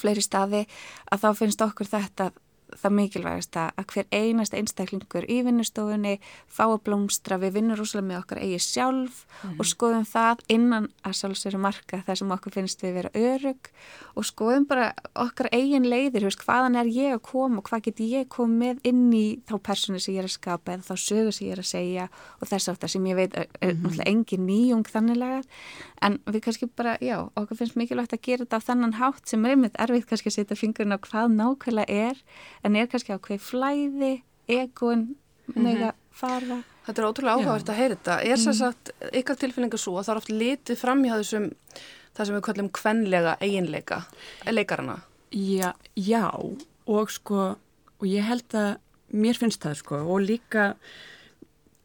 fleiri 0.00 0.24
staði 0.24 0.64
að 1.12 1.24
þá 1.24 1.28
finnst 1.40 1.64
okkur 1.64 1.90
þetta 1.90 2.30
það 2.82 2.96
mikilvægast 2.98 3.56
að 3.56 3.84
hver 3.92 4.06
einast 4.10 4.54
einstaklingur 4.54 5.26
í 5.30 5.40
vinnustofunni 5.46 6.18
fá 6.48 6.64
að 6.66 6.82
blómstra, 6.88 7.38
við 7.38 7.58
vinnum 7.58 7.78
rúslega 7.78 8.06
með 8.06 8.20
okkar 8.22 8.42
eigi 8.42 8.58
sjálf 8.58 9.24
mm 9.24 9.50
-hmm. 9.50 9.58
og 9.60 9.66
skoðum 9.66 10.04
það 10.04 10.44
innan 10.48 10.88
að 11.04 11.16
sjálfsveru 11.20 11.58
marka 11.58 12.02
þar 12.06 12.16
sem 12.16 12.30
okkur 12.30 12.52
finnst 12.52 12.82
við 12.82 12.94
vera 12.94 13.10
örug 13.14 13.70
og 14.14 14.24
skoðum 14.24 14.66
bara 14.66 14.92
okkar 15.14 15.48
eigin 15.52 15.88
leiðir, 15.88 16.24
veist, 16.24 16.44
hvaðan 16.44 16.76
er 16.76 16.86
ég 16.86 17.14
að 17.14 17.22
koma 17.22 17.58
og 17.58 17.68
hvað 17.68 17.82
get 17.82 18.00
ég 18.00 18.28
komið 18.28 18.54
með 18.54 18.80
inn 18.84 19.12
í 19.12 19.38
þá 19.48 19.56
personu 19.62 20.00
sem 20.00 20.14
ég 20.14 20.22
er 20.22 20.28
að 20.28 20.36
skapa 20.36 20.74
eða 20.74 20.88
þá 20.88 20.96
sögur 20.96 21.34
sem 21.34 21.46
ég 21.48 21.52
er 21.56 21.62
að 21.62 21.70
segja 21.70 22.08
og 22.40 22.48
þess 22.48 22.70
aftar 22.72 22.92
sem 22.92 23.06
ég 23.06 23.16
veit 23.16 23.34
er 23.34 23.48
mm 23.60 23.82
-hmm. 23.82 24.02
engin 24.06 24.46
nýjung 24.46 24.86
þanniglega 24.88 25.42
en 26.04 26.18
við 26.26 26.40
kannski 26.44 26.66
bara, 26.66 26.96
já, 27.00 27.30
okkur 27.36 27.56
finnst 27.56 27.76
mikilvægt 27.76 28.12
að 28.12 28.22
gera 28.22 28.44
þetta 28.44 28.60
á 28.60 28.66
þannan 28.68 28.98
hátt 29.00 29.28
sem 29.28 29.44
er 29.44 29.54
einmitt 29.54 29.78
erfitt 29.80 30.06
kannski 30.06 30.28
að 30.28 30.36
setja 30.38 30.56
fingurinn 30.56 30.96
á 30.96 30.98
hvað 30.98 31.32
nákvæmlega 31.38 31.88
er 31.88 32.16
en 32.64 32.76
er 32.76 32.88
kannski 32.90 33.14
á 33.14 33.18
hver 33.18 33.40
flæði, 33.42 34.14
egun, 34.48 35.14
nega 35.54 35.92
-hmm. 35.92 36.00
fara. 36.10 36.62
Þetta 36.84 37.00
er 37.00 37.08
ótrúlega 37.08 37.34
áhugavert 37.38 37.68
að 37.68 37.78
heyra 37.80 37.96
þetta. 37.96 38.16
Er 38.22 38.36
sér 38.40 38.56
sagt 38.58 38.90
ykkar 39.12 39.36
tilfinninga 39.40 39.78
svo 39.80 39.96
að 39.98 40.04
það 40.04 40.12
er 40.12 40.20
oft 40.20 40.32
litið 40.32 40.78
fram 40.78 41.04
í 41.04 41.10
þessum, 41.10 41.50
það 42.14 42.26
sem 42.26 42.34
við 42.34 42.46
kallum 42.48 42.68
kvenlega 42.68 43.36
eiginleika, 43.40 44.04
leikarana? 44.50 44.98
Já, 45.32 45.72
já, 45.96 46.28
og 46.86 47.10
sko, 47.10 47.56
og 47.98 48.06
ég 48.06 48.22
held 48.22 48.54
að 48.54 48.76
mér 49.14 49.40
finnst 49.40 49.62
það 49.64 49.80
sko, 49.80 49.96
og 49.96 50.20
líka 50.20 50.74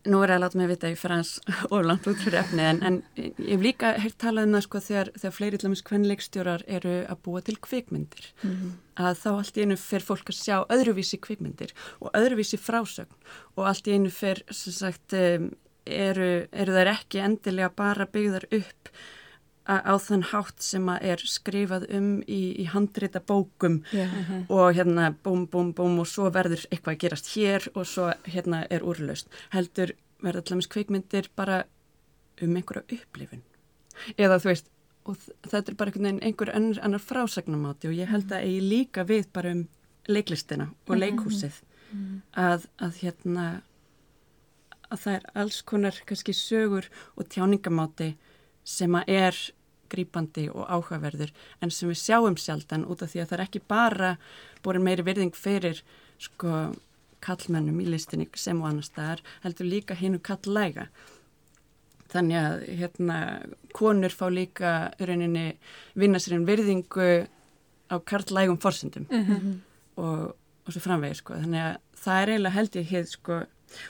Nú 0.08 0.22
er 0.24 0.32
ég 0.32 0.38
að 0.38 0.44
láta 0.46 0.58
mig 0.60 0.70
vita 0.72 0.90
í 0.92 0.96
frans 0.96 1.32
og 1.74 1.84
langt 1.84 2.08
út 2.08 2.22
fyrir 2.24 2.40
efni 2.40 2.64
en, 2.64 2.82
en 2.88 3.00
ég 3.20 3.34
hef 3.50 3.64
líka 3.66 3.94
heilt 4.00 4.16
talað 4.22 4.48
um 4.48 4.56
það 4.56 4.66
sko 4.66 4.82
þegar, 4.86 5.12
þegar 5.20 5.36
fleiri 5.36 5.60
tlumins 5.60 5.86
kvenleikstjórar 5.90 6.64
eru 6.68 6.96
að 7.04 7.22
búa 7.26 7.42
til 7.44 7.58
kvikmyndir 7.60 8.30
mm 8.40 8.52
-hmm. 8.52 8.72
að 8.96 9.20
þá 9.24 9.30
allt 9.34 9.58
í 9.58 9.66
einu 9.66 9.78
fer 9.78 10.06
fólk 10.06 10.32
að 10.32 10.40
sjá 10.40 10.56
öðruvísi 10.72 11.20
kvikmyndir 11.20 11.74
og 12.00 12.16
öðruvísi 12.16 12.58
frásögn 12.58 13.16
og 13.56 13.68
allt 13.68 13.88
í 13.88 13.96
einu 13.98 14.10
fer 14.10 14.44
sem 14.50 14.74
sagt 14.74 15.14
eru, 15.14 16.48
eru 16.52 16.74
þær 16.74 16.94
ekki 16.96 17.24
endilega 17.24 17.70
bara 17.76 18.08
byggðar 18.08 18.48
upp 18.52 18.94
á 19.68 19.96
þann 20.02 20.24
hátt 20.32 20.64
sem 20.64 20.88
að 20.90 21.04
er 21.12 21.24
skrifað 21.30 21.86
um 21.94 22.10
í, 22.26 22.56
í 22.58 22.66
handrita 22.72 23.20
bókum 23.20 23.84
yeah. 23.94 24.10
uh 24.10 24.30
-huh. 24.30 24.46
og 24.50 24.76
hérna 24.76 25.14
búm, 25.24 25.46
búm, 25.48 25.74
búm 25.74 26.00
og 26.00 26.08
svo 26.08 26.30
verður 26.30 26.66
eitthvað 26.72 26.96
að 26.96 27.02
gerast 27.04 27.36
hér 27.36 27.70
og 27.76 27.86
svo 27.86 28.12
hérna 28.26 28.66
er 28.70 28.82
úrlaust. 28.82 29.28
Heldur 29.50 29.94
verður 30.22 30.44
allaveg 30.44 30.70
kveikmyndir 30.70 31.30
bara 31.36 31.64
um 32.42 32.56
einhverja 32.56 32.84
upplifun. 32.92 33.44
Eða 34.18 34.40
þú 34.40 34.48
veist, 34.50 34.68
og 35.06 35.18
þetta 35.44 35.72
er 35.72 35.76
bara 35.76 35.92
einhvern 35.92 36.06
veginn 36.06 36.24
einhver 36.24 36.56
annar, 36.56 36.80
annar 36.82 37.00
frásagnamáti 37.00 37.88
og 37.88 37.94
ég 37.94 38.10
held 38.10 38.32
að 38.32 38.46
ég 38.46 38.64
líka 38.64 39.04
við 39.04 39.26
bara 39.34 39.52
um 39.52 39.68
leiklistina 40.08 40.70
og 40.88 40.98
leikhúsið 40.98 41.54
uh 41.54 41.98
-huh. 42.00 42.22
að, 42.34 42.68
að 42.78 42.94
hérna 43.02 43.62
að 44.90 45.00
það 45.04 45.14
er 45.14 45.26
alls 45.36 45.62
konar 45.62 46.02
kannski 46.06 46.34
sögur 46.34 46.90
og 47.16 47.30
tjáningamáti 47.30 48.16
sem 48.70 49.00
að 49.00 49.16
er 49.16 49.40
grýpandi 49.90 50.46
og 50.54 50.68
áhugaverður 50.70 51.32
en 51.64 51.74
sem 51.74 51.90
við 51.90 52.02
sjáum 52.04 52.38
sjaldan 52.38 52.86
út 52.86 53.02
af 53.04 53.12
því 53.12 53.24
að 53.24 53.32
það 53.32 53.38
er 53.38 53.46
ekki 53.46 53.62
bara 53.72 54.12
borin 54.66 54.86
meiri 54.86 55.06
virðing 55.08 55.38
fyrir 55.38 55.82
sko 56.22 56.70
kallmennum 57.26 57.80
í 57.82 57.88
listinni 57.90 58.28
sem 58.40 58.60
og 58.62 58.70
annars 58.70 58.92
staðar 58.92 59.24
heldur 59.44 59.70
líka 59.70 59.98
hinnu 59.98 60.22
kallæga 60.24 60.88
þannig 62.10 62.40
að 62.40 62.64
hérna 62.80 63.18
konur 63.76 64.14
fá 64.14 64.26
líka 64.34 64.74
rauninni 65.02 65.52
vinna 66.00 66.22
sér 66.22 66.38
einn 66.38 66.48
virðingu 66.48 67.10
á 67.90 67.96
kallægum 68.06 68.60
forsendum 68.62 69.06
mm 69.10 69.26
-hmm. 69.26 69.56
og, 69.98 70.36
og 70.66 70.74
svo 70.74 70.82
framvegir 70.82 71.22
sko 71.22 71.34
þannig 71.34 71.66
að 71.66 71.76
það 72.04 72.22
er 72.22 72.30
eiginlega 72.30 72.58
held 72.58 72.76
ég 72.76 72.92
hér 72.94 73.06
sko 73.06 73.42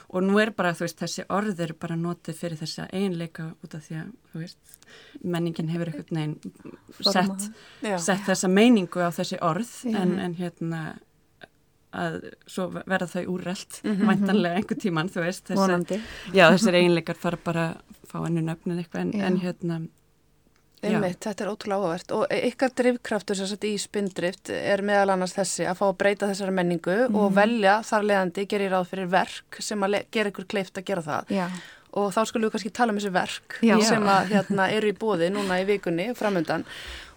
og 0.08 0.24
nú 0.26 0.38
er 0.42 0.52
bara 0.56 0.72
veist 0.78 1.00
þessi 1.00 1.26
orð 1.28 1.60
eru 1.66 1.76
bara 1.80 1.96
notið 1.96 2.40
fyrir 2.42 2.60
þessa 2.60 2.88
einleika 2.92 3.50
út 3.64 3.74
af 3.74 3.86
því 3.86 4.00
að 4.02 4.40
veist 4.40 4.80
menningin 5.22 5.70
hefur 5.70 5.92
eitthvað 5.92 6.16
neginn 6.16 6.38
sett, 7.00 7.46
sett 8.02 8.26
þessa 8.26 8.50
meiningu 8.50 9.02
á 9.02 9.10
þessi 9.14 9.38
orð 9.44 9.70
en, 9.92 10.18
en 10.18 10.34
hérna 10.38 10.82
að 11.90 12.20
svo 12.46 12.68
verða 12.70 13.08
þau 13.10 13.22
úrreld 13.34 13.80
mm 13.82 13.92
-hmm. 13.92 14.06
mæntanlega 14.06 14.58
einhver 14.60 14.78
tíman 14.78 15.08
þú 15.10 15.24
veist 15.24 15.48
þessi, 15.50 16.00
já, 16.34 16.44
þessir 16.52 16.74
einleikar 16.78 17.18
fara 17.18 17.38
bara 17.44 17.64
að 17.70 17.96
fá 18.10 18.26
ennu 18.26 18.42
nöfnin 18.46 18.78
eitthvað 18.78 19.00
en, 19.00 19.14
en 19.20 19.40
hérna 19.42 19.80
Einmitt, 20.80 21.18
þetta 21.20 21.44
er 21.44 21.50
ótrúlega 21.50 21.76
áhugavert 21.80 22.14
og 22.16 22.22
ykkar 22.32 22.72
drivkraftur 22.80 23.36
sem 23.36 23.48
sagt 23.50 23.66
í 23.68 23.74
spindrift 23.80 24.52
er 24.54 24.80
meðal 24.86 25.12
annars 25.14 25.34
þessi 25.36 25.66
að 25.68 25.76
fá 25.82 25.84
að 25.90 25.98
breyta 26.00 26.30
þessari 26.30 26.54
menningu 26.56 26.94
mm. 26.94 27.18
og 27.18 27.26
mhm. 27.26 27.36
velja 27.36 27.74
þar 27.90 28.08
leðandi 28.08 28.46
gerir 28.48 28.72
ráð 28.72 28.88
fyrir 28.94 29.12
verk 29.12 29.60
sem 29.60 29.84
að 29.84 30.00
gera 30.14 30.32
ykkur 30.32 30.48
kleift 30.48 30.80
að 30.80 30.88
gera 30.88 31.04
það 31.04 31.34
Já. 31.36 31.46
og 32.00 32.10
þá 32.16 32.20
skulum 32.30 32.48
við 32.48 32.54
kannski 32.56 32.74
tala 32.80 32.94
um 32.94 33.00
þessi 33.00 33.14
verk 33.18 33.58
Já. 33.66 33.76
sem 33.90 34.10
að 34.16 34.34
hérna 34.34 34.68
eru 34.72 34.92
í 34.92 34.98
bóði 35.04 35.30
núna 35.34 35.60
í 35.60 35.66
vikunni 35.68 36.10
framöndan 36.16 36.64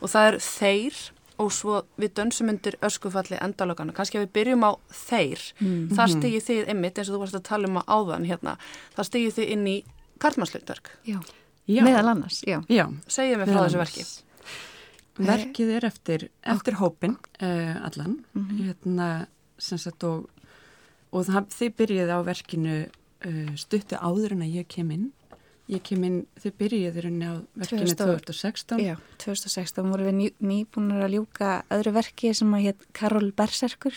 og 0.01 0.11
það 0.11 0.31
er 0.33 0.39
þeir 0.43 1.03
og 1.41 1.49
svo 1.53 1.79
við 1.97 2.13
dönsum 2.19 2.51
undir 2.51 2.75
öskufalli 2.85 3.39
endalögana, 3.41 3.93
kannski 3.95 4.19
að 4.19 4.27
við 4.27 4.33
byrjum 4.37 4.65
á 4.69 4.71
þeir, 4.93 5.41
mm. 5.59 5.79
þar 5.97 6.11
stegið 6.13 6.45
þið 6.47 6.73
einmitt 6.73 6.99
eins 6.99 7.09
og 7.09 7.15
þú 7.15 7.21
varst 7.23 7.39
að 7.39 7.47
tala 7.47 7.69
um 7.69 7.79
að 7.81 7.89
áðan 7.95 8.27
hérna, 8.29 8.53
þar 8.93 9.09
stegið 9.09 9.39
þið 9.39 9.53
inn 9.55 9.65
í 9.71 9.77
kartmannslutverk. 10.21 10.91
Já. 11.09 11.17
Já. 11.69 11.83
meðal 11.85 12.11
annars, 12.11 12.41
já. 12.43 12.59
já. 12.67 12.85
Segjum 13.07 13.43
við 13.43 13.53
frá 13.53 13.61
þessu 13.63 13.79
verki. 13.79 14.05
Verkið 15.23 15.71
er 15.77 15.85
eftir, 15.87 16.27
eftir 16.41 16.77
hópin 16.79 17.15
uh, 17.15 17.75
allan, 17.85 18.17
mm 18.33 18.43
-hmm. 18.43 18.61
hérna, 18.67 19.09
sem 19.57 19.77
sagt 19.77 20.03
og, 20.03 20.29
og 21.11 21.25
það, 21.25 21.47
þið 21.53 21.75
byrjuði 21.77 22.13
á 22.17 22.19
verkinu 22.25 22.77
uh, 22.83 23.53
stuttu 23.55 23.95
áður 23.95 24.35
en 24.35 24.41
að 24.47 24.55
ég 24.59 24.67
kem 24.67 24.91
inn. 24.91 25.11
Ég 25.71 25.81
kem 25.81 26.03
inn, 26.03 26.25
þið 26.35 26.53
byrjuði 26.59 27.01
rauninni 27.01 27.27
á 27.31 27.35
verkinu 27.55 27.95
2016. 27.95 28.79
Já, 28.83 28.95
2016 29.23 29.91
voru 29.91 30.09
við 30.09 30.15
ný, 30.17 30.27
nýbúinur 30.39 31.05
að 31.05 31.15
ljúka 31.15 31.63
öðru 31.69 31.93
verki 31.93 32.33
sem 32.33 32.53
að 32.53 32.65
hétt 32.67 32.87
Karol 32.91 33.31
Berserkur 33.31 33.95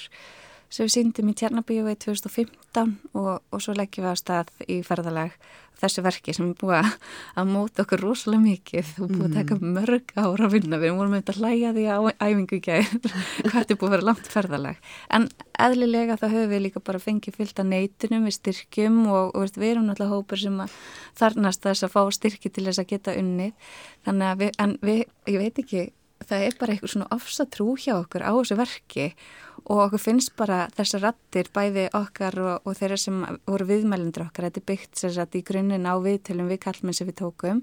sem 0.68 0.86
við 0.86 0.94
síndum 0.96 1.30
í 1.30 1.36
Tjarnabíu 1.38 1.86
í 1.86 1.98
2015 2.02 2.96
og, 3.14 3.32
og 3.50 3.62
svo 3.62 3.76
leggjum 3.76 4.06
við 4.06 4.14
á 4.14 4.22
stað 4.22 4.52
í 4.66 4.80
ferðalag 4.86 5.36
þessu 5.80 6.02
verki 6.04 6.32
sem 6.34 6.50
er 6.50 6.56
búið 6.56 6.92
að 7.36 7.50
móta 7.50 7.84
okkur 7.84 8.02
rosalega 8.02 8.42
mikið. 8.44 8.92
Og 9.02 9.10
búið 9.12 9.26
að 9.26 9.34
taka 9.36 9.56
mm. 9.58 9.74
mörg 9.76 10.14
ára 10.16 10.46
að 10.46 10.54
vinna. 10.54 10.80
Við 10.80 10.94
vorum 10.96 11.12
með 11.12 11.22
þetta 11.22 11.36
hlæja 11.40 11.72
því 11.76 11.84
á 11.92 11.98
æfingu 12.22 12.60
gæð 12.64 12.94
hvað 13.50 13.56
þetta 13.56 13.74
er 13.74 13.80
búið 13.80 13.88
að 13.88 13.94
vera 13.96 14.08
langt 14.08 14.30
ferðalag. 14.32 14.80
En 15.18 15.28
eðlilega 15.66 16.18
þá 16.20 16.26
höfum 16.28 16.54
við 16.54 16.64
líka 16.66 16.84
bara 16.88 17.02
fengið 17.02 17.38
fyllt 17.40 17.62
að 17.62 17.70
neytunum 17.74 18.26
við 18.28 18.38
styrkjum 18.38 18.98
og, 19.04 19.36
og 19.36 19.60
við 19.60 19.68
erum 19.74 19.90
náttúrulega 19.90 20.16
hópur 20.16 20.42
sem 20.42 20.64
að 20.64 20.80
þarnast 21.20 21.68
þess 21.68 21.86
að 21.86 21.94
fá 21.96 22.02
styrki 22.16 22.52
til 22.52 22.66
þess 22.68 22.82
að 22.82 22.90
geta 22.94 23.16
unnið. 23.20 23.70
Þannig 24.08 24.32
að 24.32 24.42
við, 24.44 24.58
en 24.64 24.76
við, 24.84 25.04
ég 25.28 25.44
veit 25.44 25.64
ekki 25.64 25.86
það 26.24 26.46
er 26.46 26.56
bara 26.60 26.74
eitthvað 26.74 26.92
svona 26.94 27.10
ofsatrú 27.14 27.74
hjá 27.80 27.94
okkur 27.98 28.24
á 28.24 28.32
þessu 28.32 28.56
verki 28.58 29.06
og 29.66 29.82
okkur 29.86 30.02
finnst 30.02 30.32
bara 30.38 30.66
þessar 30.76 31.04
rattir 31.08 31.50
bæði 31.54 31.88
okkar 31.96 32.38
og, 32.42 32.54
og 32.66 32.78
þeirra 32.78 32.98
sem 33.00 33.18
voru 33.48 33.66
viðmælindur 33.68 34.28
okkar, 34.28 34.48
þetta 34.48 34.62
er 34.62 34.68
byggt 34.70 35.02
sér 35.02 35.14
satt 35.16 35.36
í 35.38 35.44
grunninn 35.46 35.88
á 35.88 35.94
viðtölum 36.02 36.50
við 36.50 36.62
kallmenn 36.66 36.96
sem 36.96 37.08
við 37.08 37.18
tókum. 37.22 37.62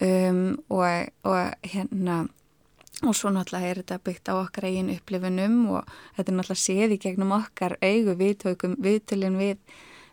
Um, 0.00 0.56
og, 0.72 1.10
og 1.28 1.68
hérna 1.70 2.22
og 3.04 3.16
svo 3.16 3.30
náttúrulega 3.32 3.70
er 3.70 3.80
þetta 3.82 4.00
byggt 4.04 4.32
á 4.32 4.34
okkar 4.38 4.66
eigin 4.68 4.90
upplifunum 4.92 5.60
og 5.76 5.92
þetta 6.16 6.26
er 6.26 6.36
náttúrulega 6.38 6.64
séð 6.64 6.96
í 6.96 7.00
gegnum 7.04 7.36
okkar 7.36 7.76
eigu 7.84 8.16
viðtökum 8.18 8.76
viðtölin 8.80 9.38
við, 9.40 9.60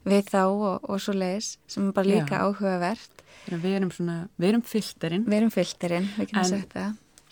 við 0.08 0.30
þá 0.32 0.44
og, 0.46 0.88
og 0.88 1.02
svo 1.04 1.16
leiðis 1.16 1.56
sem 1.68 1.90
er 1.90 1.98
bara 1.98 2.12
líka 2.12 2.40
Já. 2.40 2.46
áhugavert 2.48 3.26
Við 3.48 3.74
erum 3.78 3.92
svona, 3.96 4.16
við 4.36 4.50
erum 4.54 4.64
fylgterinn 4.68 5.28
Við 5.28 5.38
erum 5.42 5.52
fylgterinn, 5.56 6.08
við 6.18 6.32
kanum 6.34 6.50
segja 6.52 6.64
þetta 6.66 6.88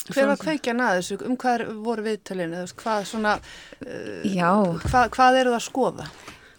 Hver 0.05 0.27
var 0.29 0.37
kveikjan 0.37 0.81
að 0.85 0.97
þessu? 0.99 1.19
Um 1.25 1.37
hvað 1.41 1.65
voru 1.85 2.05
viðtölinu? 2.05 2.63
Hvað, 2.77 3.05
svona, 3.09 3.37
uh, 3.81 4.81
hvað, 4.85 5.07
hvað 5.15 5.39
eru 5.41 5.53
það 5.53 5.59
að 5.59 5.65
skoða? 5.65 6.09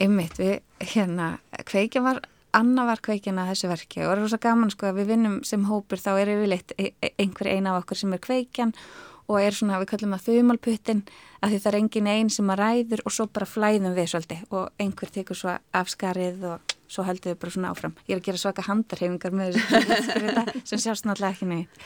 Ymmiðt, 0.02 0.40
við, 0.40 0.56
hérna, 0.92 1.28
kveikjan 1.68 2.04
var, 2.04 2.20
Anna 2.56 2.86
var 2.88 3.00
kveikjan 3.04 3.38
að 3.40 3.52
þessu 3.52 3.70
verki 3.70 4.02
og 4.02 4.08
það 4.08 4.14
er 4.14 4.22
rosa 4.24 4.38
gaman 4.42 4.72
sko 4.72 4.88
að 4.88 5.00
við 5.00 5.10
vinnum 5.12 5.36
sem 5.44 5.66
hópur 5.68 6.00
þá 6.00 6.10
er 6.16 6.32
yfirleitt 6.34 6.74
e, 6.76 6.90
e, 7.00 7.10
einhver 7.20 7.50
eina 7.52 7.74
af 7.74 7.82
okkur 7.82 8.00
sem 8.00 8.14
er 8.16 8.22
kveikjan 8.24 8.72
og 8.72 9.15
er 9.42 9.56
svona, 9.56 9.80
við 9.82 9.90
kallum 9.90 10.14
það 10.14 10.28
þumalputtin 10.30 11.02
að 11.42 11.52
því 11.52 11.58
það 11.62 11.68
er 11.70 11.78
engin 11.80 12.10
einn 12.12 12.30
sem 12.32 12.52
að 12.52 12.60
ræður 12.62 13.02
og 13.04 13.14
svo 13.16 13.26
bara 13.26 13.48
flæðum 13.50 13.96
við 13.96 14.08
svolítið 14.12 14.54
og 14.54 14.82
einhver 14.82 15.12
tekur 15.12 15.38
svo 15.38 15.56
afskarið 15.80 16.46
og 16.52 16.76
svo 16.86 17.04
heldum 17.06 17.32
við 17.32 17.40
bara 17.42 17.54
svona 17.56 17.72
áfram. 17.74 17.96
Ég 18.06 18.14
er 18.14 18.22
að 18.22 18.28
gera 18.28 18.40
svaka 18.40 18.64
handarhefingar 18.66 19.34
með 19.34 19.58
þessu 19.58 20.54
sem 20.70 20.82
sjást 20.84 21.08
náttúrulega 21.08 21.34
ekki 21.34 21.50
neitt. 21.50 21.84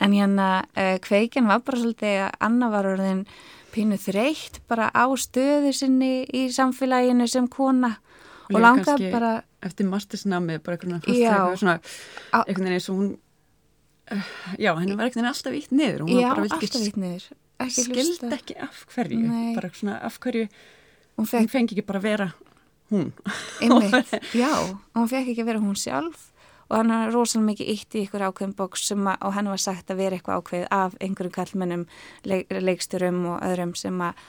En 0.00 0.16
hérna 0.16 0.48
uh, 0.64 0.96
kveikin 1.04 1.48
var 1.50 1.62
bara 1.66 1.82
svolítið 1.82 2.24
að 2.24 2.34
Anna 2.48 2.72
var 2.72 2.88
orðin 2.94 3.22
pínu 3.74 4.00
þreytt 4.00 4.62
bara 4.68 4.88
á 4.90 5.04
stöðu 5.20 5.74
sinni 5.76 6.24
í 6.32 6.48
samfélaginu 6.54 7.28
sem 7.28 7.48
kona 7.52 7.98
og, 8.48 8.56
og 8.56 8.64
langaði 8.64 9.12
bara... 9.12 9.36
Eftir 9.64 9.88
mastersnamið 9.90 10.60
bara 10.64 10.78
veginn 10.78 11.56
svona 11.58 11.80
veginn 12.46 12.76
eins 12.76 12.88
og 12.88 13.00
hún 13.00 13.16
já, 14.58 14.72
henni 14.78 14.96
var 14.96 15.08
veginn 15.10 15.28
alltaf 15.28 15.52
vitt 15.54 15.70
niður. 15.74 16.06
Já, 16.08 16.32
alltaf 16.34 16.62
vitt 16.82 16.96
niður 16.96 17.28
ekki 17.58 17.84
hlusta. 17.90 18.30
ekki 18.36 18.56
af 18.62 18.84
hverju 18.94 19.18
Nei. 19.18 19.54
bara 19.56 19.70
svona 19.74 19.98
af 20.06 20.18
hverju 20.22 20.48
Hún 21.18 21.24
hún 21.24 21.26
fekk, 21.26 21.50
fengi 21.50 21.74
ekki 21.74 21.86
bara 21.88 21.98
að 21.98 22.06
vera 22.06 22.28
hún 22.92 23.08
já, 24.42 24.52
hún 24.94 25.08
fekk 25.10 25.32
ekki 25.32 25.42
að 25.42 25.48
vera 25.50 25.62
hún 25.64 25.78
sjálf 25.78 26.28
og 26.68 26.76
hann 26.76 26.92
var 26.92 27.10
rosalega 27.14 27.48
mikið 27.48 27.70
ítt 27.72 27.96
í 27.96 28.02
ykkur 28.04 28.26
ákveðin 28.28 28.54
bóks 28.58 28.84
sem 28.90 29.06
að, 29.08 29.16
og 29.24 29.34
hann 29.34 29.48
var 29.48 29.60
sagt 29.62 29.90
að 29.90 30.02
vera 30.02 30.18
eitthvað 30.18 30.42
ákveð 30.42 30.66
af 30.76 30.96
einhverjum 31.00 31.34
kallmennum, 31.34 31.84
leik, 32.28 32.50
leiksturum 32.52 33.22
og 33.32 33.38
öðrum 33.42 33.72
sem 33.76 34.02
að 34.04 34.20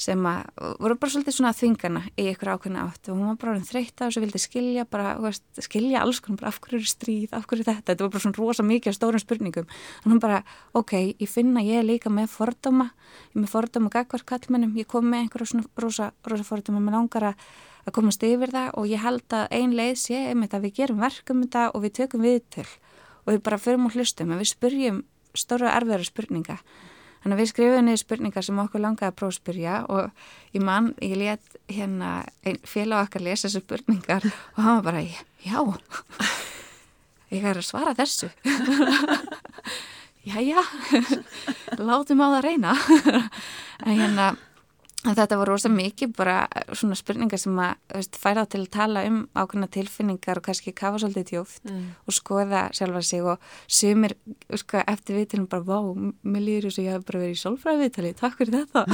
sem 0.00 0.26
að 0.28 0.76
voru 0.82 0.96
bara 1.00 1.14
svolítið 1.14 1.36
svona 1.36 1.54
þvingana 1.56 2.02
í 2.16 2.26
ykkur 2.32 2.52
ákveðina 2.54 2.84
átt. 2.86 3.10
Og 3.10 3.18
hún 3.18 3.32
var 3.32 3.40
bara 3.40 3.64
þreytt 3.68 3.96
á 3.98 4.04
þessu, 4.06 4.22
vildi 4.24 4.42
skilja 4.42 4.86
bara, 4.88 5.16
veist, 5.22 5.44
skilja 5.62 6.04
alls 6.04 6.22
konar, 6.24 6.42
bara 6.42 6.52
af 6.52 6.60
hverju 6.64 6.82
er 6.82 6.92
stríð, 6.92 7.26
af 7.32 7.48
hverju 7.50 7.66
er 7.66 7.70
þetta, 7.70 7.88
þetta 7.92 8.06
var 8.06 8.14
bara 8.14 8.24
svona 8.26 8.40
rosa 8.40 8.66
mikið 8.66 8.92
af 8.92 8.98
stórum 8.98 9.22
spurningum, 9.22 9.74
en 10.04 10.14
hún 10.14 10.22
bara 10.22 10.40
ok, 10.78 10.94
ég 11.20 11.30
finna 11.30 11.64
ég 11.66 11.84
líka 11.86 12.12
með 12.12 12.30
fordóma 12.32 12.90
ég 13.32 13.36
er 13.36 13.44
með 13.44 13.52
fordóma 13.52 13.92
gagvar 13.92 14.24
kallmennum 14.26 14.72
ég 14.80 14.88
kom 14.88 15.06
með 15.10 15.26
einhverju 15.26 15.52
svona 15.52 15.84
rosa, 15.84 16.12
rosa 16.26 16.46
fordóma. 16.46 16.80
Með 16.82 16.98
langar 16.98 17.30
að 17.32 17.44
að 17.82 17.96
komast 17.96 18.22
yfir 18.26 18.52
það 18.54 18.76
og 18.78 18.88
ég 18.90 19.02
held 19.02 19.34
að 19.34 19.54
ein 19.58 19.74
leið 19.74 19.96
sé 19.98 20.18
einmitt 20.30 20.54
að 20.54 20.68
við 20.68 20.76
gerum 20.78 21.02
verkum 21.02 21.42
þetta 21.42 21.64
og 21.74 21.84
við 21.84 21.94
tökum 21.98 22.24
viðtöl. 22.26 22.68
Og 23.24 23.34
við 23.34 23.42
bara 23.46 23.58
förum 23.58 23.88
og 23.88 23.96
hlustum. 23.96 24.30
En 24.30 24.42
við 24.42 24.52
spurjum 24.52 25.02
stóra 25.34 25.72
erfiðara 25.76 26.06
spurninga 26.06 26.58
þannig 27.22 27.36
að 27.36 27.42
við 27.42 27.50
skrifum 27.52 27.86
niður 27.86 28.02
spurningar 28.02 28.46
sem 28.46 28.62
okkur 28.62 28.82
langaði 28.82 29.10
að 29.10 29.18
prófspurja 29.20 29.80
og 29.92 30.10
ég 30.54 30.64
mann, 30.66 30.92
ég 31.00 31.16
let 31.20 31.58
hérna 31.70 32.12
félag 32.68 33.06
okkar 33.06 33.26
lesa 33.26 33.48
þessu 33.48 33.62
spurningar 33.64 34.26
og 34.28 34.62
hann 34.62 34.80
var 34.80 34.88
bara, 34.90 35.04
já 35.42 35.58
ég 37.32 37.44
er 37.48 37.58
að 37.58 37.66
svara 37.66 37.94
þessu. 37.96 38.30
Jæja, 40.22 40.62
látum 41.82 42.22
á 42.22 42.26
það 42.36 42.44
reyna. 42.46 42.74
En 43.82 43.96
hérna 43.98 44.26
En 45.02 45.16
þetta 45.18 45.34
var 45.34 45.48
rosa 45.50 45.66
mikið 45.66 46.12
bara 46.14 46.34
svona 46.78 46.94
spurningar 46.94 47.40
sem 47.40 47.56
að 47.58 47.72
veist, 47.90 48.14
færa 48.22 48.44
á 48.44 48.50
til 48.50 48.60
að 48.60 48.68
tala 48.76 49.00
um 49.08 49.16
ákveðna 49.34 49.66
tilfinningar 49.74 50.38
og 50.38 50.44
kannski 50.46 50.70
kafa 50.78 51.00
svolítið 51.02 51.32
tjóft 51.32 51.64
mm. 51.66 51.80
og 52.06 52.14
skoða 52.14 52.60
sjálfa 52.76 53.02
sig 53.08 53.26
og 53.26 53.48
sumir 53.66 54.14
sko, 54.60 54.84
eftir 54.86 55.18
viðtalum 55.18 55.48
bara, 55.50 55.66
vá, 55.66 55.80
mér 56.22 56.44
líður 56.46 56.68
þess 56.68 56.78
að 56.78 56.86
ég 56.86 56.94
hef 56.94 57.08
bara 57.08 57.22
verið 57.24 57.34
í 57.34 57.40
sólfræði 57.40 57.82
viðtali, 57.82 58.12
takk 58.20 58.38
fyrir 58.38 58.60
þetta. 58.60 58.84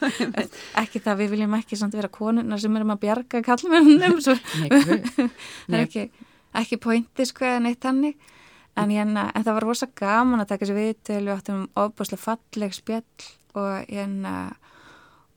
Ekki 0.84 1.02
það, 1.02 1.18
við 1.24 1.34
viljum 1.34 1.58
ekki 1.58 1.80
samt 1.82 1.98
vera 1.98 2.12
konuna 2.14 2.60
sem 2.62 2.78
erum 2.78 2.94
að 2.94 3.02
bjarga 3.08 3.42
kallmennum, 3.50 4.20
það 4.28 5.74
er 5.74 5.82
ekki, 5.82 6.06
ekki 6.62 6.78
pointi 6.86 7.26
sko 7.26 7.50
eða 7.50 7.66
neitt 7.66 7.90
hannig. 7.90 8.14
En, 8.78 8.86
hérna, 8.94 9.26
en 9.34 9.42
það 9.42 9.56
var 9.56 9.66
rosa 9.66 9.90
gaman 9.98 10.44
að 10.44 10.52
taka 10.52 10.62
þessi 10.62 10.78
viðtölu 10.78 11.34
og 11.34 11.40
áttum 11.40 11.62
ofbúslega 11.74 12.22
falleg 12.22 12.76
spjall 12.78 13.30
og 13.58 13.88
hérna 13.90 14.52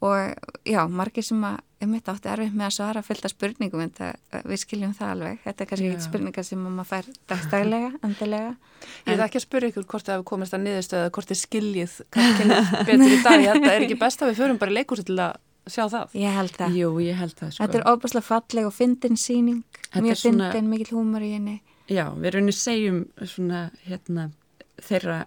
og 0.04 0.50
já, 0.68 0.82
margir 0.92 1.24
sem 1.26 1.44
að 1.48 1.62
mitt 1.88 2.08
átti 2.08 2.30
erfið 2.32 2.56
með 2.56 2.66
að 2.68 2.76
svara 2.78 3.04
fylgta 3.04 3.30
spurningum 3.32 3.84
en 3.84 3.92
það, 3.96 4.44
við 4.50 4.60
skiljum 4.62 4.94
það 4.98 5.14
alveg. 5.14 5.40
Þetta 5.44 5.64
er 5.64 5.70
kannski 5.70 5.90
ekki 5.92 6.06
spurningar 6.06 6.48
sem 6.48 6.62
maður 6.64 6.90
fær 6.90 7.10
dagstælega, 7.32 7.90
endilega. 8.08 8.52
Ég 9.08 9.16
er 9.16 9.24
ekki 9.26 9.40
að 9.40 9.46
spyrja 9.46 9.72
ykkur 9.72 9.88
hvort 9.94 10.08
það 10.08 10.18
hefur 10.18 10.28
komist 10.32 10.56
að 10.56 10.64
niðurstöða 10.68 11.10
hvort 11.18 11.32
þið 11.32 11.42
skiljið 11.42 11.98
betur 12.88 13.08
í 13.08 13.20
dag. 13.24 13.48
Þetta 13.48 13.74
er 13.74 13.88
ekki 13.88 14.00
best 14.04 14.24
að 14.24 14.32
við 14.32 14.42
förum 14.44 14.62
bara 14.62 14.74
í 14.74 14.78
leikúsi 14.80 15.08
til 15.08 15.20
að 15.24 15.36
sjá 15.72 15.84
það. 15.88 16.16
Ég 16.20 16.40
held 16.40 16.56
það. 16.60 16.80
Jú, 16.80 16.94
ég 17.04 17.20
held 17.20 17.36
það 17.40 17.54
sko. 17.56 17.64
Þetta 17.64 17.80
er 17.80 17.88
óbúslega 17.92 18.28
falleg 18.28 18.70
og 18.70 18.76
fyndin 18.76 19.20
síning 19.20 19.62
mjög 19.96 20.20
svona... 20.20 20.50
fyndin, 20.52 20.72
mikil 20.72 20.98
húmor 20.98 21.24
í 21.24 21.34
henni. 21.36 21.60
Já, 21.92 22.08
við 22.16 22.38
rauninni 22.38 22.56
segjum 22.56 23.04
svona 23.28 23.68
hérna 23.84 24.30
þeirra 24.84 25.24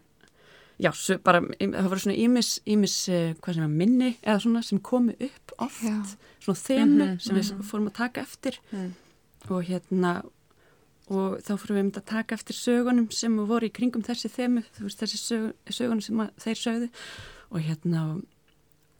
Já, 0.76 0.90
bara, 1.24 1.40
það 1.40 1.88
voru 1.88 2.02
svona 2.02 2.18
ímis, 2.20 2.48
ímis 2.68 2.94
hvað 3.40 3.54
sem 3.56 3.64
er 3.64 3.72
minni 3.72 4.10
eða 4.20 4.40
svona 4.44 4.60
sem 4.66 4.80
komi 4.84 5.14
upp 5.24 5.54
oft, 5.64 5.84
Já. 5.86 5.94
svona 6.44 6.60
þemu 6.60 6.96
mm 6.96 7.02
-hmm, 7.02 7.20
sem 7.20 7.36
við 7.36 7.44
mm 7.44 7.58
-hmm. 7.58 7.68
fórum 7.70 7.86
að 7.86 7.92
taka 7.92 8.20
eftir 8.20 8.58
mm. 8.72 8.94
og 9.48 9.64
hérna 9.64 10.22
og 11.06 11.38
þá 11.38 11.52
fórum 11.56 11.76
við 11.76 11.84
um 11.84 11.92
að 11.96 12.04
taka 12.04 12.34
eftir 12.34 12.54
sögunum 12.54 13.10
sem 13.10 13.36
voru 13.36 13.66
í 13.66 13.72
kringum 13.72 14.02
þessi 14.02 14.28
þemu, 14.28 14.62
veist 14.80 15.02
þessi 15.02 15.18
sög, 15.18 15.52
sögunum 15.70 16.00
sem 16.00 16.30
þeir 16.38 16.58
sögðu 16.58 16.88
og 17.50 17.60
hérna 17.60 18.22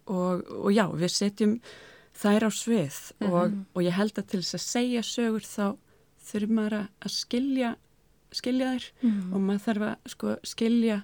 og, 0.06 0.44
og 0.50 0.72
já, 0.72 0.86
við 0.94 1.08
setjum 1.08 1.60
þær 2.14 2.46
á 2.46 2.50
svið 2.50 2.96
-hmm. 3.20 3.32
og, 3.32 3.52
og 3.74 3.82
ég 3.82 3.92
held 3.92 4.18
að 4.18 4.26
til 4.26 4.40
þess 4.40 4.54
að 4.54 4.60
segja 4.60 5.02
sögur 5.02 5.42
þá 5.42 5.76
þurfum 6.26 6.54
maður 6.54 6.88
að 7.00 7.10
skilja 7.10 7.76
skilja 8.32 8.72
þær 8.74 8.84
og 9.32 9.40
maður 9.40 9.64
þarf 9.66 9.82
að 9.82 9.96
sko 10.12 10.36
skilja 10.42 11.02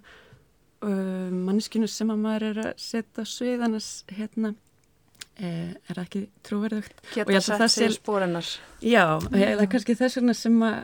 Uh, 0.82 1.30
manneskinu 1.30 1.86
sem 1.86 2.10
að 2.10 2.22
maður 2.24 2.44
er 2.48 2.60
að 2.64 2.70
setja 2.82 3.22
sviðanas 3.28 3.88
hérna 4.10 4.54
eh, 5.38 5.72
er 5.90 6.00
ekki 6.02 6.26
trúverðugt. 6.46 7.02
Geta 7.14 7.42
sett 7.44 7.64
sér 7.70 7.94
spórennar 7.94 8.46
Já, 8.82 9.20
það 9.28 9.44
er 9.62 9.68
kannski 9.70 9.96
þess 9.98 10.18
vegna 10.18 10.34
sem 10.36 10.56
að, 10.66 10.78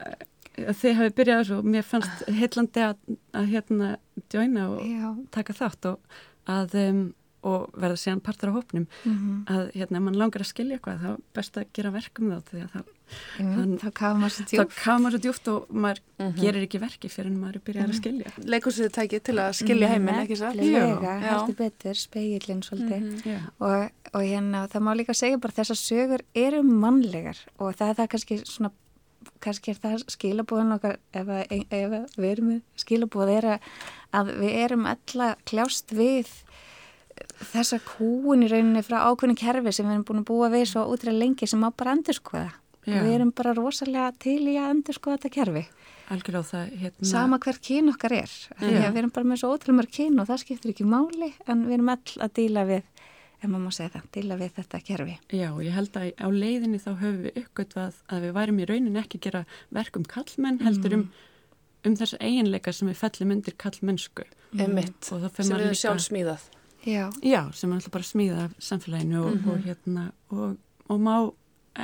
að 0.62 0.80
þið 0.82 0.96
hafi 1.00 1.14
byrjað 1.18 1.42
þessu 1.42 1.58
og 1.58 1.70
mér 1.74 1.88
fannst 1.88 2.24
heillandi 2.40 2.84
að, 2.86 3.16
að 3.40 3.52
hérna 3.54 3.92
djóina 4.30 4.68
og 4.72 4.84
Já. 4.86 5.08
taka 5.34 5.56
þátt 5.58 5.90
og 5.92 6.20
að 6.48 6.78
um, 6.84 7.02
og 7.48 7.74
verða 7.78 7.98
síðan 8.02 8.22
partur 8.24 8.50
á 8.50 8.56
hópnum. 8.56 8.86
Mm 9.04 9.18
-hmm. 9.18 9.42
að 9.54 9.74
hérna, 9.74 9.98
ef 9.98 10.04
mann 10.04 10.18
langar 10.18 10.42
að 10.42 10.52
skilja 10.52 10.78
eitthvað 10.78 11.02
þá 11.04 11.10
best 11.34 11.58
að 11.58 11.68
gera 11.72 11.90
verkum 11.94 12.30
þá 12.30 12.40
því 12.50 12.62
að 12.62 12.72
það 12.72 12.94
Mm, 13.38 13.76
þá 13.82 13.88
kafa 14.00 14.14
maður 14.18 14.34
svo 14.34 14.46
djúft 14.48 14.72
þá 14.72 14.80
kafa 14.82 14.96
maður 15.02 15.14
svo 15.14 15.22
djúft 15.26 15.50
og 15.52 15.68
maður 15.70 16.00
mm 16.02 16.26
-hmm. 16.26 16.40
gerir 16.40 16.66
ekki 16.66 16.80
verki 16.82 17.08
fyrir 17.12 17.30
en 17.30 17.38
maður 17.42 17.56
er 17.56 17.64
byrjað 17.68 17.86
mm 17.86 17.90
-hmm. 17.90 17.94
að 17.94 18.00
skilja. 18.00 18.50
Leikursið 18.54 18.90
tækið 18.98 19.22
til 19.28 19.36
að 19.38 19.52
skilja 19.60 19.88
heiminn 19.92 20.20
ekki 20.22 20.36
svo 20.36 20.50
lega, 20.54 21.14
heldur 21.28 21.56
betur, 21.56 21.94
speilin 21.94 22.62
svolítið. 22.62 23.02
-hmm. 23.22 23.38
og, 23.58 23.90
og 24.14 24.22
hérna 24.22 24.66
það 24.68 24.82
má 24.82 24.92
líka 24.96 25.14
segja 25.14 25.38
bara 25.38 25.58
þessar 25.58 25.78
sögur 25.78 26.22
eru 26.34 26.62
mannlegar 26.62 27.38
og 27.58 27.74
það 27.74 27.88
er 27.88 27.94
það 27.94 28.08
kannski 28.08 28.38
svona 28.44 28.70
kannski 29.40 29.70
er 29.70 29.78
það 29.82 30.04
skilabóðan 30.08 30.76
okkar 30.76 30.98
ef, 31.12 31.28
ef 31.50 32.16
við 32.16 32.30
erum 32.30 32.48
með 32.52 32.60
skilabóð 32.76 33.32
er 33.36 33.48
að 34.12 34.32
við 34.40 34.52
erum 34.64 34.86
alla 34.86 35.36
kljást 35.48 35.92
við 35.92 36.30
þessa 37.52 37.80
kúin 37.82 38.44
í 38.46 38.50
rauninni 38.50 38.84
frá 38.86 39.00
ákveðin 39.08 39.38
kerfi 39.38 39.74
sem 39.74 39.86
við 39.86 39.96
erum 39.96 40.06
búin 40.08 40.22
að 40.22 40.30
búa 40.30 40.50
við 40.52 40.66
svo 40.72 40.86
útrúlega 40.92 41.22
lengi 41.22 41.48
sem 41.50 41.62
má 41.62 41.70
bara 41.70 41.96
endur 41.96 42.18
skoða 42.18 42.52
Já. 42.88 43.02
Við 43.04 43.14
erum 43.18 43.30
bara 43.36 43.54
rosalega 43.56 44.12
til 44.22 44.40
í 44.48 44.56
að 44.56 44.70
endur 44.72 44.96
skoða 44.96 45.18
þetta 45.18 45.34
kerfi. 45.34 45.64
Algjörlega 46.08 46.48
það, 46.48 46.68
hérna... 46.82 47.08
Sama 47.10 47.38
hver 47.44 47.58
kyn 47.68 47.92
okkar 47.92 48.14
er. 48.16 48.36
Við 48.62 49.00
erum 49.02 49.12
bara 49.12 49.28
með 49.28 49.42
svo 49.42 49.50
ótrúlega 49.52 49.78
mörg 49.82 49.92
kyn 49.98 50.20
og 50.22 50.28
það 50.30 50.40
skiptir 50.44 50.72
ekki 50.72 50.86
máli 50.88 51.32
en 51.44 51.66
við 51.66 51.76
erum 51.76 51.90
all 51.92 52.14
að 52.24 52.34
díla 52.38 52.64
við, 52.68 52.86
ef 53.42 53.44
maður 53.44 53.64
má 53.66 53.74
segja 53.76 53.92
það, 53.96 54.06
díla 54.16 54.38
við 54.40 54.54
þetta 54.56 54.80
kerfi. 54.88 55.16
Já, 55.36 55.48
og 55.50 55.60
ég 55.66 55.76
held 55.76 55.98
að 56.00 56.06
á 56.16 56.28
leiðinni 56.32 56.80
þá 56.80 56.90
höfum 56.94 57.18
við 57.26 57.40
uppgötvað 57.42 57.98
að 58.08 58.24
við 58.24 58.36
værim 58.38 58.62
í 58.62 58.68
rauninni 58.70 59.02
ekki 59.02 59.20
að 59.20 59.26
gera 59.28 59.42
verk 59.80 59.98
um 60.00 60.06
kallmenn 60.08 60.62
heldur 60.64 60.96
um, 60.96 61.02
um 61.84 61.98
þessa 62.00 62.20
eiginleika 62.24 62.72
sem 62.72 62.88
við 62.88 63.02
fellum 63.02 63.34
undir 63.36 63.58
kallmennsku. 63.60 64.24
Emitt, 64.56 64.96
mm. 65.12 65.28
sem 65.36 65.52
við 65.52 65.66
líka... 65.66 65.82
sjálf 65.82 66.06
smíðað. 66.06 66.48
Já. 66.88 67.10
Já, 67.20 67.42
sem 67.52 67.68
er 67.68 67.82
alltaf 67.82 67.92
bara 67.98 68.08
smíðað 68.08 68.46
af 68.46 68.56
samfélaginu 68.64 69.20
og, 69.20 69.34
mm 69.34 69.44
-hmm. 69.44 69.52
og 69.52 69.66
hérna 69.66 70.04
og, 70.30 70.56
og 70.88 71.00
má 71.04 71.14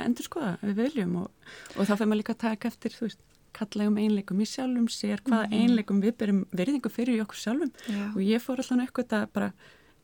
endur 0.03 0.27
skoða 0.27 0.57
við 0.61 0.75
viljum 0.81 1.15
og, 1.23 1.31
og 1.75 1.87
þá 1.87 1.93
fyrir 1.95 2.09
maður 2.11 2.21
líka 2.21 2.35
að 2.35 2.43
taka 2.43 2.71
eftir 2.71 2.95
þú 2.95 3.07
veist, 3.07 3.23
kallegum 3.55 3.97
einleikum 4.01 4.41
í 4.43 4.47
sjálfum 4.49 4.87
sér 4.91 5.23
hvaða 5.23 5.47
mm 5.47 5.65
einleikum 5.65 6.01
við 6.03 6.15
byrjum 6.19 6.41
verðingu 6.51 6.91
fyrir 6.91 7.15
í 7.15 7.23
okkur 7.23 7.39
sjálfum 7.39 7.71
Já. 7.87 8.05
og 8.11 8.21
ég 8.25 8.43
fór 8.43 8.61
alltaf 8.61 8.81
eitthvað 8.83 9.17
að 9.19 9.27
bara, 9.37 9.49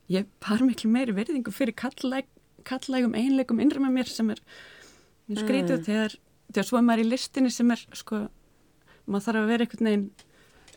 ég 0.08 0.28
par 0.40 0.64
miklu 0.64 0.90
meiri 0.90 1.14
verðingu 1.16 1.52
fyrir 1.52 1.76
kalleg, 1.76 2.28
kallegum 2.64 3.16
einleikum 3.18 3.60
innra 3.60 3.82
með 3.84 3.96
mér 3.98 4.12
sem 4.12 4.30
er 4.32 4.42
skrítið 5.28 5.78
mm. 5.78 5.84
þegar, 5.88 6.16
þegar 6.52 6.68
svo 6.68 6.80
er 6.80 6.86
maður 6.88 7.04
í 7.04 7.08
listinni 7.10 7.52
sem 7.52 7.70
er 7.74 7.84
sko, 7.98 8.26
maður 9.06 9.26
þarf 9.28 9.42
að 9.42 9.50
vera 9.52 9.66
einhvern 9.66 9.90
veginn 9.90 10.06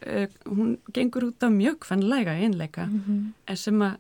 uh, 0.06 0.28
hún 0.52 0.76
gengur 0.96 1.30
út 1.30 1.48
á 1.48 1.50
mjög 1.50 1.88
fannlega 1.88 2.36
einleika 2.36 2.90
mm 2.90 3.02
-hmm. 3.08 3.24
en 3.48 3.58
sem 3.58 3.82
að 3.82 3.98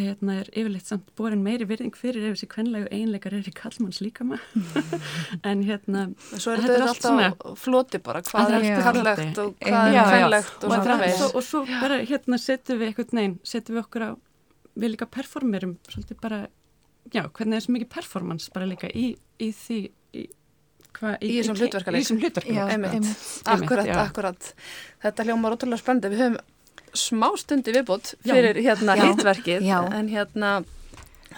hérna 0.00 0.36
er 0.42 0.50
yfirleitt 0.52 0.88
samt 0.90 1.10
borin 1.18 1.42
meiri 1.44 1.66
virðing 1.68 1.94
fyrir 1.98 2.26
ef 2.28 2.36
þessi 2.36 2.48
kvenlegu 2.50 2.90
einleikar 2.94 3.36
er 3.36 3.48
í 3.48 3.54
kallmanns 3.54 4.00
líka 4.04 4.26
maður 4.28 5.40
en 5.46 5.64
hérna 5.66 6.04
Svo 6.32 6.54
er 6.54 6.64
þetta 6.64 6.78
alltaf 6.88 7.00
svona, 7.04 7.30
floti 7.60 8.00
bara 8.04 8.22
hvað 8.26 8.54
er 8.58 8.68
kallegt 8.82 9.42
og 9.42 9.56
hvað 9.62 9.90
er 9.94 10.12
kvenlegt 10.12 10.68
og, 10.68 10.76
og, 10.76 10.92
og, 11.28 11.34
og 11.40 11.46
svo 11.46 11.64
bara 11.70 12.00
hérna 12.02 12.40
setjum 12.40 12.80
við 12.80 12.92
eitthvað 12.92 13.18
neyn, 13.20 13.36
setjum 13.46 13.78
við 13.78 13.84
okkur 13.86 14.06
á 14.08 14.10
við 14.74 14.94
líka 14.94 15.08
performerum 15.10 15.76
svolítið 15.88 16.20
bara, 16.22 16.40
já 17.14 17.22
hvernig 17.28 17.58
er 17.58 17.66
svo 17.66 17.74
mikið 17.76 17.92
performance 17.94 18.54
bara 18.54 18.68
líka 18.68 18.90
í, 18.90 19.12
í 19.38 19.50
því 19.54 19.78
í, 20.18 20.24
hva, 20.98 21.14
í, 21.20 21.36
þessum 21.38 21.60
hlutverkaleik 21.60 22.00
í 22.00 22.06
þessum 22.06 22.22
hlutverkaleik 22.22 22.72
Akkurat, 23.54 23.92
akkurat. 24.06 24.50
Þetta 25.04 25.26
hljómar 25.28 25.56
ótrúlega 25.56 25.82
spennandi, 25.82 26.10
við 26.12 26.24
höfum 26.24 26.36
smá 26.94 27.28
stundi 27.40 27.74
viðbót 27.74 28.14
fyrir 28.24 28.58
já. 28.58 28.70
hérna 28.70 28.96
hittverkið 29.00 29.68
en 29.68 30.08
hérna 30.08 30.54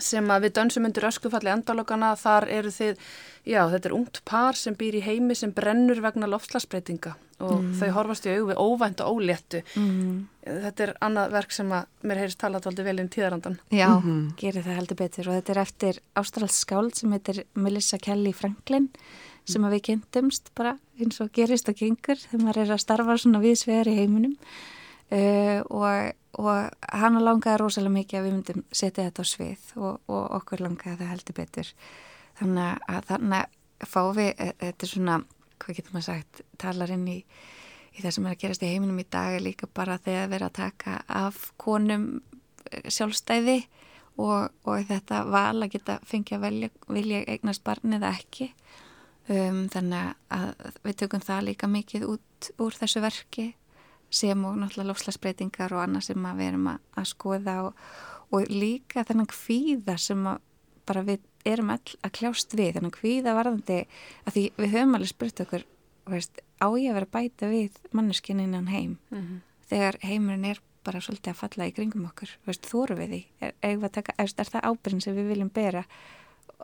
sem 0.03 0.27
að 0.29 0.47
við 0.47 0.57
dönsum 0.59 0.89
undir 0.89 1.07
öskufalli 1.09 1.53
endalokana, 1.53 2.15
þar 2.21 2.49
eru 2.53 2.73
þið, 2.73 3.05
já 3.49 3.61
þetta 3.73 3.89
er 3.89 3.95
ungt 3.97 4.21
par 4.29 4.59
sem 4.59 4.77
býr 4.77 4.99
í 4.99 5.05
heimi 5.05 5.37
sem 5.39 5.53
brennur 5.57 6.03
vegna 6.05 6.29
loftslagsbreytinga 6.31 7.15
og 7.37 7.59
mm. 7.61 7.73
þau 7.77 7.91
horfast 7.99 8.27
í 8.27 8.33
auðu 8.33 8.47
við 8.49 8.61
óvænt 8.65 9.03
og 9.05 9.19
óléttu. 9.19 9.61
Mm. 9.77 10.23
Þetta 10.47 10.85
er 10.87 10.93
annað 11.05 11.35
verk 11.35 11.53
sem 11.53 11.73
að 11.77 12.07
mér 12.09 12.21
heyrist 12.23 12.41
talað 12.41 12.69
aldrei 12.71 12.87
vel 12.87 13.03
inn 13.03 13.11
tíðarandan. 13.13 13.59
Já, 13.69 13.89
mm 13.91 14.03
-hmm. 14.07 14.23
gerir 14.41 14.65
það 14.65 14.79
heldur 14.81 15.01
betur 15.03 15.29
og 15.29 15.37
þetta 15.37 15.53
er 15.53 15.61
eftir 15.61 16.01
ástraldskáld 16.17 16.97
sem 16.97 17.13
heitir 17.13 17.45
Melissa 17.55 17.99
Kelly 17.99 18.33
Franklin 18.33 18.89
sem 19.45 19.65
að 19.65 19.77
við 19.77 19.83
kynntumst 19.91 20.51
bara 20.55 20.79
eins 20.99 21.21
og 21.21 21.31
gerist 21.33 21.69
og 21.69 21.77
gengur 21.77 22.17
þegar 22.17 22.43
maður 22.43 22.63
er 22.63 22.73
að 22.73 22.83
starfa 22.83 23.19
svona 23.19 23.43
viðsvegar 23.45 23.89
í 23.89 23.99
heiminum 24.01 24.37
uh, 25.15 25.61
og 25.71 26.15
og 26.37 26.89
hana 26.93 27.21
langaði 27.23 27.61
rosalega 27.63 27.95
mikið 27.95 28.19
að 28.19 28.27
við 28.27 28.35
myndum 28.35 28.65
setja 28.69 29.07
þetta 29.07 29.25
á 29.25 29.27
svið 29.31 29.69
og, 29.81 29.95
og 30.13 30.25
okkur 30.41 30.63
langaði 30.65 30.99
það 31.01 31.13
heldur 31.13 31.37
betur. 31.39 31.71
Þannig 32.37 32.83
að 32.93 33.09
þannig 33.11 33.87
fá 33.87 34.01
við 34.17 34.29
e, 34.35 34.51
þetta 34.61 34.87
er 34.87 34.93
svona, 34.93 35.17
hvað 35.63 35.79
getur 35.79 35.97
maður 35.97 36.09
sagt 36.11 36.43
talar 36.61 36.93
inn 36.93 37.09
í, 37.09 37.17
í 37.97 38.05
það 38.05 38.17
sem 38.17 38.29
er 38.29 38.37
að 38.37 38.43
gerast 38.45 38.67
í 38.67 38.71
heiminum 38.75 39.01
í 39.01 39.09
dag 39.17 39.39
líka 39.41 39.69
bara 39.73 39.99
þegar 40.05 40.29
við 40.29 40.39
erum 40.39 40.51
að 40.51 40.59
taka 40.61 40.99
af 41.23 41.43
konum 41.61 42.07
e, 42.69 42.85
sjálfstæði 42.85 43.59
og, 44.21 44.53
og 44.69 44.89
þetta 44.91 45.25
val 45.33 45.57
að 45.63 45.73
geta 45.77 46.01
fengja 46.09 46.41
velja, 46.43 46.73
vilja 46.93 47.25
eignast 47.25 47.65
barnið 47.65 48.05
ekki. 48.13 48.53
Um, 49.27 49.65
þannig 49.73 50.13
að 50.31 50.69
við 50.85 50.99
tökum 51.01 51.23
það 51.25 51.49
líka 51.49 51.67
mikið 51.67 52.05
út 52.13 52.51
úr 52.63 52.77
þessu 52.77 53.01
verki 53.03 53.47
sem 54.17 54.45
og 54.49 54.59
náttúrulega 54.59 54.91
lofslagsbreytingar 54.91 55.75
og 55.77 55.85
annað 55.85 56.09
sem 56.09 56.29
við 56.41 56.51
erum 56.51 56.69
að, 56.73 56.83
að 56.97 57.09
skoða 57.13 57.57
og, 57.69 57.87
og 58.35 58.51
líka 58.51 59.05
þennan 59.07 59.31
kvíða 59.31 59.97
sem 60.01 60.27
bara 60.87 61.07
við 61.07 61.25
erum 61.47 61.73
all 61.75 61.97
að 62.03 62.15
kljást 62.19 62.55
við, 62.59 62.75
þennan 62.77 62.95
kvíða 62.95 63.35
varðandi 63.37 63.81
að 64.27 64.37
því 64.37 64.45
við 64.57 64.75
höfum 64.75 64.99
alveg 64.99 65.13
spurt 65.13 65.43
okkur 65.47 65.67
veist, 66.11 66.41
á 66.63 66.67
ég 66.79 66.91
að 66.91 66.99
vera 67.01 67.13
bæta 67.17 67.51
við 67.51 67.79
manneskinninan 67.97 68.71
heim? 68.71 68.99
Mm 69.11 69.23
-hmm. 69.23 69.39
þegar 69.71 69.99
heimurinn 70.03 70.45
er 70.45 70.61
bara 70.85 71.01
svolítið 71.01 71.33
að 71.33 71.41
falla 71.41 71.67
í 71.67 71.75
kringum 71.75 72.07
okkur, 72.07 72.31
veist, 72.47 72.67
þóru 72.67 72.97
við 72.97 73.09
því? 73.11 73.23
Er, 73.41 73.55
er, 73.63 73.89
taka, 73.89 74.15
er, 74.19 74.31
er 74.39 74.51
það 74.53 74.67
ábyrginn 74.71 75.03
sem 75.03 75.17
við 75.17 75.29
viljum 75.33 75.51
bera? 75.51 75.85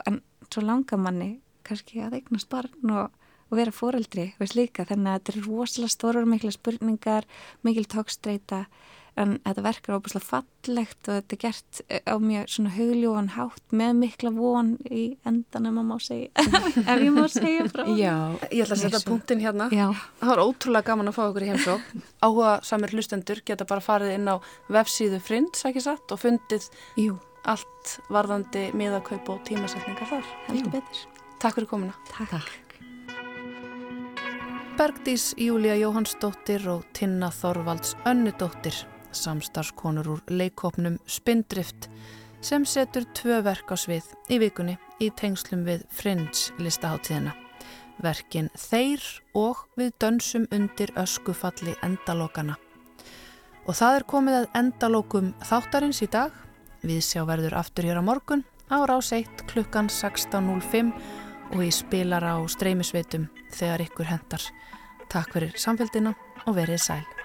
En 0.06 0.22
svo 0.50 0.62
langar 0.62 0.98
manni 0.98 1.40
kannski 1.62 2.02
að 2.02 2.14
eignast 2.20 2.48
barn 2.48 2.90
og 2.90 3.10
og 3.52 3.60
vera 3.60 3.74
fóreldri, 3.74 4.30
veist 4.40 4.56
líka, 4.56 4.86
þannig 4.88 5.12
að 5.12 5.18
þetta 5.20 5.34
er 5.34 5.44
rosalega 5.46 5.92
stórar 5.92 6.28
mikla 6.28 6.54
spurningar, 6.54 7.28
mikil 7.66 7.84
tókstreita, 7.92 8.64
en 9.20 9.34
þetta 9.44 9.64
verkar 9.66 9.98
óbúslega 9.98 10.24
fallegt 10.24 11.08
og 11.10 11.18
þetta 11.18 11.36
er 11.36 11.40
gert 11.42 11.80
eh, 11.92 12.00
á 12.08 12.16
mjög 12.16 12.46
svona 12.54 12.72
hugljóðan 12.72 13.28
hátt 13.34 13.74
með 13.76 13.98
mikla 13.98 14.32
von 14.32 14.70
í 14.88 15.02
endan 15.28 15.68
ef 15.68 15.74
maður 15.76 15.88
má 15.90 15.98
segja, 16.00 16.46
ef 16.94 17.02
ég 17.04 17.12
má 17.12 17.26
segja 17.28 17.66
frá. 17.68 17.84
Já, 17.92 18.14
ég 18.48 18.64
ætla 18.64 18.78
að 18.78 18.84
setja 18.86 19.02
punktin 19.04 19.44
hérna. 19.44 19.68
Já. 19.74 19.90
Það 20.22 20.32
var 20.32 20.44
ótrúlega 20.46 20.88
gaman 20.88 21.12
að 21.12 21.18
fá 21.18 21.22
okkur 21.26 21.44
í 21.44 21.50
heimsók. 21.52 21.92
Áhuga 22.24 22.54
samir 22.64 22.96
hlustendur 22.96 23.44
geta 23.44 23.68
bara 23.68 23.84
farið 23.84 24.16
inn 24.16 24.32
á 24.32 24.36
vefsíðu 24.72 25.20
Frind, 25.20 25.52
sækir 25.60 25.84
satt, 25.90 26.08
og 26.08 26.24
fundið 26.24 26.70
Jú. 27.00 27.20
allt 27.44 27.96
varðandi 28.08 28.70
miðakaup 28.78 29.28
og 29.36 29.44
tímasetningar 29.48 30.08
þar. 30.08 30.36
Heldur 30.48 30.78
betur. 30.78 31.06
Takk 31.42 31.60
fyrir 31.60 31.68
komuna. 31.68 31.96
Takk. 32.14 32.38
Takk. 32.38 32.71
Bergdís 34.72 35.34
Júlia 35.36 35.74
Jóhannsdóttir 35.76 36.64
og 36.72 36.86
Tinna 36.96 37.28
Þorvalds 37.28 37.92
Önnudóttir, 38.08 38.72
samstarfskonur 39.12 40.08
úr 40.08 40.22
leikopnum 40.32 40.96
Spindrift 41.04 41.90
sem 42.40 42.64
setur 42.64 43.04
tvö 43.12 43.42
verk 43.44 43.68
á 43.68 43.76
svið 43.76 44.08
í 44.32 44.38
vikunni 44.40 44.78
í 44.96 45.10
tengslum 45.12 45.66
við 45.68 45.84
Fringe 45.92 46.56
listaháttíðina. 46.56 47.34
Verkin 48.00 48.48
Þeir 48.56 49.04
og 49.36 49.60
við 49.76 49.92
dönsum 50.00 50.48
undir 50.48 50.94
öskufalli 50.96 51.76
endalókana. 51.84 52.56
Og 53.68 53.76
það 53.76 53.98
er 53.98 54.08
komið 54.08 54.38
að 54.40 54.48
endalókum 54.62 55.34
þáttarins 55.44 56.00
í 56.00 56.08
dag. 56.08 56.32
Við 56.80 57.04
sjá 57.04 57.26
verður 57.28 57.60
aftur 57.60 57.90
hér 57.90 58.00
á 58.00 58.08
morgun 58.08 58.46
á 58.72 58.80
rás 58.88 59.12
1 59.12 59.44
klukkan 59.52 59.92
16.05 59.92 60.96
og 61.52 61.64
ég 61.64 61.74
spilar 61.76 62.24
á 62.24 62.34
streymisveitum 62.48 63.28
þegar 63.52 63.84
ykkur 63.86 64.08
hendar. 64.08 64.44
Takk 65.12 65.34
fyrir 65.36 65.58
samfélgina 65.60 66.14
og 66.46 66.56
verið 66.56 66.80
sæl. 66.80 67.21